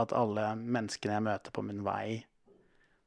at 0.00 0.14
alle 0.16 0.52
menneskene 0.56 1.18
jeg 1.18 1.26
møter 1.26 1.54
på 1.54 1.64
min 1.66 1.82
vei, 1.84 2.22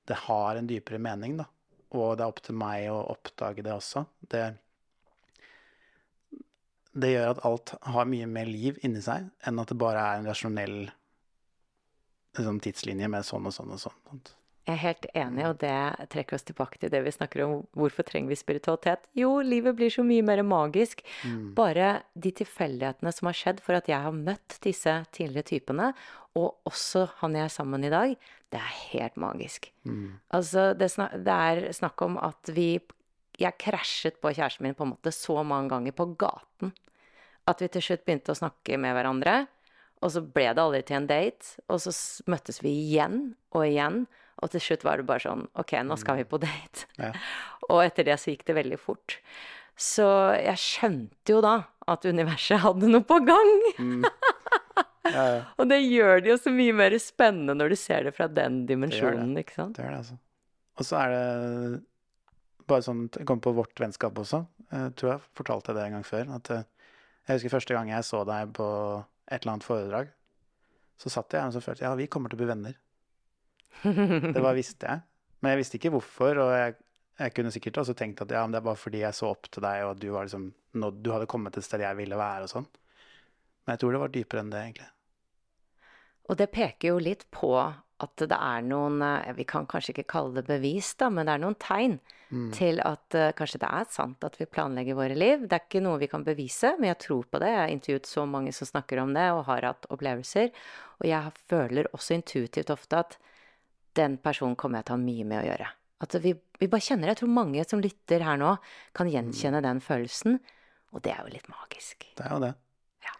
det 0.05 0.17
har 0.27 0.59
en 0.59 0.67
dypere 0.69 1.01
mening, 1.01 1.39
da. 1.41 1.47
Og 1.95 2.17
det 2.17 2.25
er 2.25 2.31
opp 2.31 2.41
til 2.45 2.57
meg 2.59 2.89
å 2.91 2.99
oppdage 3.13 3.63
det 3.65 3.73
også. 3.73 4.03
Det, 4.31 4.43
det 6.93 7.11
gjør 7.13 7.31
at 7.33 7.43
alt 7.47 7.73
har 7.95 8.09
mye 8.11 8.27
mer 8.29 8.49
liv 8.49 8.79
inni 8.85 9.01
seg 9.05 9.29
enn 9.47 9.61
at 9.61 9.71
det 9.71 9.79
bare 9.81 10.03
er 10.03 10.19
en 10.19 10.29
rasjonell 10.29 10.77
liksom, 12.37 12.59
tidslinje 12.63 13.09
med 13.11 13.25
sånn 13.25 13.47
og 13.49 13.55
sånn 13.55 13.73
og 13.77 13.81
sånn. 13.87 14.25
Jeg 14.65 14.73
er 14.73 14.81
helt 14.81 15.05
enig, 15.13 15.43
og 15.45 15.59
det 15.61 16.09
trekker 16.09 16.39
oss 16.39 16.45
tilbake 16.47 16.79
til 16.81 16.89
det 16.89 17.03
vi 17.05 17.13
snakker 17.13 17.43
om. 17.45 17.51
Hvorfor 17.77 18.05
trenger 18.07 18.31
vi 18.33 18.37
spiritualitet? 18.39 19.03
Jo, 19.13 19.35
livet 19.45 19.77
blir 19.77 19.93
så 19.93 20.01
mye 20.05 20.25
mer 20.25 20.41
magisk. 20.45 21.03
Mm. 21.21 21.51
Bare 21.57 21.89
de 22.17 22.31
tilfeldighetene 22.41 23.13
som 23.13 23.29
har 23.29 23.37
skjedd 23.37 23.61
for 23.61 23.77
at 23.77 23.91
jeg 23.91 24.01
har 24.01 24.15
møtt 24.15 24.57
disse 24.65 24.95
tidligere 25.13 25.51
typene, 25.51 25.91
og 26.35 26.65
også 26.67 27.05
han 27.21 27.37
jeg 27.37 27.45
er 27.45 27.53
sammen 27.53 27.85
i 27.85 27.93
dag, 27.93 28.15
det 28.51 28.61
er 28.61 28.73
helt 28.95 29.21
magisk. 29.21 29.69
Mm. 29.85 30.17
Altså, 30.33 30.71
det, 30.73 30.89
det, 30.97 31.35
er 31.35 31.69
snakk 31.75 32.01
om 32.05 32.17
at 32.21 32.53
vi 32.55 32.79
Jeg 33.35 33.59
krasjet 33.59 34.21
på 34.23 34.31
kjæresten 34.31 34.63
min 34.63 34.75
på 34.77 34.85
en 34.85 34.93
måte 34.93 35.11
så 35.11 35.41
mange 35.43 35.67
ganger 35.73 35.91
på 35.91 36.05
gaten 36.15 36.71
at 37.49 37.61
vi 37.61 37.69
til 37.69 37.83
slutt 37.83 38.05
begynte 38.05 38.33
å 38.33 38.39
snakke 38.39 38.77
med 38.81 38.95
hverandre. 38.97 39.45
Og 40.03 40.13
så 40.13 40.21
ble 40.21 40.47
det 40.53 40.61
aldri 40.61 40.81
til 40.85 40.99
en 40.99 41.09
date. 41.09 41.55
Og 41.71 41.81
så 41.83 41.93
møttes 42.31 42.61
vi 42.63 42.73
igjen 42.85 43.35
og 43.55 43.65
igjen 43.67 44.05
Og 44.43 44.51
til 44.51 44.63
slutt 44.63 44.83
var 44.83 44.99
det 44.99 45.07
bare 45.07 45.23
sånn 45.23 45.45
Ok, 45.61 45.71
nå 45.87 45.95
skal 45.99 46.19
vi 46.19 46.25
på 46.27 46.39
date. 46.43 46.87
Ja. 46.99 47.13
Og 47.71 47.79
etter 47.85 48.07
det 48.07 48.17
så 48.21 48.33
gikk 48.33 48.43
det 48.49 48.57
veldig 48.57 48.79
fort. 48.81 49.19
Så 49.75 50.05
jeg 50.39 50.59
skjønte 50.61 51.35
jo 51.35 51.41
da 51.43 51.55
at 51.91 52.05
universet 52.07 52.61
hadde 52.63 52.89
noe 52.91 53.05
på 53.05 53.19
gang. 53.27 53.55
Ja, 55.05 55.23
ja. 55.29 55.41
Og 55.61 55.67
det 55.69 55.77
gjør 55.85 56.21
det 56.25 56.31
jo 56.31 56.35
så 56.41 56.49
mye 56.49 56.73
mer 56.73 56.95
spennende 56.97 57.53
når 57.53 57.75
du 57.75 57.77
ser 57.77 58.07
det 58.07 58.15
fra 58.15 58.25
den 58.25 58.63
dimensjonen, 58.65 59.35
ikke 59.37 59.53
sant? 59.53 59.75
Det 59.77 59.83
gjør 59.83 59.91
det, 59.93 59.99
altså. 60.01 60.15
Og 60.81 60.87
så 60.87 60.97
er 60.97 61.13
det 61.13 61.83
bare 62.65 62.85
sånn 62.87 63.03
Jeg 63.13 63.27
kom 63.29 63.41
på 63.43 63.53
vårt 63.53 63.79
vennskap 63.79 64.17
også. 64.17 64.41
Jeg 64.73 64.95
tror 64.97 65.11
jeg 65.11 65.23
fortalte 65.37 65.75
det 65.77 65.83
en 65.85 65.97
gang 65.99 66.07
før. 66.07 66.31
At 66.39 66.49
eh, 66.55 66.65
jeg 67.27 67.37
husker 67.37 67.53
første 67.53 67.77
gang 67.77 67.91
jeg 67.93 68.07
så 68.07 68.23
deg 68.27 68.55
på 68.57 68.67
et 69.29 69.37
eller 69.43 69.53
annet 69.53 69.67
foredrag. 69.67 70.09
Så 71.01 71.11
satt 71.13 71.37
jeg 71.37 71.51
og 71.51 71.53
så 71.53 71.61
følte 71.61 71.85
jeg, 71.85 71.91
ja, 71.91 71.99
vi 71.99 72.09
kommer 72.09 72.31
til 72.33 72.39
å 72.39 72.41
bli 72.41 72.49
venner. 72.49 72.75
Det 73.83 74.41
var 74.41 74.57
visste 74.57 74.89
jeg. 74.89 75.03
Men 75.41 75.53
jeg 75.53 75.61
visste 75.61 75.79
ikke 75.79 75.93
hvorfor, 75.93 76.41
og 76.41 76.51
jeg, 76.55 76.75
jeg 77.19 77.35
kunne 77.35 77.53
sikkert 77.53 77.81
også 77.83 77.95
tenkt 77.97 78.23
at 78.25 78.33
ja, 78.33 78.41
det 78.49 78.59
er 78.59 78.65
bare 78.65 78.79
fordi 78.79 79.03
jeg 79.03 79.17
så 79.17 79.29
opp 79.33 79.49
til 79.51 79.65
deg, 79.65 79.83
og 79.85 79.99
du, 80.01 80.09
var 80.15 80.27
liksom, 80.27 80.49
du 80.73 81.09
hadde 81.13 81.29
kommet 81.29 81.57
et 81.57 81.67
sted 81.67 81.83
jeg 81.85 81.99
ville 81.99 82.19
være, 82.19 82.47
og 82.47 82.53
sånn. 82.53 82.67
Men 83.65 83.75
jeg 83.75 83.83
tror 83.83 83.95
det 83.95 84.03
var 84.03 84.13
dypere 84.13 84.43
enn 84.45 84.53
det, 84.53 84.63
egentlig. 84.67 84.91
Og 86.25 86.39
det 86.39 86.49
peker 86.53 86.93
jo 86.95 87.01
litt 87.01 87.27
på 87.33 87.53
at 87.55 88.19
det 88.19 88.35
er 88.35 88.63
noen 88.65 88.99
eh, 89.05 89.35
Vi 89.37 89.45
kan 89.47 89.67
kanskje 89.69 89.93
ikke 89.93 90.09
kalle 90.17 90.39
det 90.39 90.49
bevis, 90.49 90.89
da, 90.99 91.11
men 91.13 91.27
det 91.27 91.35
er 91.35 91.43
noen 91.45 91.57
tegn 91.61 91.99
til 92.51 92.81
at 92.83 93.15
uh, 93.15 93.29
kanskje 93.37 93.61
det 93.61 93.67
er 93.69 93.85
sant 93.93 94.25
at 94.25 94.33
vi 94.39 94.47
planlegger 94.49 94.97
våre 94.97 95.15
liv. 95.15 95.45
Det 95.45 95.55
er 95.55 95.63
ikke 95.63 95.83
noe 95.85 96.01
vi 96.01 96.09
kan 96.11 96.25
bevise, 96.25 96.73
men 96.79 96.89
jeg 96.89 96.99
tror 97.05 97.27
på 97.31 97.39
det. 97.39 97.51
Jeg 97.51 97.61
har 97.61 97.71
intervjuet 97.71 98.09
så 98.09 98.25
mange 98.27 98.51
som 98.55 98.67
snakker 98.67 98.99
om 99.03 99.13
det, 99.15 99.27
og 99.31 99.45
har 99.47 99.69
hatt 99.69 99.87
opplevelser. 99.93 100.49
Og 100.99 101.07
jeg 101.07 101.35
føler 101.51 101.87
også 101.93 102.17
intuitivt 102.17 102.73
ofte 102.73 103.03
at 103.05 103.17
den 103.97 104.17
personen 104.21 104.57
kommer 104.59 104.81
jeg 104.81 104.87
til 104.87 104.95
å 104.95 104.97
ha 104.97 105.05
mye 105.05 105.27
med 105.27 105.41
å 105.41 105.47
gjøre. 105.47 105.69
At 106.03 106.17
vi, 106.21 106.33
vi 106.59 106.69
bare 106.71 106.83
kjenner 106.83 107.07
det. 107.07 107.15
Jeg 107.15 107.21
tror 107.23 107.33
mange 107.37 107.63
som 107.67 107.81
lytter 107.83 108.25
her 108.25 108.39
nå, 108.39 108.55
kan 108.97 109.09
gjenkjenne 109.11 109.63
den 109.63 109.81
følelsen. 109.83 110.39
Og 110.95 111.03
det 111.05 111.13
er 111.13 111.23
jo 111.23 111.33
litt 111.33 111.47
magisk. 111.51 112.07
Det 112.17 112.25
er 112.25 112.35
jo 112.35 112.41
det. 112.43 112.51
Ja. 113.05 113.15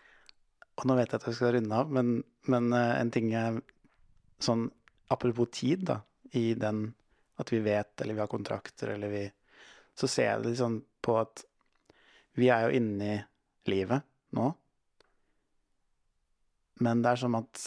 Og 0.79 0.89
nå 0.89 0.97
vet 0.99 1.11
jeg 1.11 1.21
at 1.21 1.29
jeg 1.29 1.37
skal 1.39 1.55
runde 1.55 1.79
av, 1.79 1.95
men, 1.95 2.17
men 2.51 2.69
eh, 2.75 2.91
en 2.99 3.13
ting 3.15 3.31
jeg 3.35 3.63
Sånn 4.43 4.65
apropos 5.07 5.47
tid, 5.55 5.85
da, 5.87 6.01
i 6.35 6.49
den 6.59 6.89
at 7.39 7.51
vi 7.53 7.61
vet, 7.63 7.93
eller 8.03 8.17
vi 8.17 8.19
har 8.19 8.27
kontrakter, 8.27 8.91
eller 8.97 9.07
vi 9.07 9.21
Så 9.95 10.09
ser 10.11 10.27
jeg 10.27 10.41
det 10.41 10.49
litt 10.49 10.59
sånn 10.59 10.81
på 10.99 11.15
at 11.15 11.45
vi 12.35 12.49
er 12.51 12.65
jo 12.65 12.75
inne 12.75 13.07
i 13.13 13.19
livet 13.71 14.03
nå. 14.35 14.49
Men 16.83 17.03
det 17.03 17.13
er 17.13 17.21
som 17.21 17.37
at 17.39 17.61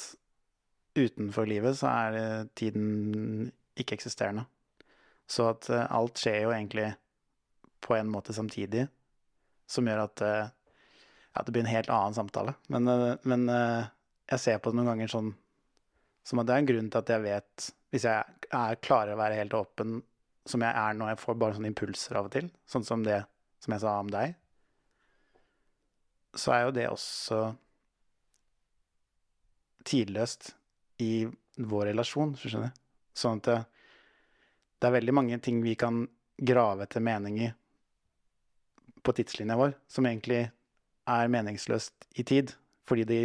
utenfor 0.99 1.49
livet 1.49 1.79
så 1.79 1.91
er 1.91 2.19
eh, 2.19 2.47
tiden 2.59 3.51
ikke-eksisterende. 3.79 4.45
Så 5.29 5.49
at 5.53 5.69
eh, 5.71 5.87
alt 5.95 6.21
skjer 6.21 6.45
jo 6.45 6.55
egentlig 6.55 6.91
på 7.85 7.95
en 7.97 8.11
måte 8.11 8.35
samtidig, 8.35 8.87
som 9.69 9.89
gjør 9.89 10.05
at 10.07 10.25
eh, 10.27 10.51
ja, 11.37 11.45
det 11.45 11.55
blir 11.55 11.65
en 11.65 11.71
helt 11.71 11.93
annen 11.93 12.17
samtale. 12.17 12.57
Men, 12.73 12.89
men 13.23 13.45
jeg 13.49 14.41
ser 14.43 14.59
på 14.59 14.73
det 14.73 14.79
noen 14.81 14.89
ganger 14.91 15.13
sånn 15.13 15.29
som 16.27 16.41
at 16.41 16.49
det 16.49 16.57
er 16.57 16.63
en 16.65 16.69
grunn 16.69 16.89
til 16.93 17.01
at 17.01 17.11
jeg 17.13 17.25
vet 17.25 17.67
Hvis 17.95 18.05
jeg 18.05 18.49
er 18.53 18.81
klarer 18.85 19.15
å 19.15 19.21
være 19.21 19.37
helt 19.39 19.55
åpen, 19.57 20.01
som 20.49 20.65
jeg 20.65 20.73
er 20.73 20.97
når 20.97 21.13
jeg 21.13 21.21
får 21.23 21.39
bare 21.41 21.57
sånne 21.57 21.71
impulser 21.71 22.19
av 22.19 22.29
og 22.29 22.35
til, 22.35 22.51
sånn 22.69 22.85
som 22.85 23.05
det 23.07 23.23
som 23.65 23.75
jeg 23.75 23.85
sa 23.85 23.95
om 24.01 24.11
deg, 24.13 24.35
så 26.37 26.53
er 26.55 26.67
jo 26.67 26.75
det 26.77 26.87
også 26.91 27.39
tidløst 29.89 30.53
i 31.03 31.29
vår 31.59 31.91
relasjon, 31.93 32.35
hvis 32.35 32.47
du 32.47 32.53
skjønner. 32.53 32.75
Sånn 33.19 33.41
at 33.43 33.49
det, 33.49 33.59
det 34.79 34.89
er 34.89 34.97
veldig 34.99 35.15
mange 35.17 35.41
ting 35.43 35.63
vi 35.65 35.75
kan 35.79 36.05
grave 36.39 36.87
etter 36.87 37.03
mening 37.03 37.41
i 37.43 37.49
på 39.03 39.15
tidslinja 39.15 39.57
vår, 39.59 39.75
som 39.91 40.07
egentlig 40.07 40.45
er 41.09 41.31
meningsløst 41.33 42.09
i 42.21 42.25
tid, 42.27 42.53
fordi 42.89 43.07
det 43.09 43.21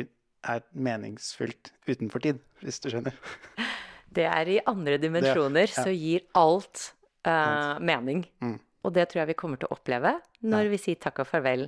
er 0.47 0.63
meningsfylt 0.71 1.74
utenfor 1.88 2.24
tid, 2.24 2.41
hvis 2.63 2.82
du 2.84 2.91
skjønner. 2.93 3.17
Det 4.13 4.28
er 4.30 4.49
i 4.51 4.59
andre 4.69 4.99
dimensjoner, 5.01 5.65
ja. 5.65 5.84
så 5.88 5.89
gir 5.89 6.21
alt 6.38 6.84
uh, 7.26 7.80
mening. 7.82 8.19
Mm. 8.45 8.59
Og 8.86 8.93
det 8.93 9.07
tror 9.09 9.24
jeg 9.24 9.32
vi 9.32 9.36
kommer 9.39 9.57
til 9.57 9.71
å 9.71 9.74
oppleve 9.74 10.11
når 10.45 10.69
vi 10.69 10.78
sier 10.84 10.99
takk 11.01 11.24
og 11.24 11.32
farvel 11.32 11.63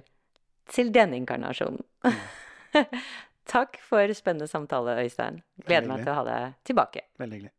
til 0.69 0.91
denne 0.93 1.17
inkarnasjonen. 1.17 1.81
takk 3.45 3.77
for 3.81 4.13
spennende 4.13 4.47
samtale, 4.47 4.97
Øystein. 5.03 5.41
Gleder 5.65 5.87
meg 5.87 6.03
til 6.03 6.13
å 6.13 6.17
ha 6.19 6.23
deg 6.27 6.57
tilbake. 6.67 7.05
Veldig 7.19 7.39
hyggelig. 7.39 7.53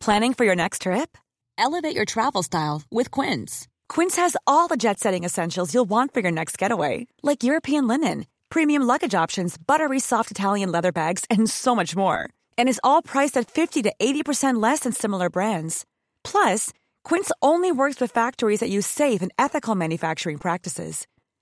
Planning 0.00 0.32
for 0.32 0.44
your 0.44 0.56
next 0.56 0.82
trip? 0.82 1.18
Elevate 1.58 1.94
your 1.94 2.06
travel 2.06 2.42
style 2.42 2.82
with 2.90 3.10
Quince. 3.10 3.68
Quince 3.88 4.16
has 4.16 4.34
all 4.46 4.66
the 4.66 4.78
jet 4.78 4.98
setting 4.98 5.24
essentials 5.24 5.74
you'll 5.74 5.88
want 5.88 6.14
for 6.14 6.20
your 6.20 6.30
next 6.30 6.56
getaway, 6.56 7.06
like 7.22 7.42
European 7.42 7.86
linen, 7.86 8.26
premium 8.48 8.82
luggage 8.82 9.14
options, 9.14 9.58
buttery 9.58 10.00
soft 10.00 10.30
Italian 10.30 10.72
leather 10.72 10.90
bags, 10.92 11.24
and 11.28 11.50
so 11.50 11.74
much 11.76 11.94
more. 11.94 12.30
And 12.56 12.66
is 12.68 12.80
all 12.82 13.02
priced 13.02 13.36
at 13.36 13.50
50 13.50 13.82
to 13.82 13.92
80% 14.00 14.62
less 14.62 14.80
than 14.80 14.92
similar 14.92 15.28
brands. 15.28 15.84
Plus, 16.24 16.72
Quince 17.04 17.30
only 17.42 17.70
works 17.70 18.00
with 18.00 18.10
factories 18.10 18.60
that 18.60 18.70
use 18.70 18.86
safe 18.86 19.20
and 19.20 19.32
ethical 19.38 19.74
manufacturing 19.74 20.38
practices. 20.38 21.06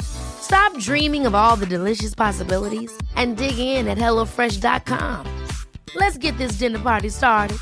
Stop 0.00 0.76
dreaming 0.78 1.26
of 1.26 1.34
all 1.34 1.56
the 1.56 1.66
delicious 1.66 2.14
possibilities 2.14 2.92
and 3.16 3.36
dig 3.36 3.58
in 3.58 3.88
at 3.88 3.98
HelloFresh.com. 3.98 5.26
Let's 5.94 6.18
get 6.18 6.36
this 6.38 6.52
dinner 6.52 6.78
party 6.78 7.08
started. 7.08 7.58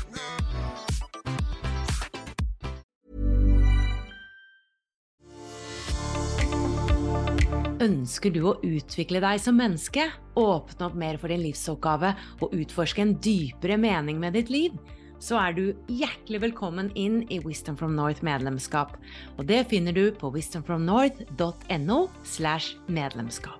Ønsker 7.79 8.33
du 8.35 8.41
å 8.43 8.57
utvikle 8.59 9.21
deg 9.23 9.39
som 9.39 9.55
menneske, 9.55 10.03
åpne 10.35 10.87
opp 10.89 10.95
mer 10.99 11.15
for 11.21 11.31
din 11.31 11.45
livsoppgave 11.45 12.11
og 12.43 12.55
utforske 12.57 13.05
en 13.05 13.13
dypere 13.23 13.77
mening 13.79 14.19
med 14.19 14.35
ditt 14.35 14.51
liv? 14.51 14.75
Så 15.19 15.35
er 15.35 15.55
du 15.55 15.63
hjertelig 15.91 16.39
velkommen 16.45 16.93
inn 16.95 17.21
i 17.27 17.41
Wisdom 17.43 17.75
from 17.77 17.95
North 17.97 18.23
medlemskap. 18.23 18.95
Og 19.37 19.49
det 19.49 19.65
finner 19.71 19.95
du 19.95 20.13
på 20.15 20.31
wisdomfromnorth.no 20.31 21.99
slash 22.23 22.77
medlemskap. 22.87 23.59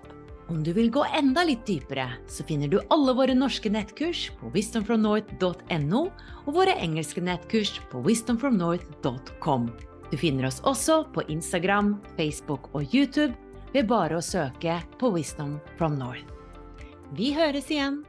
Om 0.50 0.64
du 0.66 0.72
vil 0.74 0.90
gå 0.90 1.04
enda 1.14 1.44
litt 1.46 1.68
dypere, 1.68 2.08
så 2.32 2.46
finner 2.48 2.72
du 2.72 2.80
alle 2.90 3.14
våre 3.14 3.36
norske 3.38 3.70
nettkurs 3.70 4.30
på 4.40 4.50
wisdomfromnorth.no 4.56 6.02
og 6.48 6.50
våre 6.56 6.74
engelske 6.80 7.22
nettkurs 7.22 7.76
på 7.92 8.02
wisdomfromnorth.com. 8.08 9.70
Du 10.10 10.18
finner 10.18 10.50
oss 10.50 10.64
også 10.66 11.04
på 11.14 11.28
Instagram, 11.30 12.00
Facebook 12.18 12.72
og 12.74 12.88
YouTube 12.96 13.36
ved 13.76 13.86
bare 13.92 14.18
å 14.18 14.26
søke 14.26 14.80
på 14.98 15.14
Wisdom 15.14 15.60
from 15.78 16.00
North. 16.02 16.26
Vi 17.14 17.34
høres 17.38 17.70
igjen! 17.70 18.02